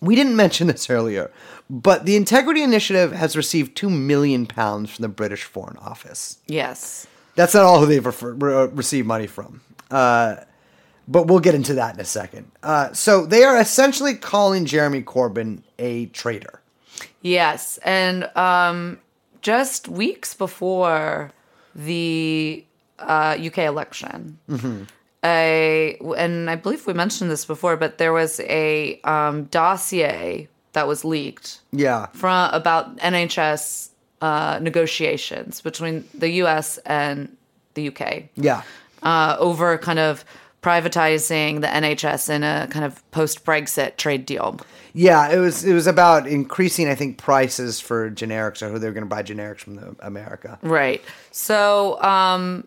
we 0.00 0.14
didn't 0.14 0.36
mention 0.36 0.66
this 0.66 0.88
earlier 0.90 1.30
but 1.68 2.04
the 2.06 2.16
integrity 2.16 2.62
initiative 2.62 3.12
has 3.12 3.36
received 3.36 3.76
2 3.76 3.90
million 3.90 4.46
pounds 4.46 4.90
from 4.94 5.02
the 5.02 5.08
british 5.08 5.44
foreign 5.44 5.76
office 5.78 6.38
Yes. 6.46 7.06
that's 7.34 7.54
not 7.54 7.64
all 7.64 7.80
who 7.80 7.86
they've 7.86 8.04
refer- 8.06 8.32
re- 8.32 8.66
received 8.72 9.06
money 9.06 9.26
from. 9.26 9.60
Uh, 9.90 10.36
but 11.08 11.28
we'll 11.28 11.38
get 11.38 11.54
into 11.54 11.74
that 11.74 11.94
in 11.94 12.00
a 12.00 12.04
second. 12.04 12.50
Uh, 12.64 12.92
so 12.92 13.24
they 13.24 13.44
are 13.44 13.56
essentially 13.60 14.14
calling 14.16 14.64
Jeremy 14.64 15.02
Corbyn 15.02 15.62
a 15.78 16.06
traitor. 16.06 16.60
Yes, 17.22 17.78
and 17.84 18.24
um, 18.36 18.98
just 19.42 19.86
weeks 19.86 20.34
before 20.34 21.30
the 21.76 22.64
uh, 22.98 23.36
UK 23.38 23.58
election, 23.58 24.38
a 25.24 25.98
and 26.16 26.50
I 26.50 26.56
believe 26.56 26.86
we 26.86 26.92
mentioned 26.94 27.30
this 27.30 27.44
before, 27.44 27.76
but 27.76 27.98
there 27.98 28.12
was 28.12 28.40
a 28.40 29.00
um, 29.02 29.44
dossier 29.44 30.48
that 30.72 30.86
was 30.88 31.04
leaked 31.04 31.60
Yeah. 31.72 32.06
from 32.12 32.50
about 32.52 32.96
NHS 32.98 33.90
uh, 34.20 34.58
negotiations 34.62 35.60
between 35.60 36.04
the 36.14 36.30
US 36.42 36.78
and 36.86 37.34
the 37.74 37.88
UK 37.88 38.24
Yeah. 38.36 38.62
uh, 39.02 39.36
over 39.38 39.78
kind 39.78 39.98
of 39.98 40.24
privatizing 40.66 41.60
the 41.60 41.68
NHS 41.68 42.28
in 42.28 42.42
a 42.42 42.66
kind 42.70 42.84
of 42.84 43.08
post 43.12 43.44
Brexit 43.44 43.96
trade 43.96 44.26
deal. 44.26 44.58
Yeah, 44.94 45.28
it 45.30 45.38
was 45.38 45.62
it 45.64 45.72
was 45.74 45.86
about 45.86 46.26
increasing, 46.26 46.88
I 46.88 46.94
think, 46.96 47.18
prices 47.18 47.78
for 47.80 48.10
generics 48.10 48.62
or 48.62 48.70
who 48.70 48.78
they 48.80 48.88
were 48.88 48.92
going 48.94 49.04
to 49.04 49.08
buy 49.08 49.22
generics 49.22 49.60
from 49.60 49.76
the, 49.76 49.94
America. 50.00 50.58
Right. 50.62 51.04
So 51.30 52.02
um, 52.02 52.66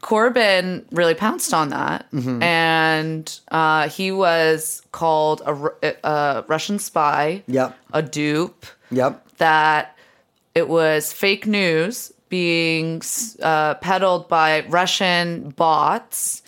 Corbyn 0.00 0.84
really 0.92 1.14
pounced 1.14 1.52
on 1.52 1.68
that, 1.70 2.06
and 2.12 3.40
uh, 3.50 3.88
he 3.88 4.10
was 4.12 4.80
called 4.92 5.42
a, 5.44 5.96
a 6.08 6.44
Russian 6.48 6.78
spy, 6.78 7.42
Yep. 7.48 7.76
a 7.92 8.02
dupe, 8.02 8.64
Yep. 8.90 9.36
that 9.38 9.96
it 10.54 10.68
was 10.68 11.12
fake 11.12 11.46
news 11.46 12.12
being 12.28 13.02
uh, 13.42 13.74
peddled 13.74 14.28
by 14.28 14.64
Russian 14.68 15.50
bots 15.50 16.42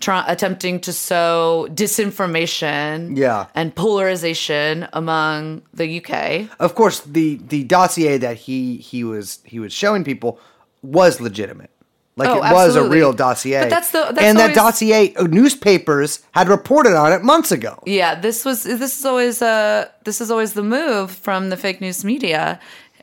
try- 0.00 0.24
attempting 0.28 0.80
to 0.80 0.92
sow 0.92 1.66
disinformation 1.72 3.16
Yeah. 3.16 3.46
and 3.54 3.74
polarization 3.74 4.88
among 4.92 5.62
the 5.74 6.02
UK. 6.02 6.48
Of 6.58 6.74
course, 6.74 7.00
the 7.00 7.36
the 7.48 7.64
dossier 7.64 8.18
that 8.18 8.36
he 8.36 8.76
he 8.76 9.04
was 9.04 9.38
he 9.44 9.58
was 9.58 9.72
showing 9.72 10.04
people 10.04 10.38
was 10.82 11.20
legitimate. 11.20 11.70
Like 12.16 12.28
Oh, 12.28 12.36
it 12.44 12.52
was 12.52 12.76
a 12.76 12.86
real 12.86 13.12
dossier. 13.14 13.60
But 13.60 13.70
that's 13.70 13.90
the- 13.92 14.08
that's 14.12 14.20
and 14.20 14.38
that 14.38 14.54
dossier 14.54 15.14
uh, 15.16 15.22
newspapers 15.24 16.20
had 16.32 16.48
reported 16.48 16.94
on 16.94 17.12
it 17.12 17.22
months 17.22 17.50
ago. 17.52 17.78
Yeah, 17.86 18.14
this 18.20 18.44
was 18.44 18.64
this 18.64 18.98
is 18.98 19.04
always 19.06 19.40
uh 19.40 19.88
this 20.04 20.20
is 20.20 20.30
always 20.30 20.52
the 20.52 20.62
move 20.62 21.10
from 21.12 21.48
the 21.50 21.56
fake 21.56 21.80
news 21.80 22.04
media 22.04 22.60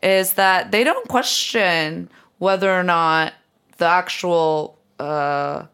is 0.08 0.34
that 0.34 0.72
they 0.72 0.84
don't 0.84 1.08
question 1.10 2.10
whether 2.38 2.72
or 2.72 2.84
not 2.84 3.34
the 3.78 3.86
actual 3.86 4.78
uh 5.00 5.66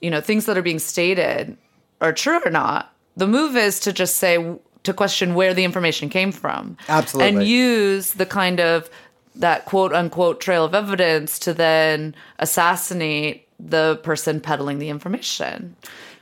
you 0.00 0.10
know 0.10 0.20
things 0.20 0.46
that 0.46 0.56
are 0.56 0.62
being 0.62 0.78
stated 0.78 1.56
are 2.00 2.12
true 2.12 2.40
or 2.44 2.50
not. 2.50 2.92
The 3.16 3.26
move 3.26 3.56
is 3.56 3.80
to 3.80 3.92
just 3.92 4.16
say 4.16 4.56
to 4.82 4.92
question 4.92 5.34
where 5.34 5.54
the 5.54 5.64
information 5.64 6.08
came 6.08 6.30
from. 6.30 6.76
Absolutely. 6.88 7.40
And 7.40 7.48
use 7.48 8.12
the 8.12 8.26
kind 8.26 8.60
of 8.60 8.88
that 9.34 9.64
quote 9.64 9.92
unquote 9.92 10.40
trail 10.40 10.64
of 10.64 10.74
evidence 10.74 11.38
to 11.40 11.52
then 11.52 12.14
assassinate 12.38 13.48
the 13.58 13.98
person 14.02 14.40
peddling 14.40 14.78
the 14.78 14.90
information. 14.90 15.74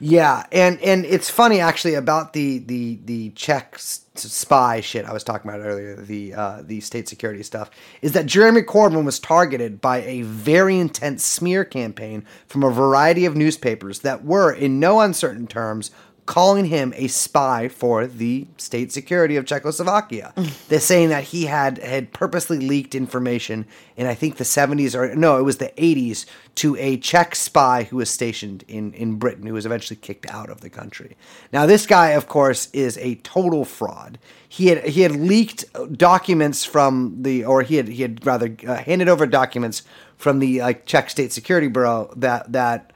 Yeah, 0.04 0.46
and 0.50 0.80
and 0.82 1.04
it's 1.04 1.30
funny 1.30 1.60
actually 1.60 1.94
about 1.94 2.32
the 2.32 2.58
the 2.58 2.98
the 3.04 3.30
Czech 3.30 3.78
spy 3.78 4.80
shit 4.80 5.04
I 5.04 5.12
was 5.12 5.22
talking 5.22 5.48
about 5.48 5.64
earlier, 5.64 5.94
the 5.94 6.34
uh, 6.34 6.62
the 6.64 6.80
state 6.80 7.08
security 7.08 7.44
stuff, 7.44 7.70
is 8.02 8.10
that 8.10 8.26
Jeremy 8.26 8.62
Corbyn 8.62 9.04
was 9.04 9.20
targeted 9.20 9.80
by 9.80 10.02
a 10.02 10.22
very 10.22 10.76
intense 10.76 11.24
smear 11.24 11.64
campaign 11.64 12.26
from 12.48 12.64
a 12.64 12.70
variety 12.70 13.26
of 13.26 13.36
newspapers 13.36 14.00
that 14.00 14.24
were, 14.24 14.52
in 14.52 14.80
no 14.80 14.98
uncertain 14.98 15.46
terms, 15.46 15.92
calling 16.32 16.64
him 16.64 16.94
a 16.96 17.08
spy 17.08 17.68
for 17.68 18.06
the 18.06 18.46
state 18.56 18.90
security 18.90 19.36
of 19.36 19.44
Czechoslovakia. 19.44 20.32
They're 20.70 20.80
saying 20.80 21.10
that 21.10 21.24
he 21.24 21.44
had 21.44 21.76
had 21.76 22.14
purposely 22.14 22.56
leaked 22.58 22.94
information 22.94 23.66
in 23.98 24.06
I 24.06 24.14
think 24.14 24.38
the 24.38 24.44
70s 24.44 24.94
or 24.94 25.14
no, 25.14 25.36
it 25.36 25.42
was 25.42 25.58
the 25.58 25.74
80s 25.76 26.24
to 26.54 26.74
a 26.76 26.96
Czech 26.96 27.34
spy 27.34 27.82
who 27.82 27.98
was 27.98 28.08
stationed 28.08 28.64
in 28.66 28.94
in 28.94 29.16
Britain 29.16 29.46
who 29.46 29.52
was 29.52 29.66
eventually 29.66 29.96
kicked 29.96 30.24
out 30.30 30.48
of 30.48 30.62
the 30.62 30.70
country. 30.70 31.18
Now 31.52 31.66
this 31.66 31.84
guy 31.84 32.12
of 32.12 32.28
course 32.28 32.70
is 32.72 32.96
a 32.96 33.16
total 33.16 33.66
fraud. 33.66 34.18
He 34.48 34.68
had 34.68 34.86
he 34.86 35.02
had 35.02 35.12
leaked 35.12 35.66
documents 35.98 36.64
from 36.64 37.24
the 37.24 37.44
or 37.44 37.60
he 37.60 37.76
had 37.76 37.88
he 37.88 38.00
had 38.00 38.24
rather 38.24 38.56
uh, 38.66 38.76
handed 38.76 39.10
over 39.10 39.26
documents 39.26 39.82
from 40.16 40.38
the 40.38 40.62
like 40.62 40.86
Czech 40.86 41.10
State 41.10 41.30
Security 41.30 41.68
Bureau 41.68 42.10
that 42.16 42.52
that 42.52 42.90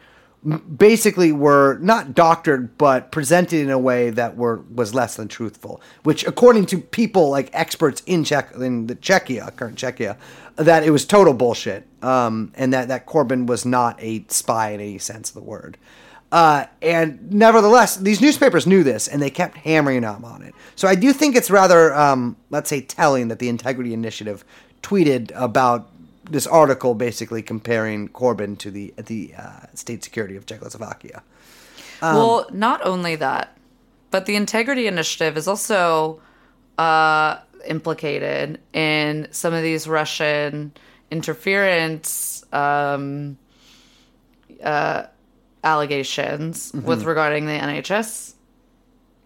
basically 0.46 1.32
were 1.32 1.78
not 1.78 2.14
doctored 2.14 2.78
but 2.78 3.10
presented 3.10 3.60
in 3.60 3.70
a 3.70 3.78
way 3.78 4.10
that 4.10 4.36
were 4.36 4.62
was 4.72 4.94
less 4.94 5.16
than 5.16 5.26
truthful 5.26 5.80
which 6.04 6.26
according 6.26 6.64
to 6.64 6.78
people 6.78 7.30
like 7.30 7.50
experts 7.52 8.02
in 8.06 8.22
Czech 8.22 8.54
in 8.54 8.86
the 8.86 8.94
Czechia 8.94 9.54
current 9.56 9.76
Czechia 9.76 10.16
that 10.56 10.84
it 10.84 10.90
was 10.90 11.04
total 11.04 11.34
bullshit 11.34 11.86
um, 12.02 12.52
and 12.54 12.72
that 12.72 12.88
that 12.88 13.06
Corbyn 13.06 13.46
was 13.46 13.64
not 13.64 14.00
a 14.00 14.24
spy 14.28 14.70
in 14.70 14.80
any 14.80 14.98
sense 14.98 15.30
of 15.30 15.34
the 15.34 15.42
word. 15.42 15.76
Uh, 16.32 16.66
and 16.82 17.32
nevertheless 17.32 17.96
these 17.96 18.20
newspapers 18.20 18.66
knew 18.66 18.82
this 18.82 19.08
and 19.08 19.20
they 19.22 19.30
kept 19.30 19.56
hammering 19.56 20.02
him 20.02 20.24
on 20.24 20.42
it. 20.42 20.54
So 20.74 20.88
I 20.88 20.94
do 20.94 21.12
think 21.12 21.36
it's 21.36 21.50
rather 21.50 21.94
um, 21.94 22.36
let's 22.50 22.70
say 22.70 22.80
telling 22.80 23.28
that 23.28 23.38
the 23.38 23.48
Integrity 23.48 23.92
Initiative 23.92 24.44
tweeted 24.82 25.32
about 25.34 25.90
this 26.30 26.46
article 26.46 26.94
basically 26.94 27.42
comparing 27.42 28.08
Corbyn 28.08 28.56
to 28.58 28.70
the 28.70 28.92
the 28.96 29.34
uh, 29.38 29.66
state 29.74 30.02
security 30.04 30.36
of 30.36 30.46
Czechoslovakia. 30.46 31.22
Um, 32.02 32.16
well, 32.16 32.46
not 32.52 32.84
only 32.84 33.16
that, 33.16 33.56
but 34.10 34.26
the 34.26 34.36
Integrity 34.36 34.86
Initiative 34.86 35.36
is 35.36 35.48
also 35.48 36.20
uh, 36.78 37.38
implicated 37.66 38.60
in 38.72 39.28
some 39.30 39.54
of 39.54 39.62
these 39.62 39.88
Russian 39.88 40.72
interference 41.10 42.44
um, 42.52 43.38
uh, 44.62 45.04
allegations 45.64 46.72
Mm-hmm. 46.72 46.86
with 46.86 47.04
regarding 47.04 47.46
the 47.46 47.52
NHS 47.52 48.34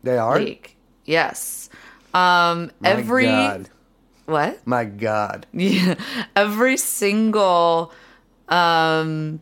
They 0.02 0.16
are. 0.18 0.38
leak. 0.38 0.76
Yes. 1.04 1.68
Um, 2.14 2.70
every 2.84 3.24
God. 3.26 3.68
What? 4.30 4.66
My 4.66 4.84
God. 4.84 5.46
Yeah, 5.52 5.94
every 6.36 6.76
single 6.76 7.92
um, 8.48 9.40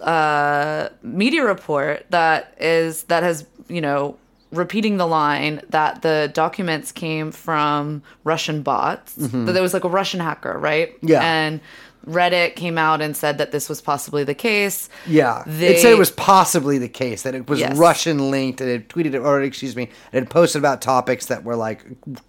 uh, 0.00 0.88
media 1.02 1.44
report 1.44 2.06
that 2.10 2.54
is 2.60 3.04
that 3.04 3.22
has 3.22 3.46
you 3.68 3.80
know 3.80 4.16
repeating 4.50 4.96
the 4.98 5.06
line 5.06 5.62
that 5.70 6.02
the 6.02 6.30
documents 6.34 6.92
came 6.92 7.30
from 7.32 8.02
Russian 8.24 8.62
bots. 8.62 9.14
That 9.14 9.52
there 9.52 9.62
was 9.62 9.72
like 9.72 9.84
a 9.84 9.88
Russian 9.88 10.20
hacker, 10.20 10.58
right? 10.58 10.94
Mm-hmm. 10.96 11.08
Yeah. 11.08 11.22
and 11.22 11.60
Reddit 12.06 12.56
came 12.56 12.78
out 12.78 13.00
and 13.00 13.16
said 13.16 13.38
that 13.38 13.52
this 13.52 13.68
was 13.68 13.80
possibly 13.80 14.24
the 14.24 14.34
case. 14.34 14.88
Yeah, 15.06 15.42
They- 15.46 15.76
it 15.76 15.80
said 15.80 15.92
it 15.92 15.98
was 15.98 16.10
possibly 16.10 16.78
the 16.78 16.88
case 16.88 17.22
that 17.22 17.34
it 17.34 17.48
was 17.48 17.60
Yes. 17.60 17.76
Russian 17.76 18.30
linked, 18.30 18.60
and 18.60 18.68
it 18.70 18.88
tweeted 18.88 19.14
or 19.22 19.40
excuse 19.42 19.76
me, 19.76 19.84
it 19.84 20.18
had 20.18 20.30
posted 20.30 20.60
about 20.60 20.80
topics 20.80 21.26
that 21.26 21.44
were 21.44 21.56
like 21.56 21.84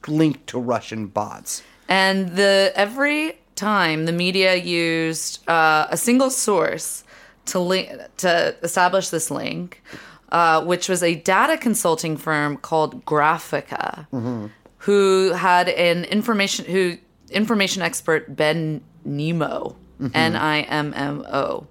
linked 0.08 0.48
to 0.48 0.60
Russian 0.60 1.08
bots. 1.08 1.64
And 1.90 2.36
the 2.36 2.72
every 2.76 3.40
time 3.56 4.06
the 4.06 4.12
media 4.12 4.56
used 4.56 5.48
uh, 5.50 5.88
a 5.90 5.98
single 5.98 6.30
source 6.30 7.04
to 7.46 7.60
link 7.60 7.90
to 8.18 8.56
establish 8.64 9.10
this 9.10 9.30
link, 9.30 9.84
uh, 10.32 10.64
which 10.64 10.88
was 10.90 11.04
a 11.04 11.16
data 11.16 11.58
consulting 11.58 12.16
firm 12.18 12.58
called 12.58 13.06
Graphika, 13.06 14.06
who 14.80 15.32
had 15.34 15.70
an 15.70 16.06
information 16.06 16.66
who 16.66 16.98
information 17.32 17.82
expert 17.82 18.36
Ben 18.36 18.82
Nimmo, 19.06 19.76
N 20.14 20.36
I 20.36 20.62
M 20.62 20.94
M 20.96 21.26
O. 21.32 21.66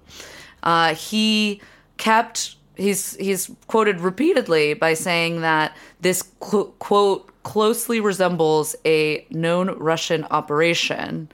Uh, 0.63 0.95
he 0.95 1.61
kept 1.97 2.55
he's 2.75 3.15
he's 3.17 3.51
quoted 3.67 3.99
repeatedly 4.01 4.73
by 4.73 4.93
saying 4.93 5.41
that 5.41 5.75
this 6.01 6.23
cl- 6.43 6.73
quote 6.79 7.29
closely 7.43 7.99
resembles 7.99 8.75
a 8.85 9.25
known 9.29 9.77
Russian 9.77 10.23
operation, 10.31 11.29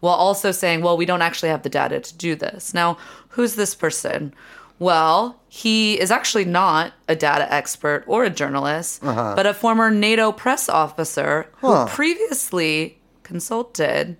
while 0.00 0.14
also 0.14 0.52
saying, 0.52 0.80
"Well, 0.82 0.96
we 0.96 1.04
don't 1.04 1.22
actually 1.22 1.50
have 1.50 1.62
the 1.62 1.68
data 1.68 2.00
to 2.00 2.14
do 2.16 2.34
this." 2.34 2.72
Now, 2.72 2.96
who's 3.30 3.56
this 3.56 3.74
person? 3.74 4.32
Well, 4.78 5.40
he 5.48 5.98
is 5.98 6.12
actually 6.12 6.44
not 6.44 6.92
a 7.08 7.16
data 7.16 7.52
expert 7.52 8.04
or 8.06 8.22
a 8.22 8.30
journalist, 8.30 9.02
but 9.02 9.44
a 9.44 9.52
former 9.52 9.90
NATO 9.90 10.30
press 10.30 10.68
officer 10.68 11.46
Huh. 11.60 11.86
who 11.86 11.90
previously 11.90 12.96
consulted 13.24 14.16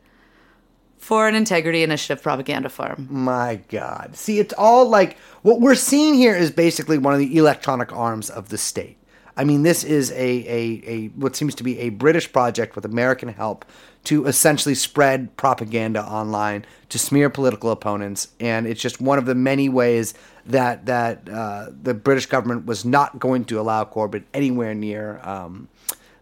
for 0.98 1.28
an 1.28 1.34
integrity 1.34 1.82
initiative 1.82 2.22
propaganda 2.22 2.68
firm. 2.68 3.06
My 3.10 3.60
God. 3.68 4.16
See, 4.16 4.38
it's 4.38 4.54
all 4.54 4.88
like 4.88 5.16
what 5.42 5.60
we're 5.60 5.74
seeing 5.74 6.14
here 6.14 6.36
is 6.36 6.50
basically 6.50 6.98
one 6.98 7.14
of 7.14 7.20
the 7.20 7.36
electronic 7.36 7.92
arms 7.92 8.28
of 8.30 8.48
the 8.48 8.58
state. 8.58 8.98
I 9.36 9.44
mean, 9.44 9.62
this 9.62 9.84
is 9.84 10.10
a, 10.10 10.16
a, 10.16 10.82
a 10.84 11.06
what 11.14 11.36
seems 11.36 11.54
to 11.54 11.62
be 11.62 11.78
a 11.78 11.90
British 11.90 12.30
project 12.32 12.74
with 12.74 12.84
American 12.84 13.28
help 13.28 13.64
to 14.04 14.26
essentially 14.26 14.74
spread 14.74 15.36
propaganda 15.36 16.02
online 16.02 16.64
to 16.88 16.98
smear 16.98 17.30
political 17.30 17.70
opponents, 17.70 18.28
and 18.40 18.66
it's 18.66 18.80
just 18.80 19.00
one 19.00 19.16
of 19.16 19.26
the 19.26 19.36
many 19.36 19.68
ways 19.68 20.14
that 20.46 20.86
that 20.86 21.28
uh, 21.28 21.66
the 21.82 21.94
British 21.94 22.26
government 22.26 22.66
was 22.66 22.84
not 22.84 23.20
going 23.20 23.44
to 23.44 23.60
allow 23.60 23.84
Corbyn 23.84 24.24
anywhere 24.34 24.74
near 24.74 25.20
um, 25.22 25.68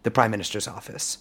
the 0.03 0.11
prime 0.11 0.31
minister's 0.31 0.69
office. 0.69 1.19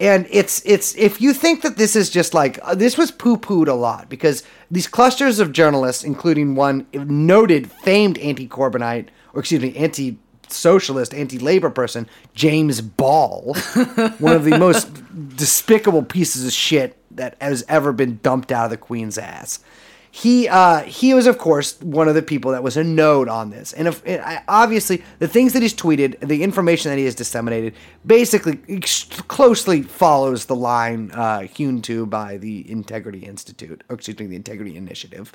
And 0.00 0.26
it's 0.30 0.60
it's 0.64 0.94
if 0.96 1.20
you 1.20 1.32
think 1.32 1.62
that 1.62 1.76
this 1.76 1.94
is 1.94 2.10
just 2.10 2.34
like 2.34 2.58
uh, 2.62 2.74
this 2.74 2.98
was 2.98 3.10
poo 3.12 3.36
pooed 3.36 3.68
a 3.68 3.74
lot 3.74 4.08
because 4.08 4.42
these 4.70 4.88
clusters 4.88 5.38
of 5.38 5.52
journalists, 5.52 6.02
including 6.02 6.56
one 6.56 6.86
noted 6.92 7.70
famed 7.70 8.18
anti 8.18 8.48
Corbynite 8.48 9.08
or 9.32 9.40
excuse 9.40 9.62
me 9.62 9.74
anti 9.76 10.18
socialist 10.48 11.14
anti 11.14 11.38
labor 11.38 11.70
person 11.70 12.08
James 12.34 12.80
Ball, 12.80 13.54
one 14.18 14.34
of 14.34 14.44
the 14.44 14.58
most 14.58 14.88
despicable 15.36 16.02
pieces 16.02 16.44
of 16.44 16.52
shit 16.52 16.98
that 17.12 17.36
has 17.40 17.64
ever 17.68 17.92
been 17.92 18.18
dumped 18.22 18.50
out 18.50 18.64
of 18.64 18.70
the 18.70 18.76
Queen's 18.76 19.16
ass 19.16 19.60
he 20.16 20.48
uh, 20.48 20.82
he 20.82 21.12
was 21.12 21.26
of 21.26 21.38
course 21.38 21.80
one 21.80 22.06
of 22.06 22.14
the 22.14 22.22
people 22.22 22.52
that 22.52 22.62
was 22.62 22.76
a 22.76 22.84
node 22.84 23.28
on 23.28 23.50
this. 23.50 23.72
And 23.72 23.88
if, 23.88 24.00
obviously 24.46 25.02
the 25.18 25.26
things 25.26 25.54
that 25.54 25.62
he's 25.62 25.74
tweeted 25.74 26.20
the 26.20 26.44
information 26.44 26.92
that 26.92 26.98
he 26.98 27.04
has 27.06 27.16
disseminated 27.16 27.74
basically 28.06 28.60
ex- 28.68 29.02
closely 29.26 29.82
follows 29.82 30.44
the 30.44 30.54
line 30.54 31.10
uh, 31.10 31.40
hewn 31.40 31.82
to 31.82 32.06
by 32.06 32.36
the 32.36 32.70
integrity 32.70 33.26
institute 33.26 33.82
or 33.88 33.96
excuse 33.96 34.16
me 34.20 34.26
the 34.26 34.36
integrity 34.36 34.76
initiative. 34.76 35.32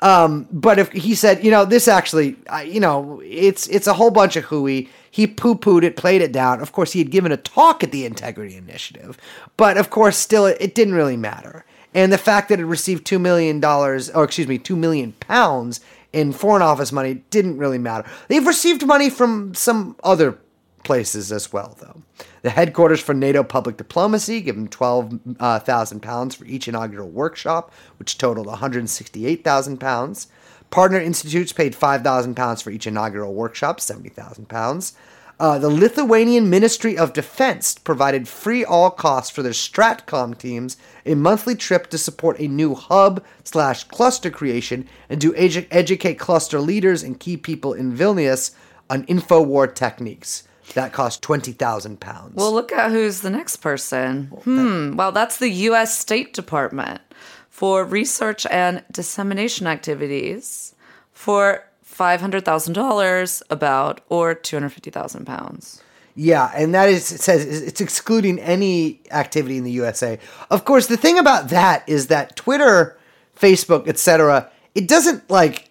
Um, 0.00 0.48
but 0.50 0.80
if 0.80 0.90
he 0.90 1.14
said 1.14 1.44
you 1.44 1.52
know 1.52 1.64
this 1.64 1.86
actually 1.86 2.34
uh, 2.52 2.64
you 2.66 2.80
know 2.80 3.22
it's 3.24 3.68
it's 3.68 3.86
a 3.86 3.94
whole 3.94 4.10
bunch 4.10 4.34
of 4.34 4.42
hooey. 4.46 4.88
He 5.08 5.28
poo-pooed 5.28 5.84
it 5.84 5.94
played 5.94 6.20
it 6.20 6.32
down. 6.32 6.60
Of 6.60 6.72
course 6.72 6.90
he 6.92 6.98
had 6.98 7.12
given 7.12 7.30
a 7.30 7.36
talk 7.36 7.84
at 7.84 7.92
the 7.92 8.04
integrity 8.04 8.56
initiative 8.56 9.18
but 9.56 9.76
of 9.76 9.88
course 9.88 10.16
still 10.16 10.46
it, 10.46 10.56
it 10.58 10.74
didn't 10.74 10.94
really 10.94 11.16
matter 11.16 11.64
and 11.94 12.12
the 12.12 12.18
fact 12.18 12.48
that 12.48 12.60
it 12.60 12.64
received 12.64 13.06
two 13.06 13.18
million 13.18 13.60
dollars, 13.60 14.10
or 14.10 14.24
excuse 14.24 14.48
me, 14.48 14.58
two 14.58 14.76
million 14.76 15.12
pounds 15.12 15.80
in 16.12 16.32
foreign 16.32 16.62
office 16.62 16.92
money 16.92 17.22
didn't 17.30 17.58
really 17.58 17.78
matter. 17.78 18.08
They've 18.28 18.46
received 18.46 18.86
money 18.86 19.10
from 19.10 19.54
some 19.54 19.96
other 20.02 20.38
places 20.84 21.32
as 21.32 21.52
well, 21.52 21.76
though. 21.80 22.02
The 22.42 22.50
headquarters 22.50 23.00
for 23.00 23.12
NATO 23.12 23.42
public 23.42 23.76
diplomacy 23.76 24.40
give 24.40 24.54
them 24.54 24.68
twelve 24.68 25.18
uh, 25.40 25.58
pounds 25.58 26.34
for 26.34 26.44
each 26.44 26.68
inaugural 26.68 27.08
workshop, 27.08 27.72
which 27.98 28.18
totaled 28.18 28.46
one 28.46 28.58
hundred 28.58 28.88
sixty-eight 28.88 29.42
thousand 29.42 29.78
pounds. 29.78 30.28
Partner 30.70 31.00
institutes 31.00 31.52
paid 31.52 31.74
five 31.74 32.02
thousand 32.02 32.36
pounds 32.36 32.62
for 32.62 32.70
each 32.70 32.86
inaugural 32.86 33.34
workshop, 33.34 33.80
seventy 33.80 34.10
thousand 34.10 34.48
pounds. 34.48 34.94
Uh, 35.38 35.58
the 35.58 35.68
Lithuanian 35.68 36.48
Ministry 36.48 36.96
of 36.96 37.12
Defense 37.12 37.76
provided 37.76 38.26
free 38.26 38.64
all 38.64 38.90
costs 38.90 39.30
for 39.30 39.42
their 39.42 39.52
Stratcom 39.52 40.36
teams 40.38 40.78
a 41.04 41.14
monthly 41.14 41.54
trip 41.54 41.88
to 41.88 41.98
support 41.98 42.40
a 42.40 42.48
new 42.48 42.74
hub 42.74 43.22
slash 43.44 43.84
cluster 43.84 44.30
creation 44.30 44.88
and 45.10 45.20
to 45.20 45.32
edu- 45.34 45.66
educate 45.70 46.18
cluster 46.18 46.58
leaders 46.58 47.02
and 47.02 47.20
key 47.20 47.36
people 47.36 47.74
in 47.74 47.94
Vilnius 47.94 48.54
on 48.88 49.04
infowar 49.06 49.74
techniques. 49.74 50.44
That 50.74 50.92
cost 50.92 51.22
twenty 51.22 51.52
thousand 51.52 52.00
pounds. 52.00 52.34
Well, 52.34 52.52
look 52.52 52.72
at 52.72 52.90
who's 52.90 53.20
the 53.20 53.30
next 53.30 53.56
person. 53.56 54.26
Hmm. 54.42 54.96
Well, 54.96 55.12
that's 55.12 55.36
the 55.36 55.48
U.S. 55.48 55.96
State 55.96 56.34
Department 56.34 57.00
for 57.48 57.84
research 57.84 58.46
and 58.46 58.82
dissemination 58.90 59.68
activities 59.68 60.74
for 61.12 61.64
five 61.86 62.20
hundred 62.20 62.44
thousand 62.44 62.74
dollars, 62.74 63.42
about 63.48 64.02
or 64.10 64.34
two 64.34 64.56
hundred 64.56 64.70
fifty 64.70 64.90
thousand 64.90 65.24
pounds. 65.24 65.82
Yeah, 66.14 66.50
and 66.54 66.74
that 66.74 66.88
is 66.88 67.12
it 67.12 67.20
says 67.20 67.44
it's 67.44 67.80
excluding 67.80 68.38
any 68.38 69.00
activity 69.10 69.56
in 69.56 69.64
the 69.64 69.70
USA. 69.72 70.18
Of 70.50 70.64
course, 70.64 70.88
the 70.88 70.96
thing 70.96 71.18
about 71.18 71.48
that 71.50 71.88
is 71.88 72.08
that 72.08 72.36
Twitter, 72.36 72.98
Facebook, 73.38 73.86
etc., 73.86 74.50
it 74.74 74.88
doesn't 74.88 75.30
like 75.30 75.70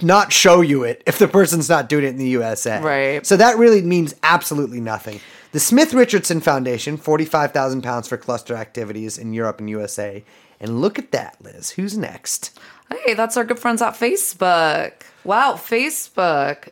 not 0.00 0.32
show 0.32 0.60
you 0.60 0.84
it 0.84 1.02
if 1.06 1.18
the 1.18 1.26
person's 1.26 1.68
not 1.68 1.88
doing 1.88 2.04
it 2.04 2.08
in 2.08 2.18
the 2.18 2.28
USA. 2.28 2.80
Right. 2.80 3.26
So 3.26 3.36
that 3.36 3.58
really 3.58 3.82
means 3.82 4.14
absolutely 4.22 4.80
nothing. 4.80 5.20
The 5.52 5.60
Smith 5.60 5.92
Richardson 5.92 6.40
Foundation, 6.40 6.96
forty-five 6.96 7.52
thousand 7.52 7.82
pounds 7.82 8.06
for 8.08 8.16
cluster 8.16 8.54
activities 8.54 9.18
in 9.18 9.32
Europe 9.32 9.58
and 9.58 9.68
USA. 9.68 10.22
And 10.60 10.80
look 10.80 10.98
at 10.98 11.12
that, 11.12 11.36
Liz. 11.40 11.70
Who's 11.70 11.96
next? 11.96 12.58
Hey, 12.90 13.14
that's 13.14 13.36
our 13.36 13.44
good 13.44 13.58
friends 13.58 13.82
at 13.82 13.94
Facebook. 13.94 14.92
Wow, 15.24 15.54
Facebook 15.54 16.68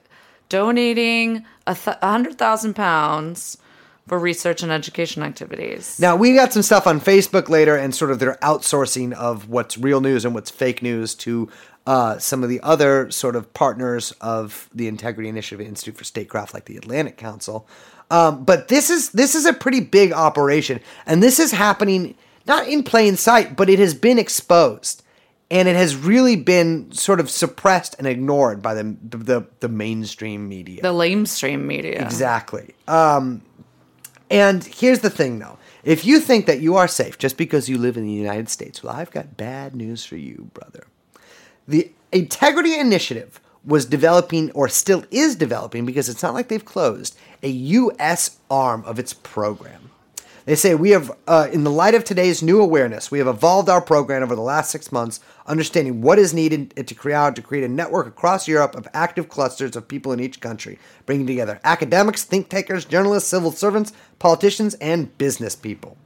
donating 0.49 1.45
a 1.67 1.75
th- 1.75 1.99
hundred 2.03 2.39
thousand 2.39 2.75
pounds 2.75 3.59
for 4.07 4.19
research 4.19 4.63
and 4.63 4.71
education 4.71 5.23
activities. 5.23 5.99
Now 5.99 6.15
we 6.17 6.35
got 6.35 6.53
some 6.53 6.63
stuff 6.63 6.87
on 6.87 7.01
Facebook 7.01 7.49
later, 7.49 7.77
and 7.77 7.95
sort 7.95 8.11
of 8.11 8.19
their 8.19 8.37
outsourcing 8.37 9.13
of 9.13 9.49
what's 9.49 9.77
real 9.77 10.01
news 10.01 10.25
and 10.25 10.35
what's 10.35 10.51
fake 10.51 10.83
news 10.83 11.15
to 11.17 11.49
uh, 11.87 12.19
some 12.19 12.43
of 12.43 12.49
the 12.49 12.61
other 12.63 13.11
sort 13.11 13.37
of 13.37 13.53
partners 13.55 14.13
of 14.21 14.69
the 14.75 14.89
Integrity 14.89 15.29
Initiative 15.29 15.65
Institute 15.67 15.97
for 15.97 16.05
Statecraft, 16.05 16.55
like 16.55 16.65
the 16.65 16.77
Atlantic 16.77 17.17
Council. 17.17 17.69
Um, 18.11 18.45
but 18.45 18.69
this 18.69 18.91
is 18.91 19.11
this 19.11 19.35
is 19.35 19.47
a 19.47 19.53
pretty 19.53 19.81
big 19.81 20.13
operation, 20.13 20.81
and 21.07 21.23
this 21.23 21.39
is 21.39 21.53
happening 21.53 22.15
not 22.47 22.69
in 22.69 22.85
plain 22.85 23.17
sight, 23.17 23.57
but 23.57 23.69
it 23.69 23.81
has 23.81 23.93
been 23.93 24.19
exposed, 24.19 25.03
and 25.51 25.69
it 25.69 25.77
has 25.77 25.95
really 25.97 26.37
been 26.37 26.91
sort 26.93 27.21
of 27.21 27.31
suppressed 27.31 27.95
and 27.99 28.07
ignored 28.07 28.63
by 28.63 28.75
the 28.75 28.97
the, 29.03 29.47
the 29.61 29.69
mainstream 29.69 30.49
media. 30.49 30.83
the 30.83 30.93
lamestream 30.93 31.65
media. 31.65 32.03
Exactly. 32.03 32.75
Um, 32.89 33.43
and 34.31 34.65
here's 34.65 35.01
the 35.01 35.11
thing, 35.11 35.39
though. 35.39 35.59
If 35.85 36.05
you 36.05 36.19
think 36.19 36.47
that 36.47 36.61
you 36.61 36.75
are 36.77 36.89
safe 36.89 37.17
just 37.17 37.37
because 37.37 37.69
you 37.69 37.79
live 37.79 37.97
in 37.97 38.05
the 38.05 38.13
United 38.13 38.49
States, 38.49 38.83
well, 38.83 38.95
I've 38.95 39.13
got 39.13 39.37
bad 39.37 39.77
news 39.77 40.05
for 40.05 40.17
you, 40.17 40.51
brother. 40.53 40.87
The 41.69 41.93
Integrity 42.11 42.79
Initiative 42.79 43.41
was 43.65 43.85
developing, 43.85 44.51
or 44.53 44.69
still 44.69 45.05
is 45.11 45.37
developing, 45.37 45.87
because 45.87 46.09
it's 46.09 46.23
not 46.23 46.35
like 46.35 46.49
they've 46.49 46.65
closed, 46.65 47.17
a 47.43 47.49
U.S. 47.49 48.39
arm 48.51 48.83
of 48.85 48.99
its 48.99 49.13
program. 49.13 49.91
They 50.47 50.55
say 50.55 50.77
we 50.77 50.91
have, 50.91 51.11
uh, 51.27 51.49
in 51.53 51.65
the 51.65 51.73
light 51.73 51.97
of 51.97 52.05
today's 52.05 52.41
new 52.41 52.61
awareness, 52.61 53.11
we 53.11 53.19
have 53.19 53.27
evolved 53.27 53.69
our 53.69 53.81
program 53.81 54.23
over 54.23 54.37
the 54.37 54.41
last 54.41 54.71
six 54.71 54.93
months, 54.93 55.19
understanding 55.45 56.03
what 56.03 56.21
is 56.21 56.33
needed 56.33 56.87
to 56.87 56.95
create 56.95 57.35
to 57.35 57.43
create 57.43 57.65
a 57.65 57.69
network 57.69 58.07
across 58.07 58.47
Europe 58.47 58.77
of 58.77 58.87
active 58.95 59.29
clusters 59.29 59.75
of 59.75 59.89
people 59.89 60.13
in 60.13 60.21
each 60.21 60.41
country, 60.41 60.79
bringing 61.05 61.27
together 61.27 61.59
academics, 61.65 62.23
think 62.23 62.49
takers, 62.49 62.85
journalists, 62.85 63.29
civil 63.29 63.51
servants, 63.51 63.93
politicians, 64.21 64.75
and 64.75 65.19
business 65.19 65.57
people. 65.57 65.97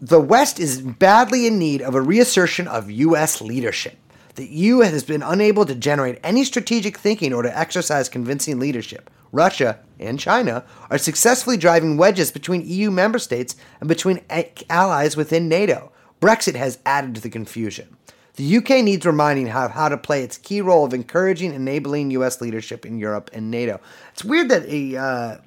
The 0.00 0.20
West 0.20 0.60
is 0.60 0.80
badly 0.80 1.48
in 1.48 1.58
need 1.58 1.82
of 1.82 1.96
a 1.96 2.00
reassertion 2.00 2.68
of 2.68 2.92
U.S. 2.92 3.40
leadership. 3.40 3.96
The 4.38 4.46
EU 4.46 4.78
has 4.82 5.02
been 5.02 5.24
unable 5.24 5.66
to 5.66 5.74
generate 5.74 6.20
any 6.22 6.44
strategic 6.44 6.96
thinking 6.96 7.32
or 7.32 7.42
to 7.42 7.58
exercise 7.58 8.08
convincing 8.08 8.60
leadership. 8.60 9.10
Russia 9.32 9.80
and 9.98 10.16
China 10.16 10.64
are 10.90 10.96
successfully 10.96 11.56
driving 11.56 11.96
wedges 11.96 12.30
between 12.30 12.62
EU 12.64 12.92
member 12.92 13.18
states 13.18 13.56
and 13.80 13.88
between 13.88 14.20
allies 14.70 15.16
within 15.16 15.48
NATO. 15.48 15.90
Brexit 16.20 16.54
has 16.54 16.78
added 16.86 17.16
to 17.16 17.20
the 17.20 17.30
confusion. 17.30 17.96
The 18.36 18.58
UK 18.58 18.84
needs 18.84 19.04
reminding 19.04 19.48
how, 19.48 19.70
how 19.70 19.88
to 19.88 19.98
play 19.98 20.22
its 20.22 20.38
key 20.38 20.60
role 20.60 20.84
of 20.84 20.94
encouraging, 20.94 21.52
enabling 21.52 22.12
U.S. 22.12 22.40
leadership 22.40 22.86
in 22.86 23.00
Europe 23.00 23.30
and 23.32 23.50
NATO. 23.50 23.80
It's 24.12 24.24
weird 24.24 24.50
that 24.50 24.64
a 24.66 24.96
uh, 24.96 25.38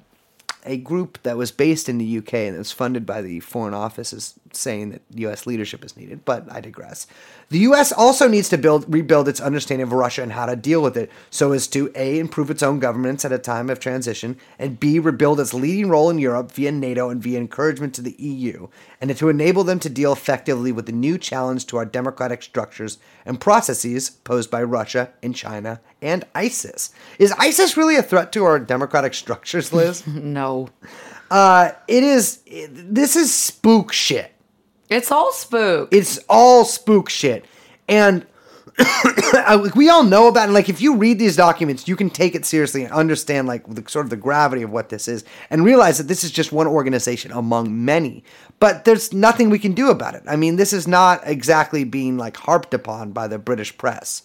a 0.64 0.76
group 0.76 1.18
that 1.22 1.36
was 1.36 1.50
based 1.50 1.88
in 1.88 1.98
the 1.98 2.18
UK 2.18 2.34
and 2.34 2.54
that 2.54 2.58
was 2.58 2.72
funded 2.72 3.04
by 3.04 3.20
the 3.20 3.40
Foreign 3.40 3.74
Office 3.74 4.12
is 4.12 4.34
saying 4.56 4.90
that 4.90 5.02
U.S. 5.14 5.46
leadership 5.46 5.84
is 5.84 5.96
needed, 5.96 6.24
but 6.24 6.50
I 6.50 6.60
digress. 6.60 7.06
The 7.50 7.58
U.S. 7.60 7.92
also 7.92 8.28
needs 8.28 8.48
to 8.50 8.58
build 8.58 8.84
rebuild 8.92 9.28
its 9.28 9.40
understanding 9.40 9.82
of 9.82 9.92
Russia 9.92 10.22
and 10.22 10.32
how 10.32 10.46
to 10.46 10.56
deal 10.56 10.82
with 10.82 10.96
it, 10.96 11.10
so 11.30 11.52
as 11.52 11.66
to 11.68 11.90
a 11.94 12.18
improve 12.18 12.50
its 12.50 12.62
own 12.62 12.78
governance 12.78 13.24
at 13.24 13.32
a 13.32 13.38
time 13.38 13.68
of 13.70 13.78
transition, 13.80 14.36
and 14.58 14.80
b 14.80 14.98
rebuild 14.98 15.38
its 15.40 15.52
leading 15.52 15.88
role 15.88 16.08
in 16.10 16.18
Europe 16.18 16.52
via 16.52 16.72
NATO 16.72 17.10
and 17.10 17.22
via 17.22 17.38
encouragement 17.38 17.94
to 17.94 18.02
the 18.02 18.16
EU, 18.22 18.68
and 19.00 19.14
to 19.16 19.28
enable 19.28 19.64
them 19.64 19.78
to 19.80 19.90
deal 19.90 20.12
effectively 20.12 20.72
with 20.72 20.86
the 20.86 20.92
new 20.92 21.18
challenge 21.18 21.66
to 21.66 21.76
our 21.76 21.84
democratic 21.84 22.42
structures 22.42 22.98
and 23.26 23.40
processes 23.40 24.10
posed 24.10 24.50
by 24.50 24.62
Russia 24.62 25.10
and 25.22 25.34
China 25.36 25.80
and 26.00 26.24
ISIS. 26.34 26.90
Is 27.18 27.32
ISIS 27.38 27.76
really 27.76 27.96
a 27.96 28.02
threat 28.02 28.32
to 28.32 28.44
our 28.44 28.58
democratic 28.58 29.14
structures, 29.14 29.72
Liz? 29.72 30.04
No. 30.32 30.68
Uh, 31.30 31.70
it 31.88 32.02
is. 32.04 32.40
it- 32.46 32.94
this 32.94 33.16
is 33.16 33.32
spook 33.32 33.92
shit. 33.92 34.31
It's 34.92 35.10
all 35.10 35.32
spook. 35.32 35.88
It's 35.92 36.18
all 36.28 36.64
spook 36.64 37.08
shit, 37.08 37.44
and 37.88 38.26
we 39.74 39.88
all 39.88 40.04
know 40.04 40.28
about 40.28 40.48
it. 40.48 40.52
Like, 40.52 40.68
if 40.68 40.80
you 40.80 40.96
read 40.96 41.18
these 41.18 41.36
documents, 41.36 41.88
you 41.88 41.96
can 41.96 42.10
take 42.10 42.34
it 42.34 42.44
seriously 42.44 42.84
and 42.84 42.92
understand, 42.92 43.48
like, 43.48 43.66
the 43.66 43.88
sort 43.88 44.06
of 44.06 44.10
the 44.10 44.16
gravity 44.16 44.62
of 44.62 44.70
what 44.70 44.88
this 44.88 45.08
is 45.08 45.24
and 45.50 45.64
realize 45.64 45.98
that 45.98 46.08
this 46.08 46.24
is 46.24 46.30
just 46.30 46.52
one 46.52 46.66
organization 46.66 47.32
among 47.32 47.84
many. 47.84 48.24
But 48.60 48.84
there's 48.84 49.12
nothing 49.12 49.50
we 49.50 49.58
can 49.58 49.72
do 49.72 49.90
about 49.90 50.14
it. 50.14 50.22
I 50.26 50.36
mean, 50.36 50.56
this 50.56 50.72
is 50.72 50.86
not 50.88 51.20
exactly 51.26 51.84
being, 51.84 52.16
like, 52.16 52.36
harped 52.36 52.72
upon 52.72 53.12
by 53.12 53.28
the 53.28 53.38
British 53.38 53.76
press. 53.76 54.22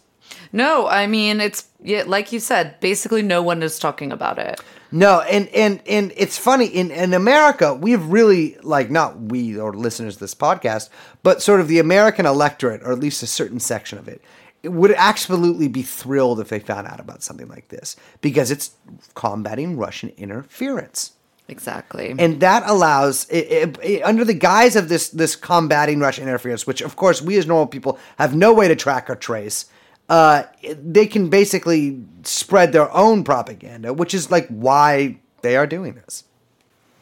No, 0.52 0.88
I 0.88 1.08
mean 1.08 1.40
it's 1.40 1.68
yeah, 1.82 2.04
like 2.06 2.32
you 2.32 2.40
said, 2.40 2.80
basically 2.80 3.22
no 3.22 3.42
one 3.42 3.64
is 3.64 3.80
talking 3.80 4.12
about 4.12 4.38
it. 4.40 4.60
No, 4.92 5.22
and 5.22 5.48
and 5.50 5.82
and 5.88 6.14
it's 6.16 6.38
funny 6.38 6.66
in 6.68 6.92
in 6.92 7.14
America 7.14 7.74
we've 7.74 8.04
really 8.06 8.58
like 8.64 8.90
not 8.90 9.20
we 9.20 9.58
or 9.60 9.74
listeners 9.74 10.16
of 10.16 10.20
this 10.22 10.36
podcast, 10.36 10.90
but 11.24 11.42
sort 11.42 11.60
of 11.60 11.68
the 11.68 11.80
American 11.80 12.26
electorate 12.26 12.82
or 12.84 12.92
at 12.94 13.00
least 13.00 13.22
a 13.24 13.28
certain 13.28 13.60
section 13.60 13.98
of 13.98 14.08
it, 14.08 14.22
it 14.64 14.70
would 14.70 14.94
absolutely 14.98 15.68
be 15.68 15.82
thrilled 15.84 16.40
if 16.40 16.50
they 16.50 16.60
found 16.60 16.88
out 16.88 17.00
about 17.00 17.22
something 17.22 17.48
like 17.50 17.68
this 17.68 17.96
because 18.22 18.50
it's 18.52 18.72
combating 19.14 19.78
Russian 19.78 20.10
interference. 20.18 21.14
Exactly. 21.50 22.14
And 22.20 22.42
that 22.42 22.64
allows, 22.66 23.26
it, 23.30 23.46
it, 23.50 23.78
it- 23.82 24.04
under 24.04 24.26
the 24.26 24.34
guise 24.34 24.76
of 24.76 24.90
this 24.90 25.08
this 25.10 25.36
combating 25.36 26.00
Russian 26.00 26.24
interference, 26.28 26.68
which 26.68 26.82
of 26.82 26.96
course 26.98 27.22
we 27.22 27.38
as 27.38 27.46
normal 27.48 27.68
people 27.68 27.98
have 28.18 28.36
no 28.36 28.54
way 28.54 28.68
to 28.68 28.76
track 28.76 29.10
or 29.10 29.16
trace, 29.16 29.66
uh, 30.10 30.44
they 30.82 31.06
can 31.06 31.30
basically 31.30 32.02
spread 32.24 32.72
their 32.72 32.92
own 32.96 33.24
propaganda, 33.24 33.94
which 33.94 34.14
is 34.14 34.32
like 34.32 34.48
why 34.48 35.18
they 35.42 35.56
are 35.58 35.68
doing 35.68 35.96
this. 35.96 36.24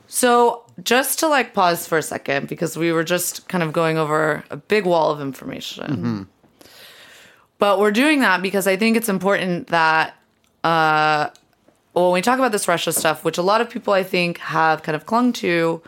So, 0.08 0.64
just 0.84 1.20
to 1.20 1.28
like 1.28 1.54
pause 1.54 1.88
for 1.88 1.98
a 1.98 2.02
second, 2.02 2.48
because 2.48 2.78
we 2.78 2.92
were 2.92 3.04
just 3.04 3.48
kind 3.48 3.64
of 3.64 3.74
going 3.74 3.98
over 3.98 4.44
a 4.50 4.58
big 4.58 4.86
wall 4.86 5.12
of 5.12 5.22
information. 5.22 6.28
But 7.58 7.80
we're 7.80 7.92
doing 7.92 8.20
that 8.20 8.42
because 8.42 8.68
I 8.68 8.76
think 8.76 8.98
it's 8.98 9.10
important 9.10 9.68
that 9.68 10.16
uh, 10.64 11.30
when 11.94 12.12
we 12.12 12.22
talk 12.22 12.38
about 12.38 12.52
this 12.52 12.68
Russia 12.68 12.92
stuff, 12.92 13.24
which 13.24 13.38
a 13.38 13.42
lot 13.42 13.62
of 13.62 13.70
people 13.70 13.94
I 13.94 14.04
think 14.04 14.38
have 14.40 14.84
kind 14.84 14.96
of 14.96 15.06
clung 15.06 15.32
to 15.34 15.82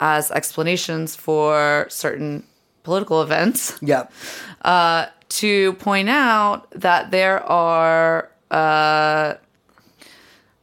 as 0.00 0.30
explanations 0.30 1.14
for 1.14 1.86
certain 1.88 2.44
political 2.82 3.22
events, 3.22 3.78
Yep. 3.82 4.12
To 5.30 5.72
point 5.74 6.08
out 6.08 6.70
that 6.72 7.10
there 7.10 7.42
are, 7.44 8.30
uh, 8.50 9.34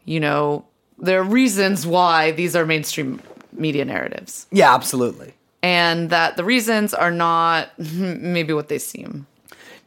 you 0.05 0.19
know, 0.19 0.65
there 0.97 1.19
are 1.19 1.23
reasons 1.23 1.85
why 1.85 2.31
these 2.31 2.55
are 2.55 2.65
mainstream 2.65 3.21
media 3.53 3.85
narratives, 3.85 4.47
Yeah, 4.51 4.73
absolutely. 4.73 5.33
and 5.63 6.09
that 6.09 6.35
the 6.37 6.43
reasons 6.43 6.93
are 6.93 7.11
not 7.11 7.69
maybe 7.77 8.53
what 8.53 8.69
they 8.69 8.79
seem. 8.79 9.27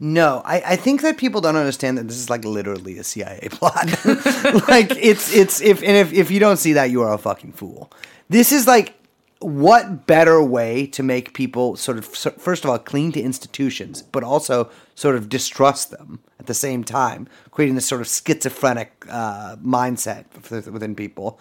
No, 0.00 0.42
I, 0.44 0.62
I 0.64 0.76
think 0.76 1.02
that 1.02 1.16
people 1.16 1.40
don't 1.40 1.56
understand 1.56 1.98
that 1.98 2.06
this 2.06 2.16
is 2.18 2.30
like 2.30 2.44
literally 2.44 2.98
a 2.98 3.04
CIA 3.04 3.48
plot. 3.50 3.86
like 4.68 4.92
it's 4.96 5.34
it's 5.34 5.60
if 5.60 5.82
and 5.82 5.96
if 5.96 6.12
if 6.12 6.30
you 6.30 6.38
don't 6.38 6.56
see 6.58 6.74
that, 6.74 6.90
you 6.90 7.02
are 7.02 7.12
a 7.12 7.18
fucking 7.18 7.52
fool. 7.52 7.90
This 8.28 8.52
is 8.52 8.66
like 8.66 8.94
what 9.40 10.06
better 10.06 10.42
way 10.42 10.86
to 10.88 11.02
make 11.02 11.32
people 11.32 11.76
sort 11.76 11.98
of 11.98 12.04
first 12.04 12.64
of 12.64 12.70
all 12.70 12.78
cling 12.78 13.12
to 13.12 13.20
institutions, 13.20 14.02
but 14.02 14.24
also 14.24 14.70
sort 14.94 15.14
of 15.14 15.28
distrust 15.28 15.90
them 15.90 16.20
at 16.40 16.46
the 16.46 16.54
same 16.54 16.82
time, 16.82 17.28
creating 17.50 17.74
this 17.74 17.86
sort 17.86 18.00
of 18.00 18.08
schizophrenic 18.08 19.04
uh, 19.08 19.56
mindset 19.56 20.24
within 20.70 20.94
people. 20.94 21.38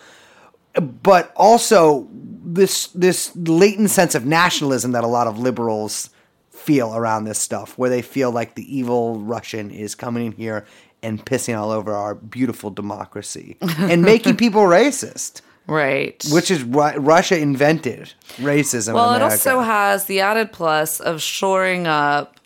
But 0.73 1.31
also 1.35 2.07
this 2.11 2.87
this 2.87 3.35
latent 3.35 3.89
sense 3.89 4.13
of 4.13 4.25
nationalism 4.25 4.91
that 4.91 5.03
a 5.03 5.07
lot 5.07 5.25
of 5.25 5.39
liberals 5.39 6.11
feel 6.51 6.95
around 6.95 7.23
this 7.23 7.39
stuff, 7.39 7.77
where 7.77 7.89
they 7.89 8.01
feel 8.01 8.31
like 8.31 8.55
the 8.55 8.77
evil 8.77 9.19
Russian 9.19 9.71
is 9.71 9.95
coming 9.95 10.27
in 10.27 10.31
here 10.33 10.65
and 11.01 11.23
pissing 11.25 11.57
all 11.57 11.71
over 11.71 11.93
our 11.93 12.15
beautiful 12.15 12.69
democracy 12.69 13.57
and 13.79 14.01
making 14.01 14.35
people 14.35 14.61
racist, 14.63 15.41
Right. 15.67 16.23
which 16.31 16.49
is 16.49 16.63
Ru- 16.63 16.97
Russia 16.97 17.37
invented 17.37 18.13
racism. 18.37 18.93
well, 18.93 19.13
in 19.13 19.21
it 19.21 19.23
also 19.23 19.59
has 19.59 20.05
the 20.05 20.21
added 20.21 20.51
plus 20.51 20.99
of 20.99 21.21
shoring 21.21 21.85
up 21.87 22.39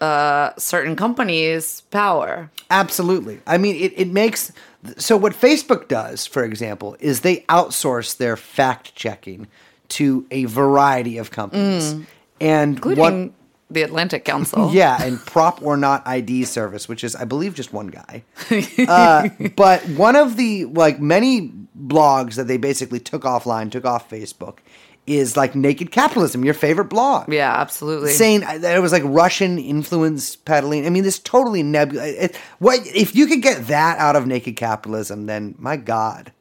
uh, 0.00 0.52
certain 0.56 0.96
companies' 0.96 1.82
power. 1.90 2.50
Absolutely. 2.70 3.40
I 3.46 3.58
mean, 3.58 3.76
it, 3.76 3.92
it 3.96 4.08
makes. 4.08 4.50
So, 4.96 5.16
what 5.18 5.34
Facebook 5.34 5.88
does, 5.88 6.26
for 6.26 6.42
example, 6.42 6.96
is 7.00 7.20
they 7.20 7.40
outsource 7.50 8.16
their 8.16 8.36
fact 8.36 8.94
checking 8.94 9.46
to 9.88 10.26
a 10.30 10.44
variety 10.46 11.18
of 11.18 11.30
companies. 11.30 11.92
And 12.40 12.76
Mm. 12.76 12.76
including 12.78 13.24
what. 13.26 13.32
the 13.68 13.82
Atlantic 13.82 14.24
Council. 14.24 14.70
Yeah, 14.72 14.96
and 15.02 15.18
PropOrNot 15.18 16.02
ID 16.06 16.44
service, 16.44 16.88
which 16.88 17.04
is, 17.04 17.14
I 17.14 17.24
believe, 17.26 17.54
just 17.54 17.74
one 17.74 17.88
guy. 17.88 18.22
uh, 18.88 19.28
but 19.56 19.82
one 19.90 20.16
of 20.16 20.36
the 20.38 20.64
like 20.64 20.98
many 21.00 21.52
blogs 21.86 22.34
that 22.34 22.46
they 22.48 22.56
basically 22.56 23.00
took 23.00 23.22
offline, 23.22 23.70
took 23.70 23.84
off 23.84 24.08
Facebook, 24.10 24.58
is 25.06 25.36
like 25.36 25.54
Naked 25.54 25.90
Capitalism, 25.90 26.44
your 26.44 26.54
favorite 26.54 26.84
blog 26.84 27.32
Yeah, 27.32 27.52
absolutely. 27.52 28.12
saying 28.12 28.40
that 28.40 28.76
it 28.76 28.80
was 28.80 28.92
like 28.92 29.02
Russian 29.04 29.58
influence 29.58 30.36
peddling. 30.36 30.86
I 30.86 30.90
mean, 30.90 31.02
this 31.02 31.18
totally 31.18 31.62
nebulous. 31.62 32.14
It, 32.16 32.36
what 32.58 32.80
if 32.86 33.16
you 33.16 33.26
could 33.26 33.42
get 33.42 33.66
that 33.68 33.98
out 33.98 34.14
of 34.14 34.26
naked 34.26 34.56
capitalism? 34.56 35.26
Then 35.26 35.54
my 35.58 35.76
God, 35.76 36.32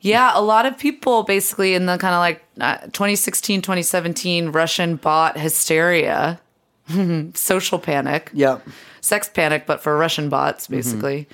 Yeah, 0.00 0.30
a 0.34 0.42
lot 0.42 0.66
of 0.66 0.78
people 0.78 1.22
basically 1.24 1.74
in 1.74 1.86
the 1.86 1.96
kind 1.98 2.14
of 2.14 2.20
like 2.20 2.44
uh, 2.60 2.86
2016, 2.88 3.62
2017 3.62 4.52
Russian 4.52 4.96
bot 4.96 5.36
hysteria, 5.38 6.38
social 7.34 7.78
panic, 7.78 8.30
yep, 8.34 8.62
sex 9.00 9.28
panic, 9.28 9.66
but 9.66 9.80
for 9.82 9.96
Russian 9.96 10.28
bots, 10.28 10.68
Mm-hmm. 10.68 11.26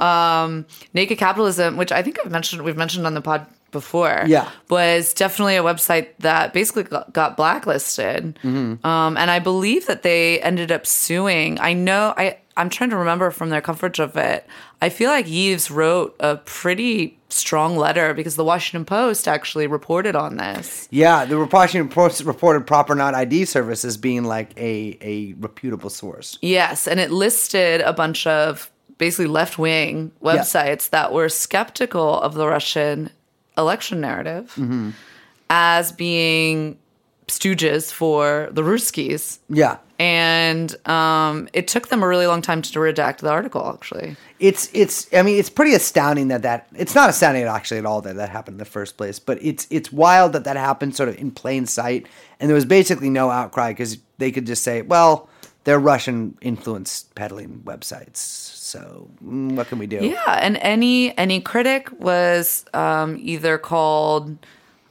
Um, 0.00 0.66
Naked 0.94 1.18
Capitalism, 1.18 1.76
which 1.76 1.92
I 1.92 2.02
think 2.02 2.18
I've 2.24 2.30
mentioned, 2.30 2.62
we've 2.62 2.76
mentioned 2.76 3.06
on 3.06 3.14
the 3.14 3.20
pod 3.20 3.46
before, 3.70 4.24
Yeah. 4.26 4.48
was 4.68 5.14
definitely 5.14 5.56
a 5.56 5.62
website 5.62 6.08
that 6.20 6.52
basically 6.52 6.82
got, 6.84 7.12
got 7.12 7.36
blacklisted. 7.36 8.36
Mm-hmm. 8.42 8.84
Um, 8.84 9.16
and 9.16 9.30
I 9.30 9.38
believe 9.38 9.86
that 9.86 10.02
they 10.02 10.40
ended 10.40 10.72
up 10.72 10.86
suing. 10.86 11.60
I 11.60 11.72
know, 11.74 12.12
I, 12.16 12.38
I'm 12.56 12.68
trying 12.68 12.90
to 12.90 12.96
remember 12.96 13.30
from 13.30 13.50
their 13.50 13.60
coverage 13.60 14.00
of 14.00 14.16
it. 14.16 14.44
I 14.82 14.88
feel 14.88 15.10
like 15.10 15.26
Yves 15.28 15.70
wrote 15.70 16.16
a 16.18 16.36
pretty 16.38 17.16
strong 17.28 17.76
letter 17.76 18.12
because 18.12 18.34
the 18.34 18.42
Washington 18.44 18.84
Post 18.84 19.28
actually 19.28 19.68
reported 19.68 20.16
on 20.16 20.36
this. 20.36 20.88
yeah. 20.90 21.24
The 21.24 21.38
Washington 21.44 21.88
Post 21.88 22.22
reported 22.24 22.66
PropOrNot 22.66 23.14
ID 23.14 23.44
service 23.44 23.84
as 23.84 23.96
being 23.96 24.24
like 24.24 24.50
a 24.58 24.98
a 25.00 25.34
reputable 25.34 25.90
source. 25.90 26.38
Yes, 26.42 26.88
and 26.88 26.98
it 26.98 27.12
listed 27.12 27.82
a 27.82 27.92
bunch 27.92 28.26
of 28.26 28.68
basically 29.00 29.26
left 29.26 29.58
wing 29.58 30.12
websites 30.22 30.90
that 30.90 31.12
were 31.12 31.28
skeptical 31.28 32.20
of 32.20 32.34
the 32.34 32.46
Russian 32.46 33.10
election 33.58 34.00
narrative 34.00 34.56
as 35.48 35.90
being 35.90 36.78
stooges 37.26 37.92
for 37.92 38.48
the 38.52 38.62
Ruskies. 38.62 39.38
Yeah, 39.48 39.78
And 39.98 40.74
um, 40.88 41.48
it 41.52 41.66
took 41.68 41.88
them 41.88 42.02
a 42.02 42.08
really 42.08 42.26
long 42.26 42.42
time 42.42 42.60
to 42.62 42.78
redact 42.78 43.18
the 43.18 43.30
article, 43.30 43.70
actually. 43.72 44.16
it's 44.38 44.68
it's. 44.72 45.12
I 45.14 45.22
mean, 45.22 45.38
it's 45.38 45.50
pretty 45.50 45.74
astounding 45.74 46.28
that 46.28 46.42
that 46.42 46.68
it's 46.74 46.94
not 46.94 47.08
astounding 47.10 47.44
actually 47.44 47.78
at 47.78 47.86
all 47.86 48.00
that 48.02 48.16
that 48.16 48.28
happened 48.30 48.54
in 48.54 48.58
the 48.58 48.64
first 48.64 48.96
place. 48.96 49.18
But 49.18 49.42
it's 49.42 49.66
it's 49.70 49.92
wild 49.92 50.32
that 50.32 50.44
that 50.44 50.56
happened 50.56 50.96
sort 50.96 51.08
of 51.08 51.16
in 51.18 51.30
plain 51.30 51.66
sight, 51.66 52.06
and 52.38 52.48
there 52.48 52.54
was 52.54 52.64
basically 52.64 53.10
no 53.10 53.30
outcry 53.30 53.70
because 53.72 53.98
they 54.18 54.30
could 54.30 54.46
just 54.46 54.62
say, 54.62 54.82
well. 54.82 55.28
They're 55.64 55.78
Russian 55.78 56.38
influence 56.40 57.04
peddling 57.14 57.60
websites, 57.64 58.16
so 58.16 59.10
mm, 59.22 59.52
what 59.56 59.68
can 59.68 59.78
we 59.78 59.86
do? 59.86 59.96
Yeah, 59.96 60.38
and 60.40 60.56
any 60.62 61.16
any 61.18 61.40
critic 61.40 61.88
was 62.00 62.64
um, 62.72 63.16
either 63.20 63.58
called. 63.58 64.38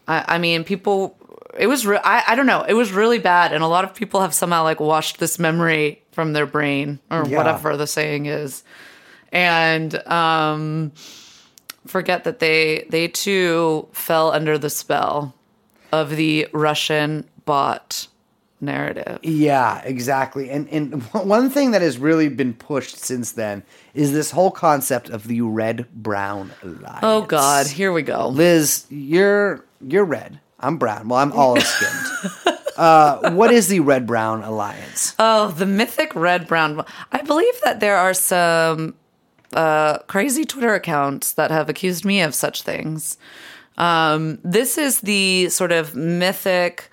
I, 0.07 0.35
I 0.35 0.37
mean, 0.37 0.63
people. 0.63 1.15
It 1.57 1.65
was. 1.67 1.87
Re- 1.87 1.99
I. 2.03 2.23
I 2.27 2.35
don't 2.35 2.45
know. 2.45 2.61
It 2.61 2.73
was 2.75 2.91
really 2.91 3.17
bad, 3.19 3.51
and 3.51 3.63
a 3.63 3.67
lot 3.67 3.83
of 3.83 3.95
people 3.95 4.21
have 4.21 4.33
somehow 4.33 4.63
like 4.63 4.79
washed 4.79 5.17
this 5.19 5.39
memory 5.39 6.03
from 6.11 6.33
their 6.33 6.45
brain 6.45 6.99
or 7.09 7.25
Yeah. 7.27 7.37
whatever 7.37 7.75
the 7.75 7.87
saying 7.87 8.27
is, 8.27 8.63
and 9.31 9.95
um, 10.07 10.91
forget 11.87 12.25
that 12.25 12.37
they 12.39 12.85
they 12.89 13.07
too 13.07 13.87
fell 13.91 14.31
under 14.31 14.57
the 14.59 14.69
spell 14.69 15.33
of 15.91 16.11
the 16.15 16.47
Russian 16.53 17.27
bot 17.45 18.07
narrative. 18.61 19.19
Yeah, 19.23 19.81
exactly. 19.83 20.49
And 20.49 20.67
and 20.69 21.03
one 21.13 21.49
thing 21.49 21.71
that 21.71 21.81
has 21.81 21.97
really 21.97 22.29
been 22.29 22.53
pushed 22.53 22.97
since 22.97 23.31
then 23.33 23.63
is 23.93 24.11
this 24.11 24.31
whole 24.31 24.51
concept 24.51 25.09
of 25.09 25.27
the 25.27 25.41
red 25.41 25.91
brown 25.93 26.51
alliance. 26.63 26.99
Oh 27.03 27.21
God, 27.23 27.67
here 27.67 27.91
we 27.91 28.01
go. 28.01 28.27
Liz, 28.27 28.85
you're 28.89 29.65
you're 29.81 30.05
red. 30.05 30.39
I'm 30.59 30.77
brown. 30.77 31.07
Well, 31.07 31.19
I'm 31.19 31.31
olive 31.31 31.63
skinned. 31.63 32.57
uh, 32.77 33.31
what 33.31 33.51
is 33.51 33.69
the 33.69 33.79
red 33.79 34.05
brown 34.05 34.43
alliance? 34.43 35.15
Oh, 35.17 35.49
the 35.51 35.65
mythic 35.65 36.13
red 36.15 36.47
brown. 36.47 36.83
I 37.11 37.21
believe 37.21 37.59
that 37.63 37.79
there 37.79 37.95
are 37.95 38.13
some 38.13 38.95
uh, 39.53 39.99
crazy 39.99 40.43
Twitter 40.43 40.73
accounts 40.73 41.33
that 41.33 41.51
have 41.51 41.69
accused 41.69 42.03
me 42.03 42.21
of 42.21 42.35
such 42.35 42.63
things. 42.63 43.17
Um, 43.77 44.39
this 44.43 44.77
is 44.77 45.01
the 45.01 45.49
sort 45.49 45.71
of 45.71 45.95
mythic 45.95 46.89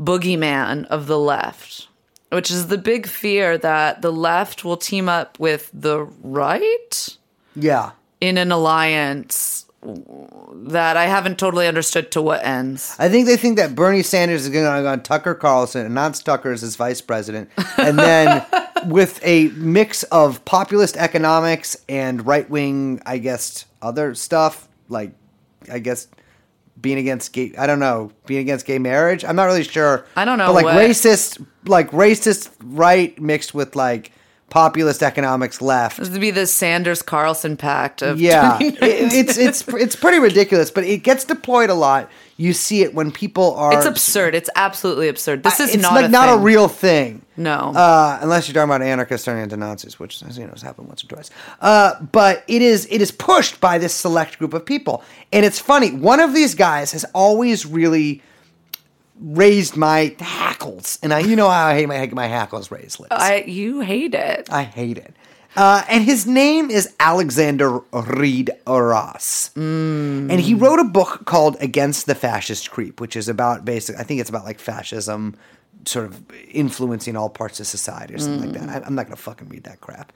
boogeyman 0.00 0.84
of 0.86 1.06
the 1.06 1.18
left. 1.18 1.88
which 2.32 2.50
is 2.50 2.66
the 2.66 2.78
big 2.78 3.06
fear 3.06 3.56
that 3.56 4.02
the 4.02 4.10
left 4.10 4.64
will 4.64 4.76
team 4.76 5.08
up 5.08 5.38
with 5.38 5.70
the 5.72 6.00
right 6.24 7.16
Yeah. 7.54 7.90
in 8.20 8.38
an 8.38 8.50
alliance 8.50 9.66
that 10.64 10.96
I 10.96 11.04
haven't 11.04 11.38
totally 11.38 11.68
understood 11.68 12.10
to 12.12 12.22
what 12.22 12.44
ends. 12.44 12.96
I 12.98 13.08
think 13.08 13.26
they 13.26 13.36
think 13.36 13.56
that 13.58 13.76
Bernie 13.76 14.02
Sanders 14.02 14.42
is 14.46 14.48
going 14.48 14.64
to 14.64 14.82
go 14.82 14.88
on 14.88 15.02
Tucker 15.02 15.34
Carlson, 15.34 15.82
and 15.82 15.90
announce 15.90 16.22
Tucker 16.22 16.50
as 16.50 16.62
his 16.62 16.74
vice 16.74 17.00
president, 17.00 17.50
and 17.78 17.96
then 17.98 18.44
with 18.86 19.20
a 19.22 19.48
mix 19.50 20.02
of 20.04 20.44
populist 20.44 20.96
economics 20.96 21.76
and 21.88 22.26
right 22.26 22.48
wing, 22.50 23.00
I 23.06 23.18
guess, 23.18 23.66
other 23.80 24.14
stuff 24.16 24.66
like, 24.88 25.12
I 25.70 25.78
guess, 25.78 26.08
being 26.80 26.98
against 26.98 27.32
gay. 27.32 27.52
I 27.56 27.66
don't 27.66 27.78
know, 27.80 28.12
being 28.26 28.40
against 28.40 28.66
gay 28.66 28.78
marriage. 28.78 29.24
I'm 29.24 29.36
not 29.36 29.44
really 29.44 29.64
sure. 29.64 30.04
I 30.16 30.24
don't 30.24 30.38
know 30.38 30.46
but 30.48 30.54
like 30.54 30.64
what- 30.64 30.74
racist, 30.76 31.44
like 31.66 31.90
racist 31.90 32.50
right 32.62 33.18
mixed 33.20 33.54
with 33.54 33.76
like 33.76 34.10
populist 34.50 35.02
economics 35.02 35.60
left. 35.60 35.98
This 35.98 36.10
would 36.10 36.20
be 36.20 36.30
the 36.30 36.46
Sanders 36.46 37.02
Carlson 37.02 37.56
pact 37.56 38.02
of 38.02 38.20
Yeah, 38.20 38.58
it, 38.60 38.78
it's 38.80 39.36
it's 39.36 39.66
it's 39.68 39.96
pretty 39.96 40.18
ridiculous, 40.18 40.70
but 40.70 40.84
it 40.84 40.98
gets 40.98 41.24
deployed 41.24 41.70
a 41.70 41.74
lot. 41.74 42.10
You 42.36 42.52
see 42.52 42.82
it 42.82 42.94
when 42.94 43.12
people 43.12 43.54
are. 43.54 43.76
It's 43.76 43.86
absurd. 43.86 44.34
It's 44.34 44.50
absolutely 44.56 45.08
absurd. 45.08 45.44
This 45.44 45.60
is 45.60 45.74
it's 45.74 45.82
not 45.82 45.94
like 45.94 46.06
a 46.06 46.08
not 46.08 46.34
a 46.34 46.38
real 46.38 46.68
thing. 46.68 47.22
No. 47.36 47.72
uh, 47.74 48.18
unless 48.22 48.48
you're 48.48 48.54
talking 48.54 48.70
about 48.70 48.82
anarchists 48.82 49.24
turning 49.24 49.42
into 49.42 49.56
Nazis, 49.56 49.98
which 49.98 50.22
as 50.22 50.38
you 50.38 50.44
know 50.44 50.52
has 50.52 50.62
happened 50.62 50.88
once 50.88 51.04
or 51.04 51.08
twice. 51.08 51.30
Uh, 51.60 52.00
but 52.00 52.44
it 52.48 52.62
is 52.62 52.86
it 52.90 53.00
is 53.00 53.10
pushed 53.10 53.60
by 53.60 53.78
this 53.78 53.94
select 53.94 54.38
group 54.38 54.52
of 54.54 54.64
people, 54.64 55.04
and 55.32 55.44
it's 55.44 55.58
funny. 55.58 55.92
One 55.92 56.20
of 56.20 56.34
these 56.34 56.54
guys 56.54 56.92
has 56.92 57.04
always 57.14 57.66
really 57.66 58.22
raised 59.20 59.76
my 59.76 60.14
hackles, 60.18 60.98
and 61.02 61.12
I 61.12 61.20
you 61.20 61.36
know 61.36 61.48
how 61.48 61.66
I 61.66 61.74
hate 61.74 61.86
my 61.86 62.06
my 62.12 62.26
hackles 62.26 62.70
raised. 62.70 63.00
Liz. 63.00 63.08
I 63.10 63.44
you 63.46 63.80
hate 63.80 64.14
it. 64.14 64.48
I 64.50 64.62
hate 64.62 64.98
it. 64.98 65.14
Uh, 65.56 65.84
and 65.88 66.02
his 66.02 66.26
name 66.26 66.70
is 66.70 66.92
Alexander 66.98 67.78
Reed 67.92 68.50
Ross. 68.66 69.50
And 69.54 70.40
he 70.40 70.54
wrote 70.54 70.80
a 70.80 70.84
book 70.84 71.26
called 71.26 71.56
Against 71.60 72.06
the 72.06 72.14
Fascist 72.14 72.70
Creep, 72.70 73.00
which 73.00 73.14
is 73.14 73.28
about 73.28 73.64
basic, 73.64 73.96
I 73.96 74.02
think 74.02 74.20
it's 74.20 74.30
about 74.30 74.44
like 74.44 74.58
fascism 74.58 75.36
sort 75.86 76.06
of 76.06 76.22
influencing 76.50 77.16
all 77.16 77.28
parts 77.28 77.60
of 77.60 77.66
society 77.66 78.14
or 78.14 78.18
something 78.18 78.52
like 78.52 78.60
that. 78.60 78.68
I, 78.68 78.86
I'm 78.86 78.94
not 78.94 79.06
going 79.06 79.16
to 79.16 79.22
fucking 79.22 79.48
read 79.48 79.64
that 79.64 79.80
crap. 79.80 80.12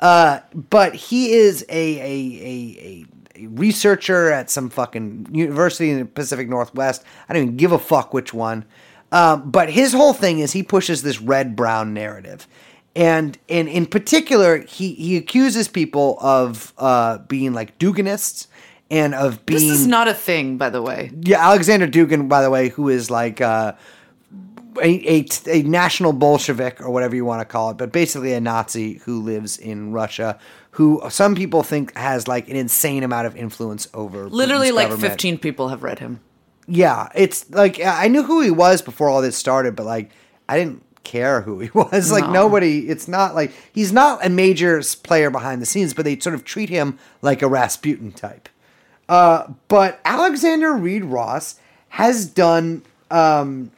Uh, 0.00 0.40
but 0.52 0.94
he 0.94 1.32
is 1.32 1.64
a, 1.68 2.00
a, 2.00 2.02
a, 2.02 2.78
a 2.80 3.06
researcher 3.40 4.30
at 4.30 4.50
some 4.50 4.70
fucking 4.70 5.28
university 5.32 5.90
in 5.90 5.98
the 6.00 6.04
Pacific 6.04 6.48
Northwest. 6.48 7.04
I 7.28 7.32
don't 7.34 7.42
even 7.42 7.56
give 7.56 7.72
a 7.72 7.78
fuck 7.78 8.12
which 8.14 8.32
one. 8.34 8.64
Um, 9.10 9.50
but 9.50 9.70
his 9.70 9.92
whole 9.92 10.14
thing 10.14 10.38
is 10.38 10.52
he 10.52 10.62
pushes 10.62 11.02
this 11.02 11.20
red 11.20 11.54
brown 11.54 11.92
narrative 11.92 12.46
and 12.94 13.38
and 13.48 13.68
in 13.68 13.86
particular 13.86 14.58
he 14.58 14.94
he 14.94 15.16
accuses 15.16 15.68
people 15.68 16.18
of 16.20 16.72
uh 16.78 17.18
being 17.18 17.52
like 17.52 17.78
Duginists 17.78 18.46
and 18.90 19.14
of 19.14 19.44
being 19.46 19.60
This 19.60 19.70
is 19.70 19.86
not 19.86 20.08
a 20.08 20.14
thing, 20.14 20.58
by 20.58 20.70
the 20.70 20.82
way. 20.82 21.10
yeah 21.20 21.46
Alexander 21.46 21.86
Dugin 21.86 22.28
by 22.28 22.42
the 22.42 22.50
way 22.50 22.68
who 22.68 22.88
is 22.88 23.10
like 23.10 23.40
uh 23.40 23.72
a, 24.82 25.20
a, 25.20 25.26
a 25.48 25.62
national 25.64 26.12
Bolshevik 26.14 26.80
or 26.80 26.90
whatever 26.90 27.14
you 27.14 27.26
want 27.26 27.40
to 27.40 27.44
call 27.44 27.70
it, 27.70 27.76
but 27.76 27.92
basically 27.92 28.32
a 28.32 28.40
Nazi 28.40 28.94
who 29.04 29.20
lives 29.20 29.58
in 29.58 29.92
Russia, 29.92 30.38
who 30.72 31.02
some 31.10 31.34
people 31.34 31.62
think 31.62 31.96
has 31.96 32.26
like 32.28 32.48
an 32.48 32.56
insane 32.56 33.02
amount 33.02 33.26
of 33.26 33.36
influence 33.36 33.88
over 33.94 34.28
Literally, 34.28 34.68
Putin's 34.68 34.74
like 34.76 34.88
government. 34.90 35.12
15 35.12 35.38
people 35.38 35.68
have 35.68 35.82
read 35.82 35.98
him. 35.98 36.20
Yeah, 36.66 37.08
it's 37.14 37.48
like 37.50 37.80
I 37.84 38.08
knew 38.08 38.22
who 38.22 38.40
he 38.40 38.50
was 38.50 38.82
before 38.82 39.08
all 39.08 39.20
this 39.22 39.36
started, 39.36 39.76
but 39.76 39.84
like 39.86 40.10
I 40.48 40.56
didn't 40.58 40.82
care 41.04 41.40
who 41.42 41.58
he 41.60 41.70
was. 41.74 42.10
Like 42.12 42.24
No. 42.24 42.32
nobody. 42.32 42.88
It's 42.88 43.08
not 43.08 43.34
like 43.34 43.52
he's 43.72 43.92
not 43.92 44.24
a 44.24 44.28
major 44.30 44.80
player 45.02 45.30
behind 45.30 45.60
the 45.60 45.66
scenes, 45.66 45.92
but 45.94 46.04
they 46.04 46.18
sort 46.18 46.34
of 46.34 46.44
treat 46.44 46.68
him 46.68 46.98
like 47.20 47.42
a 47.42 47.48
Rasputin 47.48 48.12
type. 48.12 48.48
Uh, 49.08 49.48
but 49.68 50.00
Alexander 50.04 50.72
Reed 50.72 51.04
Ross 51.04 51.56
has 51.90 52.24
done, 52.24 52.82
um, 53.10 53.70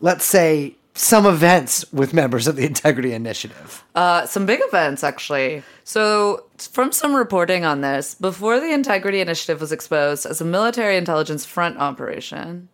let's 0.00 0.24
say, 0.24 0.74
some 1.00 1.24
events 1.24 1.90
with 1.92 2.12
members 2.12 2.46
of 2.46 2.56
the 2.56 2.66
Integrity 2.66 3.14
Initiative. 3.14 3.82
Uh, 3.94 4.26
some 4.26 4.44
big 4.44 4.60
events, 4.62 5.02
actually. 5.02 5.62
So, 5.82 6.44
from 6.58 6.92
some 6.92 7.14
reporting 7.14 7.64
on 7.64 7.80
this, 7.80 8.14
before 8.14 8.60
the 8.60 8.72
Integrity 8.72 9.20
Initiative 9.20 9.60
was 9.60 9.72
exposed 9.72 10.26
as 10.26 10.42
a 10.42 10.44
military 10.44 10.98
intelligence 10.98 11.46
front 11.46 11.78
operation, 11.78 12.68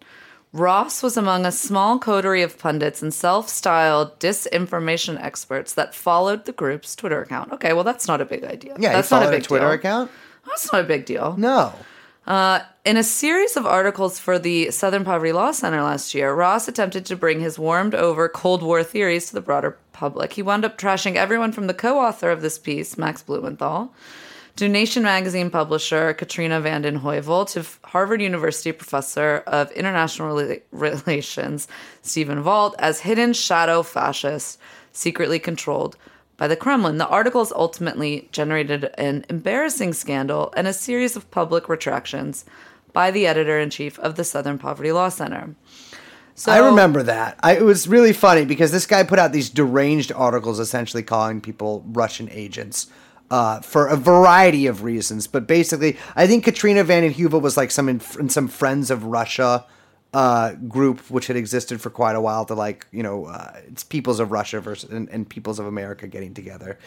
Ross 0.53 1.05
was 1.05 1.17
among 1.17 1.47
a 1.47 1.53
small 1.53 2.01
coterie 2.01 2.43
of 2.43 2.59
pundits 2.59 3.01
and 3.01 3.15
self 3.15 3.49
styled 3.49 4.19
disinformation 4.19 5.23
experts 5.23 5.75
that 5.75 5.95
followed 5.95 6.47
the 6.47 6.53
group's 6.53 6.97
Twitter 6.97 7.23
account. 7.23 7.53
Okay, 7.53 7.75
well, 7.75 7.85
that's 7.85 8.09
not 8.09 8.21
a 8.21 8.25
big 8.25 8.43
idea. 8.43 8.75
Yeah, 8.79 8.93
that's 8.93 9.11
not 9.13 9.25
a 9.25 9.31
big 9.31 9.45
Twitter 9.45 9.67
deal. 9.67 9.75
account. 9.75 10.11
That's 10.47 10.73
not 10.73 10.83
a 10.83 10.85
big 10.85 11.07
deal. 11.07 11.37
No. 11.39 11.75
Uh, 12.27 12.61
in 12.85 12.97
a 12.97 13.05
series 13.05 13.57
of 13.57 13.67
articles 13.67 14.19
for 14.19 14.37
the 14.39 14.71
Southern 14.73 15.05
Poverty 15.05 15.33
Law 15.33 15.53
Center 15.53 15.83
last 15.83 16.13
year, 16.13 16.35
Ross 16.35 16.67
attempted 16.67 17.07
to 17.07 17.17
bring 17.17 17.39
his 17.39 17.59
warmed 17.59 17.95
over 17.95 18.29
Cold 18.29 18.65
War 18.65 18.83
theories 18.83 19.29
to 19.29 19.35
the 19.35 19.41
broader 19.41 19.79
public. 19.93 20.33
He 20.33 20.43
wound 20.43 20.65
up 20.65 20.77
trashing 20.77 21.15
everyone 21.15 21.53
from 21.53 21.69
the 21.69 21.75
co 21.75 22.01
author 22.01 22.31
of 22.31 22.43
this 22.43 22.59
piece, 22.59 22.99
Max 22.99 23.23
Blumenthal, 23.23 23.95
to 24.57 24.69
Nation 24.69 25.05
magazine 25.05 25.51
publisher 25.51 26.15
Katrina 26.15 26.61
vanden 26.61 27.01
Heuvel, 27.01 27.49
to 27.51 27.65
Harvard 27.89 28.21
University 28.21 28.73
professor 28.73 29.45
of 29.47 29.71
international 29.73 30.35
Rela- 30.35 30.63
relations 30.73 31.69
Stephen 32.03 32.43
Walt 32.43 32.75
as 32.81 33.01
hidden 33.01 33.35
shadow 33.35 33.85
fascists 33.85 34.59
secretly 34.93 35.39
controlled 35.39 35.97
by 36.37 36.49
the 36.49 36.57
Kremlin. 36.57 36.99
The 36.99 37.09
articles 37.09 37.53
ultimately 37.53 38.29
generated 38.33 38.91
an 38.99 39.25
embarrassing 39.29 39.93
scandal 39.93 40.53
and 40.57 40.67
a 40.67 40.73
series 40.73 41.17
of 41.17 41.31
public 41.31 41.69
retractions 41.69 42.45
by 42.93 43.11
the 43.11 43.27
editor 43.27 43.59
in 43.59 43.71
chief 43.71 43.99
of 43.99 44.17
the 44.17 44.25
Southern 44.25 44.59
Poverty 44.59 44.93
Law 44.93 45.09
Center. 45.09 45.55
So 46.35 46.53
I 46.53 46.59
remember 46.59 47.03
that. 47.03 47.39
I, 47.43 47.57
it 47.57 47.63
was 47.63 47.89
really 47.89 48.13
funny 48.13 48.45
because 48.45 48.71
this 48.71 48.87
guy 48.87 49.03
put 49.03 49.19
out 49.19 49.33
these 49.33 49.49
deranged 49.49 50.13
articles, 50.13 50.61
essentially 50.61 51.03
calling 51.03 51.41
people 51.41 51.83
Russian 51.89 52.29
agents 52.31 52.89
uh, 53.31 53.61
for 53.61 53.87
a 53.87 53.97
variety 53.97 54.67
of 54.67 54.83
reasons. 54.83 55.27
But 55.27 55.47
basically, 55.47 55.97
I 56.15 56.27
think 56.27 56.45
Katrina 56.45 56.85
Vanden 56.85 57.15
Heuvel 57.15 57.41
was 57.41 57.57
like 57.57 57.71
some 57.71 57.89
in, 57.89 58.03
in 58.19 58.29
some 58.29 58.49
Friends 58.49 58.91
of 58.91 59.05
Russia 59.05 59.65
uh, 60.17 60.55
group, 60.67 61.11
which 61.11 61.27
had 61.27 61.37
existed 61.37 61.79
for 61.79 61.91
quite 61.91 62.17
a 62.17 62.21
while. 62.23 62.47
To 62.47 62.55
like, 62.55 62.87
you 62.91 63.03
know, 63.03 63.27
uh, 63.27 63.61
it's 63.67 63.85
Peoples 63.85 64.19
of 64.19 64.33
Russia 64.33 64.61
versus 64.61 64.91
and, 64.91 65.11
and 65.11 65.29
Peoples 65.29 65.59
of 65.59 65.67
America 65.67 66.09
getting 66.09 66.33
together, 66.33 66.79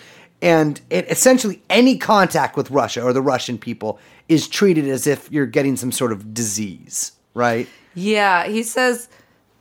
and 0.41 0.81
it 0.89 1.05
essentially 1.11 1.61
any 1.69 1.95
contact 1.95 2.57
with 2.57 2.71
Russia 2.71 3.03
or 3.03 3.13
the 3.13 3.21
Russian 3.21 3.59
people 3.59 3.99
is 4.27 4.47
treated 4.47 4.87
as 4.87 5.05
if 5.05 5.31
you're 5.31 5.45
getting 5.45 5.75
some 5.75 5.91
sort 5.91 6.11
of 6.11 6.33
disease, 6.33 7.11
right? 7.35 7.69
Yeah, 7.93 8.47
he 8.47 8.63
says 8.63 9.09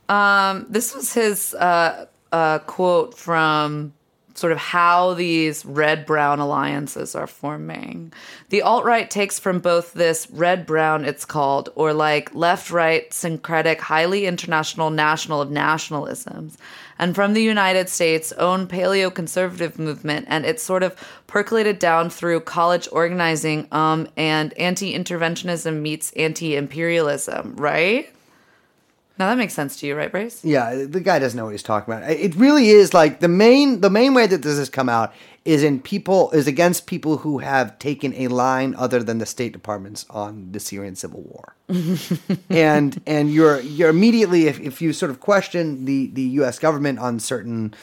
um, 0.09 0.65
this 0.67 0.95
was 0.95 1.13
his 1.13 1.53
uh, 1.53 2.07
uh, 2.31 2.59
quote 2.59 3.15
from 3.15 3.93
sort 4.39 4.53
of 4.53 4.57
how 4.57 5.13
these 5.13 5.65
red 5.65 6.05
brown 6.05 6.39
alliances 6.39 7.13
are 7.13 7.27
forming. 7.27 8.11
The 8.49 8.61
alt 8.61 8.85
right 8.85 9.09
takes 9.09 9.37
from 9.37 9.59
both 9.59 9.93
this 9.93 10.27
red 10.31 10.65
brown, 10.65 11.05
it's 11.05 11.25
called, 11.25 11.69
or 11.75 11.93
like 11.93 12.33
left 12.33 12.71
right 12.71 13.13
syncretic, 13.13 13.81
highly 13.81 14.25
international 14.25 14.89
national 14.89 15.41
of 15.41 15.49
nationalisms, 15.49 16.55
and 16.97 17.15
from 17.15 17.33
the 17.33 17.43
United 17.43 17.89
States' 17.89 18.31
own 18.33 18.67
paleo 18.67 19.13
conservative 19.13 19.77
movement, 19.77 20.25
and 20.29 20.45
it's 20.45 20.63
sort 20.63 20.83
of 20.83 20.95
percolated 21.27 21.79
down 21.79 22.09
through 22.09 22.39
college 22.41 22.87
organizing 22.91 23.67
um, 23.71 24.07
and 24.17 24.57
anti 24.57 24.97
interventionism 24.97 25.81
meets 25.81 26.11
anti 26.13 26.55
imperialism, 26.55 27.55
right? 27.55 28.13
Now 29.19 29.27
that 29.27 29.37
makes 29.37 29.53
sense 29.53 29.75
to 29.81 29.87
you, 29.87 29.95
right, 29.97 30.09
Brace? 30.09 30.43
Yeah, 30.45 30.85
the 30.85 31.01
guy 31.01 31.19
doesn't 31.19 31.35
know 31.35 31.43
what 31.43 31.51
he's 31.51 31.61
talking 31.61 31.93
about. 31.93 32.09
It 32.09 32.33
really 32.35 32.69
is 32.69 32.93
like 32.93 33.19
the 33.19 33.27
main 33.27 33.81
the 33.81 33.89
main 33.89 34.13
way 34.13 34.25
that 34.27 34.43
this 34.43 34.57
has 34.57 34.69
come 34.69 34.87
out 34.87 35.13
is 35.43 35.61
in 35.61 35.81
people 35.81 36.31
is 36.31 36.47
against 36.47 36.87
people 36.87 37.17
who 37.17 37.39
have 37.39 37.77
taken 37.79 38.13
a 38.13 38.29
line 38.29 38.73
other 38.77 39.03
than 39.03 39.17
the 39.17 39.25
State 39.25 39.51
Department's 39.51 40.05
on 40.09 40.53
the 40.53 40.59
Syrian 40.59 40.95
civil 40.95 41.21
war. 41.21 41.55
and 42.49 43.01
and 43.05 43.33
you're 43.33 43.59
you're 43.59 43.89
immediately 43.89 44.47
if, 44.47 44.57
if 44.61 44.81
you 44.81 44.93
sort 44.93 45.11
of 45.11 45.19
question 45.19 45.83
the 45.83 46.07
the 46.07 46.23
US 46.23 46.57
government 46.57 46.99
on 46.99 47.19
certain 47.19 47.73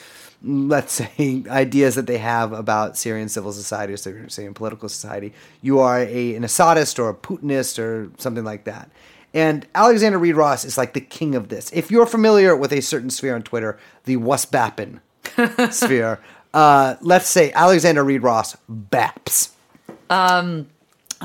let's 0.43 0.93
say 0.93 1.43
ideas 1.49 1.93
that 1.95 2.07
they 2.07 2.17
have 2.17 2.51
about 2.51 2.97
Syrian 2.97 3.29
civil 3.29 3.53
society 3.53 3.93
or 3.93 3.97
Syrian 3.97 4.55
political 4.55 4.89
society, 4.89 5.33
you 5.61 5.79
are 5.79 5.99
a 5.99 6.35
an 6.35 6.43
Assadist 6.43 6.97
or 6.97 7.09
a 7.09 7.13
Putinist 7.13 7.77
or 7.77 8.09
something 8.17 8.43
like 8.43 8.63
that. 8.63 8.89
And 9.33 9.67
Alexander 9.75 10.17
Reed 10.17 10.35
Ross 10.35 10.65
is 10.65 10.77
like 10.77 10.93
the 10.93 11.01
king 11.01 11.35
of 11.35 11.49
this. 11.49 11.71
If 11.73 11.91
you're 11.91 12.05
familiar 12.05 12.55
with 12.55 12.71
a 12.71 12.81
certain 12.81 13.09
sphere 13.09 13.35
on 13.35 13.43
Twitter, 13.43 13.77
the 14.05 14.17
Wasbappin 14.17 14.99
sphere, 15.71 16.19
uh, 16.53 16.95
let's 17.01 17.27
say 17.29 17.51
Alexander 17.53 18.03
Reed 18.03 18.23
Ross 18.23 18.55
baps. 18.71 19.51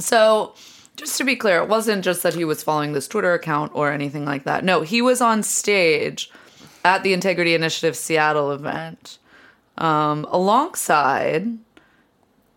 So, 0.01 0.55
just 0.97 1.19
to 1.19 1.25
be 1.25 1.37
clear, 1.37 1.59
it 1.59 1.69
wasn't 1.69 2.05
just 2.05 2.23
that 2.23 2.35
he 2.35 2.45
was 2.45 2.63
following 2.63 2.93
this 2.93 3.09
Twitter 3.09 3.35
account 3.35 3.73
or 3.75 3.93
anything 3.93 4.25
like 4.25 4.45
that. 4.45 4.65
No, 4.65 4.83
he 4.83 5.03
was 5.03 5.21
on 5.21 5.43
stage 5.43 6.31
at 6.85 7.03
the 7.03 7.13
Integrity 7.13 7.55
Initiative 7.55 7.97
Seattle 7.97 8.53
event, 8.53 9.19
um, 9.79 10.27
alongside 10.31 11.59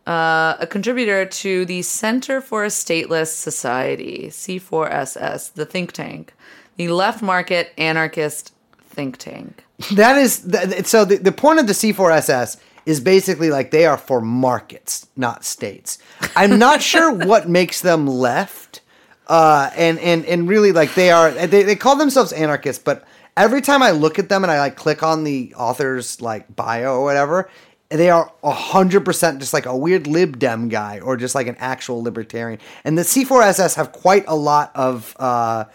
uh, 0.08 0.56
a 0.60 0.68
contributor 0.68 1.26
to 1.26 1.66
the 1.66 1.82
Center 1.82 2.42
for 2.42 2.64
a 2.64 2.68
Stateless 2.68 3.28
Society, 3.28 4.28
C4SS, 4.30 5.54
the 5.54 5.66
think 5.66 5.92
tank, 5.92 6.34
the 6.78 6.90
left 6.90 7.22
market 7.22 7.74
anarchist 7.78 8.54
think 8.82 9.18
tank. 9.18 9.64
That 9.94 10.18
is 10.18 10.40
th- 10.40 10.86
so. 10.86 11.06
The, 11.06 11.18
the 11.18 11.32
point 11.32 11.60
of 11.60 11.68
the 11.68 11.74
C4SS 11.74 12.58
is 12.86 13.00
basically 13.00 13.50
like 13.50 13.72
they 13.72 13.86
are 13.86 13.98
for 13.98 14.22
markets, 14.22 15.08
not 15.18 15.44
states. 15.44 15.98
I'm 16.36 16.58
not 16.60 16.82
sure 16.92 17.12
what 17.12 17.50
makes 17.50 17.82
them 17.82 18.08
left, 18.08 18.82
uh, 19.28 19.72
and 19.76 20.00
and 20.00 20.24
and 20.26 20.48
really 20.48 20.72
like 20.72 20.94
they 20.96 21.12
are. 21.12 21.32
They, 21.32 21.64
they 21.64 21.76
call 21.76 21.98
themselves 21.98 22.32
anarchists, 22.32 22.82
but 22.82 23.06
every 23.36 23.62
time 23.62 23.84
I 23.84 23.92
look 23.92 24.18
at 24.18 24.30
them 24.30 24.44
and 24.44 24.52
I 24.52 24.60
like 24.60 24.76
click 24.76 25.04
on 25.04 25.24
the 25.24 25.54
author's 25.58 26.22
like 26.22 26.56
bio 26.56 27.00
or 27.00 27.04
whatever, 27.04 27.50
they 27.96 28.10
are 28.10 28.32
hundred 28.44 29.06
percent 29.06 29.40
just 29.40 29.54
like 29.54 29.66
a 29.66 29.76
weird 29.76 30.08
lib 30.08 30.40
dem 30.40 30.70
guy 30.70 31.00
or 31.00 31.18
just 31.18 31.36
like 31.36 31.48
an 31.48 31.56
actual 31.60 32.04
libertarian. 32.04 32.60
And 32.84 32.98
the 32.98 33.04
C4SS 33.04 33.76
have 33.76 33.92
quite 33.92 34.26
a 34.28 34.36
lot 34.36 34.72
of. 34.76 35.16
Uh, 35.20 35.66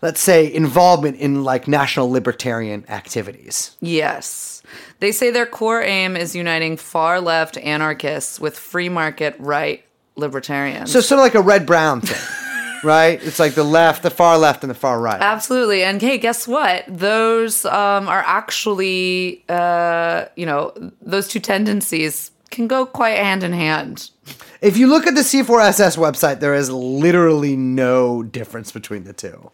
let's 0.00 0.20
say 0.20 0.52
involvement 0.52 1.16
in 1.16 1.42
like 1.44 1.66
national 1.66 2.10
libertarian 2.10 2.84
activities. 2.88 3.76
Yes. 3.80 4.62
They 5.00 5.12
say 5.12 5.30
their 5.30 5.46
core 5.46 5.82
aim 5.82 6.16
is 6.16 6.36
uniting 6.36 6.76
far 6.76 7.20
left 7.20 7.56
anarchists 7.58 8.38
with 8.38 8.56
free 8.56 8.88
market 8.88 9.34
right 9.38 9.84
libertarians. 10.16 10.92
So 10.92 11.00
sort 11.00 11.20
of 11.20 11.24
like 11.24 11.34
a 11.34 11.40
red 11.40 11.66
brown 11.66 12.00
thing, 12.00 12.16
right? 12.82 13.22
It's 13.22 13.38
like 13.38 13.54
the 13.54 13.64
left, 13.64 14.02
the 14.02 14.10
far 14.10 14.38
left, 14.38 14.62
and 14.62 14.70
the 14.70 14.74
far 14.74 15.00
right. 15.00 15.20
Absolutely. 15.20 15.82
And 15.82 16.00
hey, 16.00 16.18
guess 16.18 16.46
what? 16.46 16.84
Those 16.88 17.64
um, 17.64 18.08
are 18.08 18.22
actually, 18.26 19.44
uh, 19.48 20.26
you 20.36 20.46
know, 20.46 20.72
those 21.00 21.28
two 21.28 21.40
tendencies 21.40 22.30
can 22.50 22.66
go 22.66 22.86
quite 22.86 23.18
hand 23.18 23.42
in 23.42 23.52
hand. 23.52 24.10
If 24.60 24.76
you 24.76 24.86
look 24.86 25.06
at 25.06 25.14
the 25.14 25.20
C4SS 25.20 25.96
website, 25.96 26.40
there 26.40 26.54
is 26.54 26.70
literally 26.70 27.56
no 27.56 28.22
difference 28.22 28.72
between 28.72 29.04
the 29.04 29.12
two. 29.12 29.50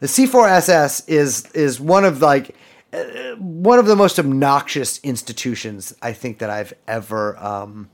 The 0.00 0.08
C4SS 0.08 1.08
is 1.08 1.46
is 1.52 1.80
one 1.80 2.04
of 2.04 2.20
like 2.20 2.56
uh, 2.92 3.36
one 3.36 3.78
of 3.78 3.86
the 3.86 3.96
most 3.96 4.18
obnoxious 4.18 4.98
institutions 4.98 5.94
I 6.02 6.12
think 6.12 6.38
that 6.38 6.50
I've 6.50 6.74
ever 6.88 7.36
um, 7.38 7.88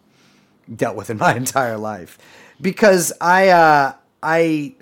dealt 0.74 0.96
with 0.96 1.10
in 1.10 1.18
my 1.18 1.36
entire 1.36 1.76
life, 1.76 2.18
because 2.60 3.12
I 3.20 3.50
uh, 3.50 3.92
I 4.22 4.74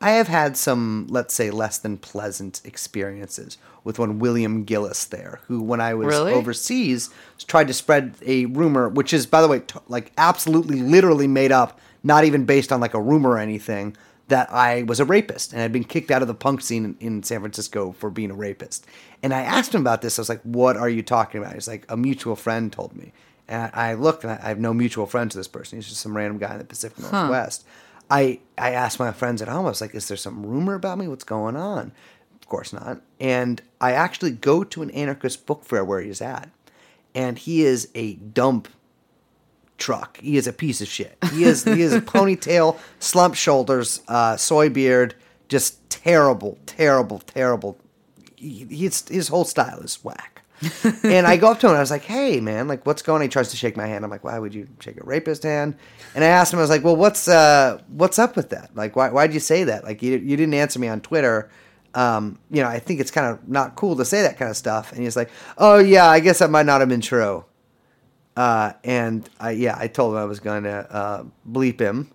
I 0.00 0.10
have 0.12 0.28
had 0.28 0.56
some 0.56 1.06
let's 1.10 1.34
say 1.34 1.50
less 1.50 1.78
than 1.78 1.98
pleasant 1.98 2.60
experiences 2.64 3.58
with 3.84 3.98
one 3.98 4.18
William 4.18 4.64
Gillis 4.64 5.04
there, 5.06 5.40
who 5.46 5.62
when 5.62 5.80
I 5.80 5.94
was 5.94 6.06
Really? 6.08 6.32
overseas 6.32 7.10
tried 7.46 7.68
to 7.68 7.74
spread 7.74 8.14
a 8.24 8.46
rumor, 8.46 8.88
which 8.88 9.12
is 9.12 9.26
by 9.26 9.40
the 9.42 9.48
way 9.48 9.60
t- 9.60 9.78
like 9.88 10.12
absolutely 10.18 10.80
literally 10.80 11.26
made 11.28 11.52
up, 11.52 11.78
not 12.02 12.24
even 12.24 12.44
based 12.44 12.72
on 12.72 12.80
like 12.80 12.94
a 12.94 13.00
rumor 13.00 13.30
or 13.30 13.38
anything 13.38 13.96
that 14.28 14.50
I 14.52 14.84
was 14.84 15.00
a 15.00 15.04
rapist 15.04 15.52
and 15.52 15.60
had 15.60 15.72
been 15.72 15.82
kicked 15.84 16.10
out 16.10 16.22
of 16.22 16.28
the 16.28 16.34
punk 16.34 16.60
scene 16.60 16.84
in, 16.84 16.96
in 17.00 17.22
San 17.24 17.40
Francisco 17.40 17.92
for 17.98 18.10
being 18.10 18.30
a 18.30 18.34
rapist. 18.34 18.86
And 19.22 19.34
I 19.34 19.40
asked 19.40 19.74
him 19.74 19.80
about 19.80 20.02
this. 20.02 20.18
I 20.18 20.22
was 20.22 20.28
like, 20.28 20.40
"What 20.42 20.76
are 20.76 20.88
you 20.88 21.02
talking 21.02 21.42
about?" 21.42 21.54
He's 21.54 21.66
like, 21.68 21.84
"A 21.88 21.96
mutual 21.96 22.36
friend 22.36 22.72
told 22.72 22.94
me." 22.96 23.12
And 23.48 23.70
I, 23.74 23.90
I 23.90 23.94
looked, 23.94 24.22
and 24.24 24.32
I, 24.32 24.38
I 24.42 24.48
have 24.48 24.60
no 24.60 24.72
mutual 24.72 25.06
friends 25.06 25.32
to 25.32 25.38
this 25.38 25.48
person. 25.48 25.76
He's 25.78 25.88
just 25.88 26.00
some 26.00 26.16
random 26.16 26.38
guy 26.38 26.52
in 26.52 26.58
the 26.58 26.64
Pacific 26.64 26.98
Northwest. 27.00 27.66
I 28.10 28.40
I 28.58 28.72
asked 28.72 28.98
my 28.98 29.12
friends 29.12 29.40
at 29.40 29.48
home. 29.48 29.66
I 29.66 29.70
was 29.70 29.80
like, 29.80 29.94
"Is 29.94 30.08
there 30.08 30.16
some 30.16 30.44
rumor 30.44 30.74
about 30.74 30.98
me? 30.98 31.08
What's 31.08 31.24
going 31.24 31.56
on?" 31.56 31.92
Of 32.40 32.48
course 32.48 32.72
not. 32.72 33.00
And 33.20 33.62
I 33.80 33.92
actually 33.92 34.32
go 34.32 34.64
to 34.64 34.82
an 34.82 34.90
anarchist 34.90 35.46
book 35.46 35.64
fair 35.64 35.84
where 35.84 36.00
he's 36.00 36.20
at, 36.20 36.50
and 37.14 37.38
he 37.38 37.62
is 37.64 37.88
a 37.94 38.14
dump 38.14 38.68
truck. 39.78 40.18
He 40.18 40.36
is 40.36 40.46
a 40.46 40.52
piece 40.52 40.80
of 40.80 40.88
shit. 40.88 41.16
He 41.32 41.44
is 41.44 41.64
he 41.64 41.82
is 41.82 41.92
a 41.92 42.00
ponytail, 42.00 42.78
slump 42.98 43.34
shoulders, 43.34 44.02
uh, 44.08 44.36
soy 44.36 44.68
beard, 44.68 45.14
just 45.48 45.88
terrible, 45.90 46.58
terrible, 46.66 47.18
terrible. 47.18 47.78
He, 48.36 48.66
he's, 48.70 49.06
his 49.08 49.28
whole 49.28 49.44
style 49.44 49.80
is 49.80 50.02
whack. 50.02 50.39
and 51.02 51.26
I 51.26 51.36
go 51.36 51.50
up 51.50 51.60
to 51.60 51.66
him 51.66 51.70
and 51.70 51.78
I 51.78 51.80
was 51.80 51.90
like, 51.90 52.04
"Hey, 52.04 52.40
man, 52.40 52.68
like, 52.68 52.84
what's 52.84 53.02
going?" 53.02 53.16
on? 53.16 53.22
He 53.22 53.28
tries 53.28 53.50
to 53.50 53.56
shake 53.56 53.76
my 53.76 53.86
hand. 53.86 54.04
I'm 54.04 54.10
like, 54.10 54.24
"Why 54.24 54.38
would 54.38 54.54
you 54.54 54.68
shake 54.80 55.00
a 55.00 55.04
rapist 55.04 55.42
hand?" 55.42 55.74
And 56.14 56.22
I 56.22 56.28
asked 56.28 56.52
him, 56.52 56.58
I 56.58 56.62
was 56.62 56.70
like, 56.70 56.84
"Well, 56.84 56.96
what's 56.96 57.28
uh, 57.28 57.80
what's 57.88 58.18
up 58.18 58.36
with 58.36 58.50
that? 58.50 58.70
Like, 58.74 58.94
why 58.94 59.08
why'd 59.08 59.32
you 59.32 59.40
say 59.40 59.64
that? 59.64 59.84
Like, 59.84 60.02
you 60.02 60.18
you 60.18 60.36
didn't 60.36 60.54
answer 60.54 60.78
me 60.78 60.88
on 60.88 61.00
Twitter." 61.00 61.50
Um, 61.94 62.38
you 62.50 62.62
know, 62.62 62.68
I 62.68 62.78
think 62.78 63.00
it's 63.00 63.10
kind 63.10 63.26
of 63.26 63.48
not 63.48 63.74
cool 63.74 63.96
to 63.96 64.04
say 64.04 64.22
that 64.22 64.38
kind 64.38 64.50
of 64.50 64.56
stuff. 64.56 64.92
And 64.92 65.02
he's 65.02 65.16
like, 65.16 65.30
"Oh 65.56 65.78
yeah, 65.78 66.06
I 66.06 66.20
guess 66.20 66.40
that 66.40 66.50
might 66.50 66.66
not 66.66 66.80
have 66.80 66.88
been 66.88 67.00
true." 67.00 67.44
Uh, 68.36 68.72
and 68.84 69.28
I, 69.40 69.50
yeah, 69.50 69.76
I 69.78 69.88
told 69.88 70.14
him 70.14 70.18
I 70.18 70.24
was 70.24 70.40
going 70.40 70.64
to 70.64 70.70
uh, 70.70 71.24
bleep 71.48 71.80
him. 71.80 72.10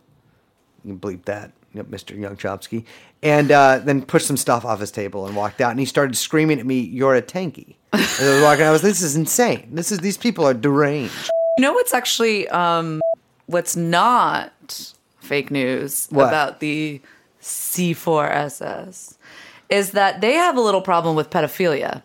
You 0.83 0.93
can 0.93 0.99
bleep 0.99 1.25
that, 1.25 1.51
Mr. 1.75 2.17
Young 2.17 2.37
Chomsky. 2.37 2.85
And 3.21 3.51
uh, 3.51 3.79
then 3.79 4.03
pushed 4.03 4.27
some 4.27 4.37
stuff 4.37 4.65
off 4.65 4.79
his 4.79 4.91
table 4.91 5.25
and 5.25 5.35
walked 5.35 5.61
out. 5.61 5.71
And 5.71 5.79
he 5.79 5.85
started 5.85 6.15
screaming 6.15 6.59
at 6.59 6.65
me, 6.65 6.79
"You're 6.79 7.15
a 7.15 7.21
tanky!" 7.21 7.75
As 7.99 8.21
I 8.21 8.33
was 8.33 8.41
walking, 8.43 8.65
I 8.65 8.71
was, 8.71 8.81
"This 8.81 9.01
is 9.01 9.15
insane. 9.15 9.67
This 9.71 9.91
is 9.91 9.99
these 9.99 10.17
people 10.17 10.45
are 10.47 10.53
deranged." 10.53 11.29
You 11.57 11.61
know 11.63 11.73
what's 11.73 11.93
actually 11.93 12.47
um, 12.49 13.01
what's 13.45 13.75
not 13.75 14.93
fake 15.19 15.49
news 15.51 16.07
What? 16.11 16.27
about 16.27 16.59
the 16.59 17.01
C4SS 17.41 19.17
is 19.69 19.91
that 19.91 20.21
they 20.21 20.33
have 20.33 20.57
a 20.57 20.61
little 20.61 20.81
problem 20.81 21.15
with 21.15 21.29
pedophilia. 21.29 22.03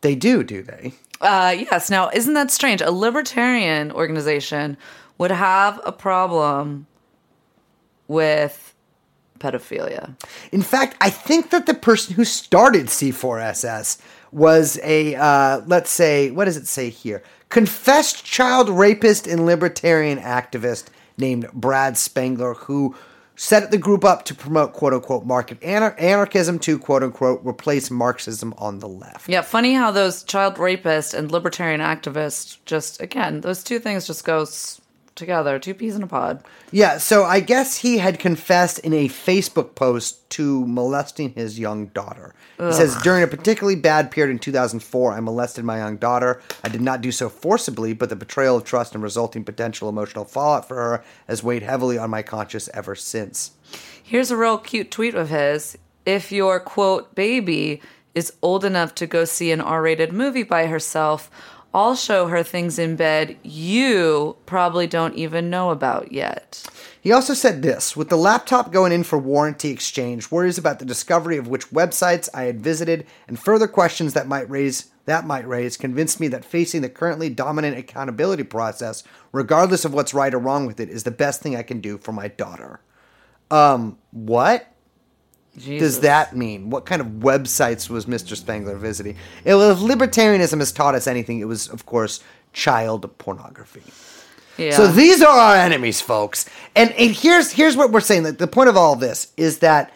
They 0.00 0.14
do, 0.14 0.42
do 0.42 0.62
they? 0.62 0.92
Uh, 1.20 1.54
yes. 1.56 1.90
Now, 1.90 2.10
isn't 2.12 2.34
that 2.34 2.50
strange? 2.50 2.80
A 2.80 2.90
libertarian 2.90 3.90
organization 3.92 4.76
would 5.18 5.30
have 5.30 5.80
a 5.84 5.92
problem 5.92 6.86
with 8.08 8.74
pedophilia. 9.38 10.14
In 10.52 10.62
fact, 10.62 10.96
I 11.00 11.10
think 11.10 11.50
that 11.50 11.66
the 11.66 11.74
person 11.74 12.14
who 12.14 12.24
started 12.24 12.86
C4SS 12.86 13.98
was 14.34 14.80
a, 14.82 15.14
uh, 15.14 15.62
let's 15.66 15.90
say, 15.90 16.30
what 16.32 16.46
does 16.46 16.56
it 16.56 16.66
say 16.66 16.90
here? 16.90 17.22
Confessed 17.50 18.24
child 18.24 18.68
rapist 18.68 19.28
and 19.28 19.46
libertarian 19.46 20.18
activist 20.18 20.86
named 21.16 21.48
Brad 21.52 21.96
Spangler, 21.96 22.54
who 22.54 22.96
set 23.36 23.70
the 23.70 23.78
group 23.78 24.04
up 24.04 24.24
to 24.24 24.34
promote 24.34 24.72
quote 24.72 24.92
unquote 24.92 25.24
market 25.24 25.60
anar- 25.60 26.00
anarchism 26.00 26.58
to 26.58 26.78
quote 26.78 27.04
unquote 27.04 27.40
replace 27.44 27.90
Marxism 27.90 28.52
on 28.58 28.80
the 28.80 28.88
left. 28.88 29.28
Yeah, 29.28 29.42
funny 29.42 29.74
how 29.74 29.92
those 29.92 30.24
child 30.24 30.56
rapists 30.56 31.14
and 31.14 31.30
libertarian 31.30 31.80
activists 31.80 32.58
just, 32.64 33.00
again, 33.00 33.40
those 33.40 33.62
two 33.62 33.78
things 33.78 34.06
just 34.06 34.24
go 34.24 34.44
together, 35.14 35.58
two 35.58 35.74
peas 35.74 35.96
in 35.96 36.02
a 36.02 36.06
pod. 36.06 36.42
Yeah, 36.70 36.98
so 36.98 37.24
I 37.24 37.40
guess 37.40 37.78
he 37.78 37.98
had 37.98 38.18
confessed 38.18 38.78
in 38.80 38.92
a 38.92 39.08
Facebook 39.08 39.74
post 39.74 40.28
to 40.30 40.66
molesting 40.66 41.30
his 41.30 41.58
young 41.58 41.86
daughter. 41.88 42.34
He 42.58 42.72
says, 42.72 42.96
During 43.02 43.22
a 43.22 43.26
particularly 43.26 43.76
bad 43.76 44.10
period 44.10 44.32
in 44.32 44.38
2004, 44.38 45.12
I 45.12 45.20
molested 45.20 45.64
my 45.64 45.78
young 45.78 45.96
daughter. 45.96 46.40
I 46.62 46.68
did 46.68 46.80
not 46.80 47.00
do 47.00 47.12
so 47.12 47.28
forcibly, 47.28 47.92
but 47.92 48.08
the 48.08 48.16
betrayal 48.16 48.56
of 48.56 48.64
trust 48.64 48.94
and 48.94 49.02
resulting 49.02 49.44
potential 49.44 49.88
emotional 49.88 50.24
fallout 50.24 50.66
for 50.66 50.76
her 50.76 51.04
has 51.28 51.42
weighed 51.42 51.62
heavily 51.62 51.98
on 51.98 52.10
my 52.10 52.22
conscience 52.22 52.68
ever 52.74 52.94
since. 52.94 53.52
Here's 54.02 54.30
a 54.30 54.36
real 54.36 54.58
cute 54.58 54.90
tweet 54.90 55.14
of 55.14 55.30
his. 55.30 55.78
If 56.06 56.30
your 56.30 56.60
quote 56.60 57.14
baby 57.14 57.80
is 58.14 58.32
old 58.42 58.64
enough 58.64 58.94
to 58.94 59.06
go 59.06 59.24
see 59.24 59.50
an 59.50 59.60
R 59.60 59.82
rated 59.82 60.12
movie 60.12 60.42
by 60.42 60.66
herself, 60.66 61.30
I'll 61.74 61.96
show 61.96 62.28
her 62.28 62.44
things 62.44 62.78
in 62.78 62.94
bed 62.94 63.36
you 63.42 64.36
probably 64.46 64.86
don't 64.86 65.16
even 65.16 65.50
know 65.50 65.70
about 65.70 66.12
yet. 66.12 66.62
He 67.00 67.10
also 67.10 67.34
said 67.34 67.62
this 67.62 67.96
with 67.96 68.08
the 68.08 68.16
laptop 68.16 68.70
going 68.70 68.92
in 68.92 69.02
for 69.02 69.18
warranty 69.18 69.70
exchange, 69.70 70.30
worries 70.30 70.56
about 70.56 70.78
the 70.78 70.84
discovery 70.84 71.36
of 71.36 71.48
which 71.48 71.70
websites 71.70 72.28
I 72.32 72.44
had 72.44 72.60
visited, 72.60 73.06
and 73.26 73.38
further 73.38 73.66
questions 73.66 74.14
that 74.14 74.28
might 74.28 74.48
raise 74.48 74.92
that 75.06 75.26
might 75.26 75.46
raise 75.46 75.76
convinced 75.76 76.18
me 76.20 76.28
that 76.28 76.44
facing 76.44 76.80
the 76.80 76.88
currently 76.88 77.28
dominant 77.28 77.76
accountability 77.76 78.44
process, 78.44 79.02
regardless 79.32 79.84
of 79.84 79.92
what's 79.92 80.14
right 80.14 80.32
or 80.32 80.38
wrong 80.38 80.66
with 80.66 80.80
it, 80.80 80.88
is 80.88 81.02
the 81.02 81.10
best 81.10 81.42
thing 81.42 81.56
I 81.56 81.62
can 81.62 81.80
do 81.80 81.98
for 81.98 82.12
my 82.12 82.28
daughter. 82.28 82.80
Um, 83.50 83.98
what? 84.12 84.73
Jesus. 85.56 85.96
does 85.96 86.00
that 86.00 86.36
mean? 86.36 86.70
What 86.70 86.86
kind 86.86 87.00
of 87.00 87.06
websites 87.06 87.88
was 87.88 88.06
Mr. 88.06 88.36
Spangler 88.36 88.76
visiting? 88.76 89.16
It, 89.44 89.54
if 89.54 89.78
libertarianism 89.78 90.58
has 90.58 90.72
taught 90.72 90.94
us 90.94 91.06
anything, 91.06 91.40
it 91.40 91.44
was, 91.46 91.68
of 91.68 91.86
course, 91.86 92.20
child 92.52 93.10
pornography. 93.18 93.82
Yeah. 94.56 94.72
So 94.72 94.86
these 94.86 95.22
are 95.22 95.36
our 95.36 95.56
enemies, 95.56 96.00
folks. 96.00 96.48
And, 96.76 96.92
and 96.92 97.10
here's 97.10 97.50
here's 97.50 97.76
what 97.76 97.90
we're 97.90 98.00
saying. 98.00 98.22
That 98.24 98.38
the 98.38 98.46
point 98.46 98.68
of 98.68 98.76
all 98.76 98.92
of 98.92 99.00
this 99.00 99.32
is 99.36 99.58
that 99.58 99.92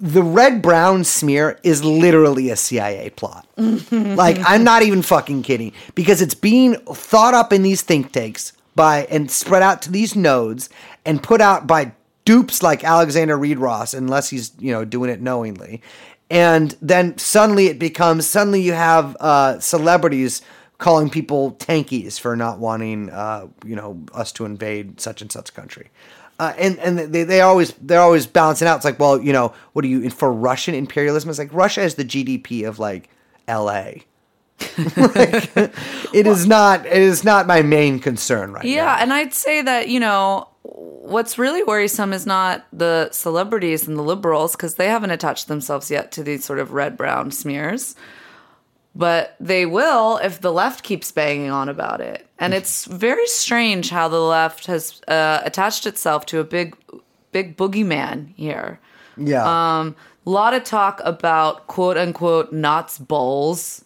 the 0.00 0.22
red 0.22 0.60
brown 0.60 1.04
smear 1.04 1.58
is 1.62 1.84
literally 1.84 2.50
a 2.50 2.56
CIA 2.56 3.10
plot. 3.10 3.46
like 3.56 4.38
I'm 4.44 4.64
not 4.64 4.82
even 4.82 5.00
fucking 5.00 5.42
kidding 5.42 5.72
because 5.94 6.20
it's 6.20 6.34
being 6.34 6.74
thought 6.74 7.34
up 7.34 7.52
in 7.52 7.62
these 7.62 7.82
think 7.82 8.12
tanks 8.12 8.52
by 8.74 9.04
and 9.04 9.30
spread 9.30 9.62
out 9.62 9.80
to 9.82 9.92
these 9.92 10.16
nodes 10.16 10.68
and 11.04 11.22
put 11.22 11.40
out 11.40 11.66
by 11.66 11.92
dupes 12.24 12.62
like 12.62 12.84
Alexander 12.84 13.36
Reed 13.36 13.58
Ross, 13.58 13.94
unless 13.94 14.30
he's 14.30 14.52
you 14.58 14.72
know 14.72 14.84
doing 14.84 15.10
it 15.10 15.20
knowingly. 15.20 15.82
and 16.30 16.76
then 16.80 17.16
suddenly 17.18 17.66
it 17.66 17.78
becomes 17.78 18.26
suddenly 18.26 18.62
you 18.62 18.72
have 18.72 19.16
uh, 19.20 19.58
celebrities 19.58 20.42
calling 20.78 21.08
people 21.08 21.52
tankies 21.52 22.18
for 22.18 22.34
not 22.34 22.58
wanting 22.58 23.10
uh, 23.10 23.46
you 23.64 23.76
know 23.76 24.02
us 24.14 24.32
to 24.32 24.44
invade 24.44 25.00
such 25.00 25.22
and 25.22 25.30
such 25.30 25.54
country. 25.54 25.90
Uh, 26.38 26.52
and 26.58 26.78
and 26.80 26.98
they, 26.98 27.22
they 27.22 27.40
always 27.40 27.72
they're 27.80 28.00
always 28.00 28.26
balancing 28.26 28.66
out. 28.66 28.76
It's 28.76 28.84
like, 28.84 28.98
well, 28.98 29.20
you 29.20 29.32
know, 29.32 29.54
what 29.74 29.82
do 29.82 29.88
you 29.88 30.10
for 30.10 30.32
Russian 30.32 30.74
imperialism? 30.74 31.30
It's 31.30 31.38
like 31.38 31.52
Russia 31.52 31.82
is 31.82 31.94
the 31.94 32.04
GDP 32.04 32.66
of 32.66 32.78
like 32.78 33.08
L.A. 33.46 34.04
like, 34.96 35.50
it 36.14 36.26
is 36.26 36.46
not 36.46 36.84
it 36.86 36.92
is 36.92 37.22
not 37.22 37.46
my 37.46 37.62
main 37.62 37.98
concern 38.00 38.52
right 38.52 38.64
now. 38.64 38.70
Yeah, 38.70 38.84
now. 38.86 38.96
and 38.96 39.12
I'd 39.12 39.34
say 39.34 39.62
that, 39.62 39.88
you 39.88 40.00
know, 40.00 40.48
what's 40.62 41.38
really 41.38 41.62
worrisome 41.62 42.12
is 42.12 42.26
not 42.26 42.64
the 42.72 43.10
celebrities 43.10 43.86
and 43.86 43.98
the 43.98 44.02
liberals 44.02 44.52
because 44.52 44.76
they 44.76 44.88
haven't 44.88 45.10
attached 45.10 45.48
themselves 45.48 45.90
yet 45.90 46.12
to 46.12 46.22
these 46.22 46.44
sort 46.44 46.58
of 46.58 46.72
red 46.72 46.96
brown 46.96 47.30
smears. 47.30 47.94
But 48.94 49.36
they 49.40 49.64
will 49.64 50.18
if 50.18 50.40
the 50.40 50.52
left 50.52 50.84
keeps 50.84 51.10
banging 51.10 51.50
on 51.50 51.68
about 51.68 52.00
it. 52.00 52.26
And 52.38 52.52
it's 52.52 52.84
very 52.84 53.26
strange 53.26 53.88
how 53.88 54.08
the 54.08 54.20
left 54.20 54.66
has 54.66 55.00
uh, 55.08 55.40
attached 55.44 55.86
itself 55.86 56.26
to 56.26 56.40
a 56.40 56.44
big, 56.44 56.76
big 57.32 57.56
boogeyman 57.56 58.34
here. 58.36 58.78
Yeah, 59.16 59.44
Um, 59.78 59.96
a 60.26 60.30
lot 60.30 60.54
of 60.54 60.64
talk 60.64 61.00
about 61.04 61.66
quote 61.66 61.96
unquote 61.96 62.52
Nazbols 62.52 63.82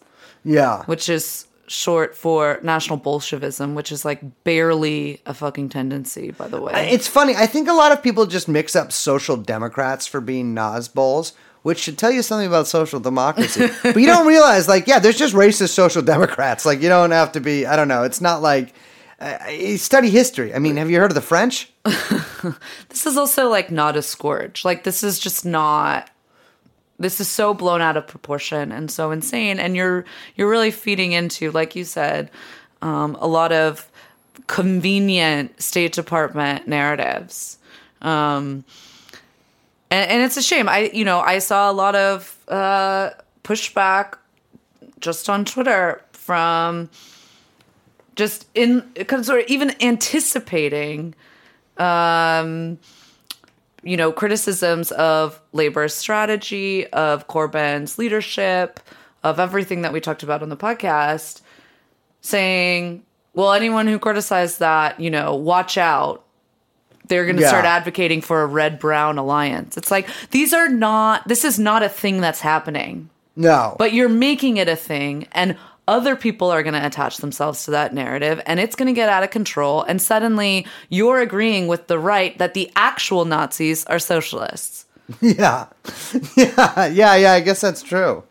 yeah. 0.47 0.83
which 0.85 1.09
is 1.09 1.46
short 1.67 2.15
for 2.15 2.59
National 2.63 2.97
Bolshevism, 2.97 3.75
which 3.75 3.91
is 3.91 4.05
like 4.05 4.43
barely 4.43 5.21
a 5.25 5.33
fucking 5.33 5.69
tendency, 5.69 6.31
by 6.31 6.47
the 6.47 6.61
way. 6.61 6.89
It's 6.91 7.07
funny. 7.07 7.35
I 7.35 7.45
think 7.45 7.67
a 7.67 7.73
lot 7.73 7.91
of 7.91 8.01
people 8.01 8.25
just 8.25 8.47
mix 8.47 8.75
up 8.75 8.91
social 8.91 9.37
democrats 9.37 10.07
for 10.07 10.21
being 10.21 10.55
Nazbols, 10.55 11.33
which 11.63 11.79
should 11.79 11.97
tell 11.97 12.11
you 12.11 12.21
something 12.21 12.47
about 12.47 12.67
social 12.67 12.99
democracy. 12.99 13.69
but 13.83 13.97
you 13.97 14.05
don't 14.05 14.27
realize, 14.27 14.67
like, 14.67 14.87
yeah, 14.87 14.99
there's 14.99 15.17
just 15.17 15.35
racist 15.35 15.69
social 15.69 16.01
democrats. 16.01 16.65
Like, 16.65 16.81
you 16.81 16.89
don't 16.89 17.11
have 17.11 17.33
to 17.33 17.39
be. 17.39 17.65
I 17.65 17.75
don't 17.75 17.87
know. 17.87 18.03
It's 18.03 18.21
not 18.21 18.41
like. 18.41 18.73
Uh, 19.19 19.77
study 19.77 20.11
history. 20.11 20.53
I 20.53 20.59
mean, 20.59 20.77
have 20.77 20.91
you 20.91 20.99
heard 20.99 21.09
of 21.09 21.15
the 21.15 21.21
French? 21.21 21.71
this 22.89 23.07
is 23.07 23.17
also 23.17 23.49
like 23.49 23.71
not 23.71 23.95
a 23.95 24.03
scourge. 24.03 24.63
Like 24.63 24.83
this 24.83 25.01
is 25.01 25.17
just 25.17 25.43
not 25.43 26.11
this 26.99 27.19
is 27.19 27.27
so 27.27 27.53
blown 27.53 27.81
out 27.81 27.97
of 27.97 28.07
proportion 28.07 28.71
and 28.71 28.89
so 28.89 29.11
insane. 29.11 29.59
And 29.59 29.75
you're 29.75 30.05
you're 30.35 30.49
really 30.49 30.71
feeding 30.71 31.11
into 31.11 31.51
like 31.51 31.75
you 31.75 31.83
said 31.83 32.31
um, 32.81 33.17
a 33.19 33.27
lot 33.27 33.51
of 33.51 33.89
convenient 34.47 35.61
state 35.61 35.93
department 35.93 36.67
narratives. 36.67 37.57
Um, 38.01 38.63
and, 39.89 40.11
and 40.11 40.23
it's 40.23 40.37
a 40.37 40.41
shame. 40.41 40.69
I 40.69 40.89
you 40.93 41.05
know 41.05 41.19
i 41.19 41.39
saw 41.39 41.69
a 41.69 41.73
lot 41.73 41.95
of 41.95 42.37
uh, 42.47 43.11
pushback 43.43 44.17
just 44.99 45.29
on 45.29 45.45
twitter 45.45 46.01
from 46.11 46.89
just 48.15 48.47
in 48.55 48.83
sort 49.21 49.41
of 49.41 49.47
even 49.47 49.75
anticipating 49.81 51.13
um, 51.77 52.79
you 53.83 53.95
know, 53.97 54.11
criticisms 54.11 54.91
of 54.91 55.39
Labor's 55.53 55.93
strategy, 55.93 56.87
of 56.87 57.27
Corbyn's 57.27 57.97
leadership, 57.97 58.79
of 59.23 59.39
everything 59.39 59.81
that 59.83 59.93
we 59.93 59.99
talked 60.01 60.23
about 60.23 60.41
on 60.41 60.49
the 60.49 60.57
podcast, 60.57 61.41
saying, 62.21 63.03
well, 63.33 63.53
anyone 63.53 63.87
who 63.87 63.99
criticized 63.99 64.59
that, 64.59 64.99
you 64.99 65.09
know, 65.09 65.35
watch 65.35 65.77
out. 65.77 66.23
They're 67.07 67.23
going 67.25 67.37
to 67.37 67.41
Yeah. 67.43 67.49
start 67.49 67.65
advocating 67.65 68.21
for 68.21 68.41
a 68.41 68.45
red 68.45 68.79
brown 68.79 69.17
alliance. 69.17 69.77
It's 69.77 69.91
like, 69.91 70.09
these 70.31 70.53
are 70.53 70.67
not, 70.67 71.25
this 71.27 71.45
is 71.45 71.57
not 71.57 71.81
a 71.83 71.87
thing 71.89 72.19
that's 72.19 72.41
happening 72.41 73.09
No. 73.35 73.75
but 73.79 73.93
you're 73.93 74.09
making 74.09 74.57
it 74.57 74.67
a 74.67 74.75
thing 74.75 75.27
and 75.31 75.55
other 75.87 76.15
people 76.15 76.49
are 76.49 76.63
going 76.63 76.73
to 76.73 76.85
attach 76.85 77.17
themselves 77.17 77.65
to 77.65 77.71
that 77.71 77.93
narrative 77.93 78.41
and 78.45 78.59
it's 78.59 78.75
going 78.75 78.87
to 78.87 78.93
get 78.93 79.09
out 79.09 79.23
of 79.23 79.29
control 79.29 79.83
and 79.83 80.01
suddenly 80.01 80.65
you're 80.89 81.19
agreeing 81.19 81.67
with 81.67 81.87
the 81.87 81.97
right 81.97 82.37
that 82.37 82.53
the 82.53 82.71
actual 82.75 83.25
nazis 83.25 83.85
are 83.85 83.99
socialists 83.99 84.87
yeah, 85.21 85.67
yeah, 86.35 86.87
yeah, 86.87 87.15
yeah. 87.15 87.33
I 87.33 87.39
guess 87.39 87.61
that's 87.61 87.81
true. 87.81 88.23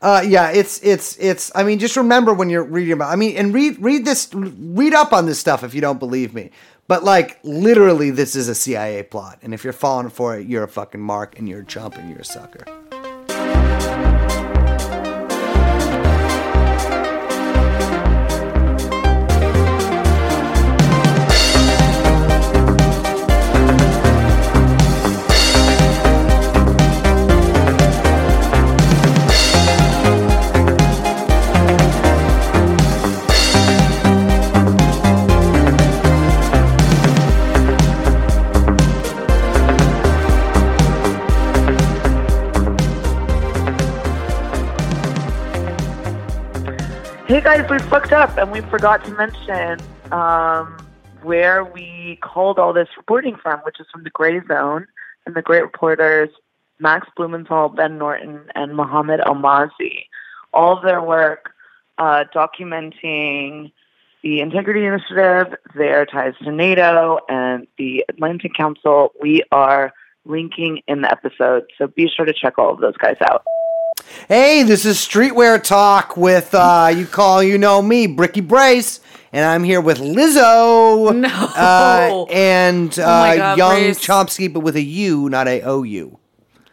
Uh, 0.00 0.24
yeah, 0.26 0.50
it's 0.50 0.82
it's 0.82 1.16
it's. 1.18 1.50
I 1.54 1.64
mean, 1.64 1.78
just 1.78 1.96
remember 1.96 2.32
when 2.32 2.48
you're 2.50 2.64
reading 2.64 2.92
about. 2.92 3.10
I 3.10 3.16
mean, 3.16 3.36
and 3.36 3.52
read 3.52 3.82
read 3.82 4.04
this, 4.04 4.30
read 4.32 4.94
up 4.94 5.12
on 5.12 5.26
this 5.26 5.38
stuff 5.38 5.64
if 5.64 5.74
you 5.74 5.80
don't 5.80 5.98
believe 5.98 6.32
me. 6.32 6.50
But 6.86 7.04
like, 7.04 7.38
literally, 7.42 8.10
this 8.10 8.34
is 8.34 8.48
a 8.48 8.54
CIA 8.54 9.02
plot, 9.02 9.38
and 9.42 9.52
if 9.52 9.64
you're 9.64 9.72
falling 9.72 10.10
for 10.10 10.38
it, 10.38 10.46
you're 10.46 10.64
a 10.64 10.68
fucking 10.68 11.00
mark, 11.00 11.38
and 11.38 11.48
you're 11.48 11.60
a 11.60 11.66
chump, 11.66 11.96
and 11.96 12.08
you're 12.08 12.20
a 12.20 12.24
sucker. 12.24 12.64
Hey 47.30 47.40
guys, 47.40 47.64
we 47.70 47.78
fucked 47.78 48.10
up 48.10 48.36
and 48.38 48.50
we 48.50 48.60
forgot 48.60 49.04
to 49.04 49.12
mention 49.12 49.78
um, 50.10 50.76
where 51.22 51.62
we 51.62 52.18
called 52.20 52.58
all 52.58 52.72
this 52.72 52.88
reporting 52.96 53.36
from, 53.40 53.60
which 53.60 53.78
is 53.78 53.86
from 53.92 54.02
the 54.02 54.10
Gray 54.10 54.40
Zone 54.48 54.88
and 55.24 55.36
the 55.36 55.40
great 55.40 55.62
reporters 55.62 56.28
Max 56.80 57.06
Blumenthal, 57.16 57.68
Ben 57.68 57.98
Norton, 57.98 58.40
and 58.56 58.74
Mohammed 58.74 59.20
Elmaazi. 59.20 60.06
All 60.52 60.80
their 60.80 61.00
work 61.00 61.52
uh, 61.98 62.24
documenting 62.34 63.70
the 64.24 64.40
Integrity 64.40 64.84
Initiative, 64.84 65.56
their 65.76 66.06
ties 66.06 66.34
to 66.42 66.50
NATO, 66.50 67.20
and 67.28 67.68
the 67.78 68.04
Atlantic 68.08 68.54
Council. 68.54 69.12
We 69.22 69.44
are 69.52 69.92
linking 70.24 70.82
in 70.88 71.02
the 71.02 71.12
episode, 71.12 71.70
so 71.78 71.86
be 71.86 72.08
sure 72.08 72.24
to 72.24 72.32
check 72.32 72.58
all 72.58 72.72
of 72.74 72.80
those 72.80 72.96
guys 72.96 73.18
out. 73.30 73.44
Hey, 74.28 74.62
this 74.62 74.84
is 74.84 74.96
Streetwear 74.96 75.62
Talk 75.62 76.16
with 76.16 76.54
uh, 76.54 76.92
you 76.96 77.06
call 77.06 77.42
you 77.42 77.58
know 77.58 77.82
me, 77.82 78.06
Bricky 78.06 78.40
Brace, 78.40 79.00
and 79.32 79.44
I'm 79.44 79.64
here 79.64 79.80
with 79.80 79.98
Lizzo. 79.98 81.14
No. 81.16 81.28
uh, 81.28 82.26
and 82.30 82.96
uh, 82.98 83.06
my 83.06 83.36
God, 83.36 83.58
Young 83.58 83.80
Brace. 83.80 83.98
Chomsky, 84.04 84.52
but 84.52 84.60
with 84.60 84.76
a 84.76 84.82
U, 84.82 85.28
not 85.28 85.48
a 85.48 85.62
O 85.62 85.82
U. 85.82 86.18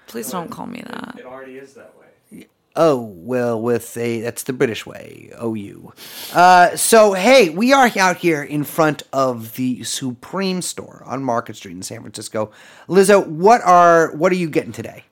please 0.08 0.30
don't 0.32 0.50
call 0.50 0.68
me 0.68 0.84
that 0.86 1.16
It 1.20 1.26
already 1.26 1.58
is 1.58 1.74
that 1.74 1.94
way. 1.98 2.48
Oh, 2.80 3.02
well, 3.16 3.60
with 3.60 3.98
a, 3.98 4.22
that's 4.22 4.44
the 4.44 4.54
British 4.54 4.86
way, 4.86 5.32
OU. 5.44 5.94
Uh, 6.32 6.76
so, 6.76 7.14
hey, 7.14 7.50
we 7.50 7.74
are 7.74 7.90
out 7.98 8.18
here 8.18 8.44
in 8.44 8.64
front 8.64 9.02
of 9.12 9.56
the 9.56 9.84
Supreme 9.84 10.62
store 10.62 11.02
on 11.08 11.24
Market 11.24 11.56
Street 11.56 11.72
in 11.72 11.82
San 11.82 12.02
Francisco. 12.02 12.52
Lizzo, 12.88 13.26
what 13.26 13.62
are, 13.64 14.16
what 14.16 14.32
are 14.32 14.36
you 14.36 14.48
getting 14.48 14.74
today? 14.74 15.06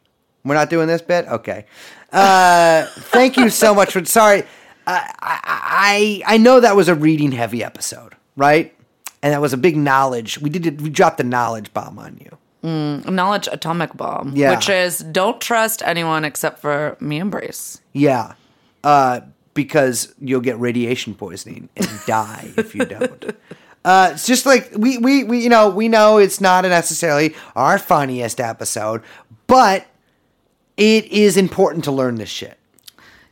We're 0.43 0.53
not 0.53 0.69
doing 0.69 0.85
this 0.85 1.01
bit? 1.01 1.25
Okay. 1.25 1.65
Uh, 2.15 2.85
thank 3.11 3.37
you 3.37 3.49
so 3.49 3.73
much 3.75 3.91
for, 3.91 4.03
sorry. 4.05 4.43
I, 4.87 5.11
I, 5.21 6.21
I 6.25 6.37
know 6.37 6.59
that 6.59 6.75
was 6.75 6.87
a 6.87 6.95
reading 6.95 7.31
heavy 7.31 7.63
episode, 7.63 8.15
right? 8.35 8.73
And 9.21 9.33
that 9.33 9.41
was 9.41 9.53
a 9.53 9.57
big 9.57 9.75
knowledge. 9.75 10.39
We 10.39 10.49
did 10.49 10.65
it, 10.65 10.81
we 10.81 10.89
dropped 10.89 11.17
the 11.17 11.23
knowledge 11.23 11.73
bomb 11.73 11.97
on 11.99 12.19
you. 12.23 12.37
knowledge 12.63 13.47
atomic 13.51 13.95
bomb 13.95 14.33
Yeah. 14.35 14.55
which 14.55 14.69
is 14.69 14.99
don't 14.99 15.39
trust 15.41 15.83
anyone 15.85 16.25
except 16.25 16.59
for 16.59 16.97
me 16.99 17.19
and 17.19 17.29
brace 17.29 17.79
Yeah. 17.93 18.33
Uh, 18.83 19.21
because 19.53 20.13
you'll 20.19 20.41
get 20.41 20.59
radiation 20.59 21.15
poisoning 21.15 21.69
and 21.75 21.87
die 22.07 22.51
if 22.57 22.73
you 22.75 22.85
don't. 22.85 23.35
Uh, 23.83 24.09
it's 24.13 24.25
just 24.25 24.45
like 24.45 24.71
we, 24.75 24.97
we, 24.97 25.23
we, 25.23 25.39
you 25.43 25.49
know, 25.49 25.69
we 25.69 25.87
know 25.87 26.17
it's 26.17 26.41
not 26.41 26.63
necessarily 26.65 27.35
our 27.55 27.77
funniest 27.79 28.39
episode, 28.41 29.01
but 29.47 29.85
it 30.77 31.05
is 31.05 31.37
important 31.37 31.83
to 31.85 31.91
learn 31.91 32.15
this 32.15 32.29
shit. 32.29 32.57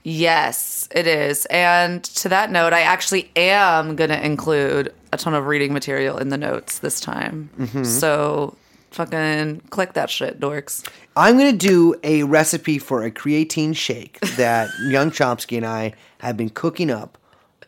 Yes, 0.04 0.90
it 0.92 1.08
is. 1.08 1.46
And 1.46 2.04
to 2.04 2.30
that 2.30 2.52
note, 2.52 2.74
I 2.74 2.82
actually 2.82 3.32
am 3.36 3.96
going 3.96 4.10
to 4.10 4.26
include 4.26 4.94
a 5.14 5.18
ton 5.18 5.34
of 5.34 5.46
reading 5.46 5.72
material 5.72 6.18
in 6.18 6.30
the 6.30 6.38
notes 6.38 6.80
this 6.80 7.00
time. 7.00 7.50
Mm-hmm. 7.58 7.84
So 7.86 8.56
fucking 8.92 9.62
click 9.70 9.94
that 9.94 10.10
shit, 10.10 10.40
dorks. 10.40 10.88
I'm 11.16 11.38
going 11.38 11.58
to 11.58 11.68
do 11.68 11.96
a 12.04 12.24
recipe 12.24 12.80
for 12.80 13.04
a 13.04 13.12
creatine 13.12 13.76
shake 13.76 14.20
that 14.36 14.70
young 14.88 15.12
Chomsky 15.12 15.58
and 15.58 15.66
I 15.66 15.94
have 16.20 16.36
been 16.36 16.50
cooking 16.50 16.92
up 16.92 17.18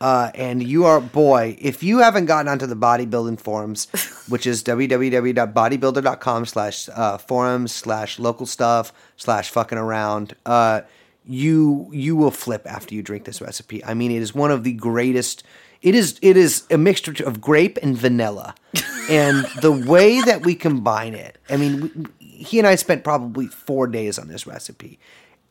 Uh, 0.06 0.30
and 0.36 0.62
you 0.62 0.86
are, 0.86 1.02
boy, 1.02 1.58
if 1.60 1.82
you 1.82 1.98
haven't 1.98 2.28
gotten 2.28 2.48
onto 2.48 2.68
the 2.68 2.76
bodybuilding 2.76 3.40
forums, 3.40 3.86
which 4.30 4.46
is 4.46 4.64
www.bodybuilder.com 4.64 6.46
slash 6.46 6.88
uh, 6.94 7.18
forums 7.18 7.72
slash 7.72 8.20
local 8.20 8.46
stuff 8.46 8.94
slash 9.18 9.50
fucking 9.50 9.80
around, 9.80 10.36
uh, 10.46 10.82
you 11.26 11.90
you 11.92 12.16
will 12.16 12.30
flip 12.30 12.68
after 12.68 12.94
you 12.94 13.02
drink 13.02 13.26
this 13.26 13.42
recipe. 13.42 13.84
I 13.84 13.96
mean, 13.96 14.12
it 14.12 14.22
is 14.22 14.36
one 14.36 14.52
of 14.52 14.64
the 14.64 14.74
greatest. 14.74 15.42
It 15.82 15.96
is 15.96 16.20
it 16.22 16.38
is 16.38 16.66
a 16.70 16.78
mixture 16.78 17.26
of 17.26 17.42
grape 17.42 17.80
and 17.82 17.98
vanilla, 17.98 18.54
and 19.10 19.44
the 19.64 19.72
way 19.72 20.22
that 20.22 20.46
we 20.46 20.54
combine 20.54 21.16
it. 21.16 21.40
I 21.50 21.58
mean, 21.58 21.82
we, 21.82 22.06
he 22.20 22.60
and 22.60 22.68
I 22.68 22.76
spent 22.76 23.04
probably 23.04 23.48
four 23.48 23.88
days 23.88 24.20
on 24.20 24.28
this 24.28 24.46
recipe, 24.46 25.00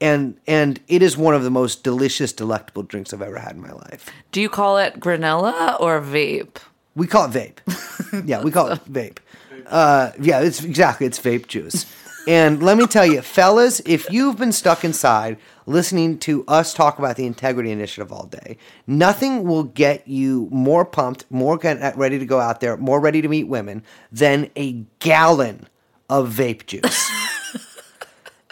and 0.04 0.36
and 0.46 0.80
it 0.86 1.02
is 1.02 1.16
one 1.16 1.34
of 1.34 1.42
the 1.44 1.50
most 1.50 1.82
delicious, 1.82 2.32
delectable 2.32 2.82
drinks 2.82 3.14
I've 3.14 3.22
ever 3.22 3.38
had 3.38 3.52
in 3.52 3.62
my 3.62 3.72
life. 3.72 4.10
Do 4.32 4.40
you 4.42 4.50
call 4.50 4.76
it 4.76 5.00
granella 5.00 5.80
or 5.80 6.00
vape? 6.00 6.58
We 6.94 7.06
call 7.06 7.30
it 7.30 7.30
vape. 7.32 8.26
yeah, 8.26 8.42
we 8.42 8.50
call 8.50 8.68
it 8.68 8.84
vape. 8.84 9.18
Uh, 9.66 10.10
yeah, 10.20 10.40
it's 10.40 10.62
exactly 10.62 11.06
it's 11.06 11.18
vape 11.18 11.46
juice. 11.46 11.86
And 12.28 12.62
let 12.62 12.76
me 12.76 12.86
tell 12.86 13.06
you, 13.06 13.22
fellas, 13.22 13.80
if 13.84 14.10
you've 14.10 14.36
been 14.36 14.52
stuck 14.52 14.84
inside 14.84 15.38
listening 15.66 16.18
to 16.18 16.44
us 16.48 16.74
talk 16.74 16.98
about 16.98 17.16
the 17.16 17.26
Integrity 17.26 17.70
Initiative 17.70 18.12
all 18.12 18.26
day, 18.26 18.58
nothing 18.86 19.44
will 19.44 19.64
get 19.64 20.06
you 20.06 20.48
more 20.50 20.84
pumped, 20.84 21.24
more 21.30 21.58
ready 21.96 22.18
to 22.18 22.26
go 22.26 22.40
out 22.40 22.60
there, 22.60 22.76
more 22.76 23.00
ready 23.00 23.22
to 23.22 23.28
meet 23.28 23.44
women 23.44 23.82
than 24.12 24.50
a 24.56 24.72
gallon 25.00 25.66
of 26.10 26.30
vape 26.30 26.66
juice. 26.66 27.10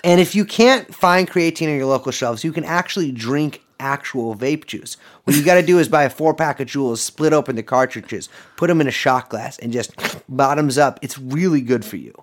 And 0.05 0.21
if 0.21 0.35
you 0.35 0.45
can't 0.45 0.93
find 0.95 1.29
creatine 1.31 1.69
on 1.69 1.77
your 1.77 1.87
local 1.87 2.13
shelves, 2.13 2.43
you 2.45 2.53
can 2.53 2.65
actually 2.65 3.13
drink 3.13 3.63
actual 3.79 4.35
vape 4.35 4.67
juice. 4.67 4.97
What 5.25 5.37
you 5.37 5.45
got 5.45 5.55
to 5.55 5.63
do 5.63 5.79
is 5.79 5.89
buy 5.89 6.05
a 6.05 6.11
four 6.11 6.35
pack 6.35 6.61
of 6.61 6.69
Juuls, 6.69 6.99
split 6.99 7.33
open 7.33 7.57
the 7.57 7.63
cartridges, 7.63 8.29
put 8.57 8.69
them 8.69 8.81
in 8.81 8.87
a 8.89 8.93
shot 8.93 9.29
glass, 9.29 9.59
and 9.59 9.73
just 9.73 9.93
bottoms 10.29 10.79
up. 10.79 10.99
It's 11.03 11.19
really 11.19 11.61
good 11.61 11.85
for 11.85 11.97
you. 11.97 12.15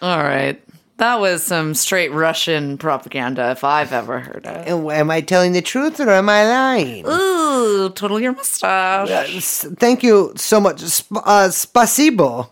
All 0.00 0.18
right. 0.22 0.62
That 0.98 1.18
was 1.20 1.42
some 1.42 1.74
straight 1.74 2.12
Russian 2.12 2.78
propaganda 2.78 3.50
if 3.50 3.64
I've 3.64 3.92
ever 3.92 4.20
heard 4.20 4.46
it. 4.46 4.68
Am 4.68 5.10
I 5.10 5.20
telling 5.20 5.52
the 5.52 5.62
truth 5.62 5.98
or 5.98 6.08
am 6.10 6.28
I 6.28 6.44
lying? 6.46 7.04
Ooh, 7.08 7.88
twiddle 7.90 8.20
your 8.20 8.32
mustache. 8.32 9.08
S- 9.34 9.66
Thank 9.78 10.02
you 10.02 10.32
so 10.36 10.60
much. 10.60 10.80
Sp- 10.84 11.24
uh, 11.24 11.48
spasibo 11.48 12.46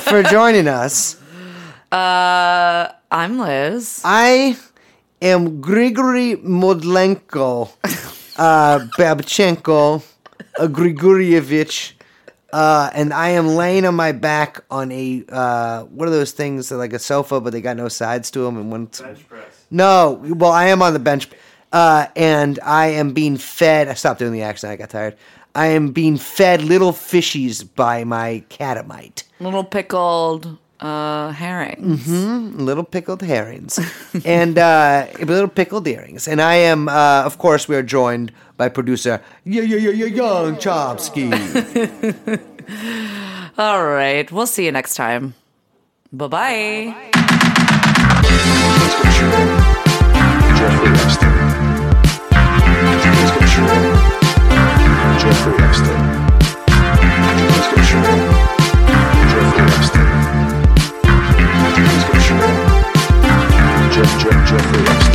for 0.02 0.22
joining 0.24 0.68
us. 0.68 1.16
Uh, 1.90 2.92
I'm 3.10 3.38
Liz. 3.38 4.02
I 4.04 4.58
am 5.22 5.62
Grigory 5.62 6.36
Modlenko, 6.36 7.70
uh, 8.38 8.80
Babchenko, 8.98 10.04
uh, 10.58 10.66
Grigorievich, 10.66 11.92
uh, 12.52 12.90
and 12.92 13.14
I 13.14 13.30
am 13.30 13.48
laying 13.48 13.86
on 13.86 13.94
my 13.94 14.12
back 14.12 14.62
on 14.70 14.92
a 14.92 15.24
uh, 15.30 15.84
what 15.84 16.08
are 16.08 16.10
those 16.10 16.32
things 16.32 16.68
that 16.68 16.76
like 16.76 16.92
a 16.92 16.98
sofa, 16.98 17.40
but 17.40 17.54
they 17.54 17.62
got 17.62 17.78
no 17.78 17.88
sides 17.88 18.30
to 18.32 18.40
them, 18.40 18.58
and 18.58 18.70
one. 18.70 18.84
Bench 18.84 19.26
press. 19.26 19.64
No, 19.70 20.20
well, 20.22 20.52
I 20.52 20.66
am 20.66 20.82
on 20.82 20.92
the 20.92 20.98
bench, 20.98 21.26
uh, 21.72 22.08
and 22.14 22.60
I 22.62 22.88
am 22.88 23.14
being 23.14 23.38
fed. 23.38 23.88
I 23.88 23.94
stopped 23.94 24.18
doing 24.18 24.32
the 24.32 24.42
accent. 24.42 24.72
I 24.72 24.76
got 24.76 24.90
tired. 24.90 25.16
I 25.54 25.68
am 25.68 25.92
being 25.92 26.18
fed 26.18 26.60
little 26.60 26.92
fishies 26.92 27.66
by 27.74 28.04
my 28.04 28.44
catamite. 28.50 29.24
Little 29.40 29.64
pickled 29.64 30.58
uh, 30.80 31.32
herrings. 31.32 32.06
little 32.08 32.84
pickled 32.84 33.22
herrings 33.22 33.78
and 34.24 34.58
uh, 34.58 35.06
little 35.20 35.48
pickled 35.48 35.86
earrings. 35.86 36.28
And 36.28 36.40
I 36.40 36.54
am, 36.54 36.88
uh, 36.88 37.22
of 37.24 37.38
course, 37.38 37.68
we 37.68 37.76
are 37.76 37.82
joined 37.82 38.32
by 38.56 38.68
producer 38.68 39.20
y- 39.44 39.60
y- 39.60 39.76
y- 39.76 40.02
y- 40.02 40.14
Young 40.14 40.56
Chomsky. 40.56 41.30
All 43.58 43.84
right. 43.84 44.30
We'll 44.30 44.46
see 44.46 44.64
you 44.64 44.72
next 44.72 44.94
time. 44.94 45.34
Bye 46.12 46.26
bye. 46.28 46.94
Jeffrey 63.98 64.30
Jeff. 64.46 65.07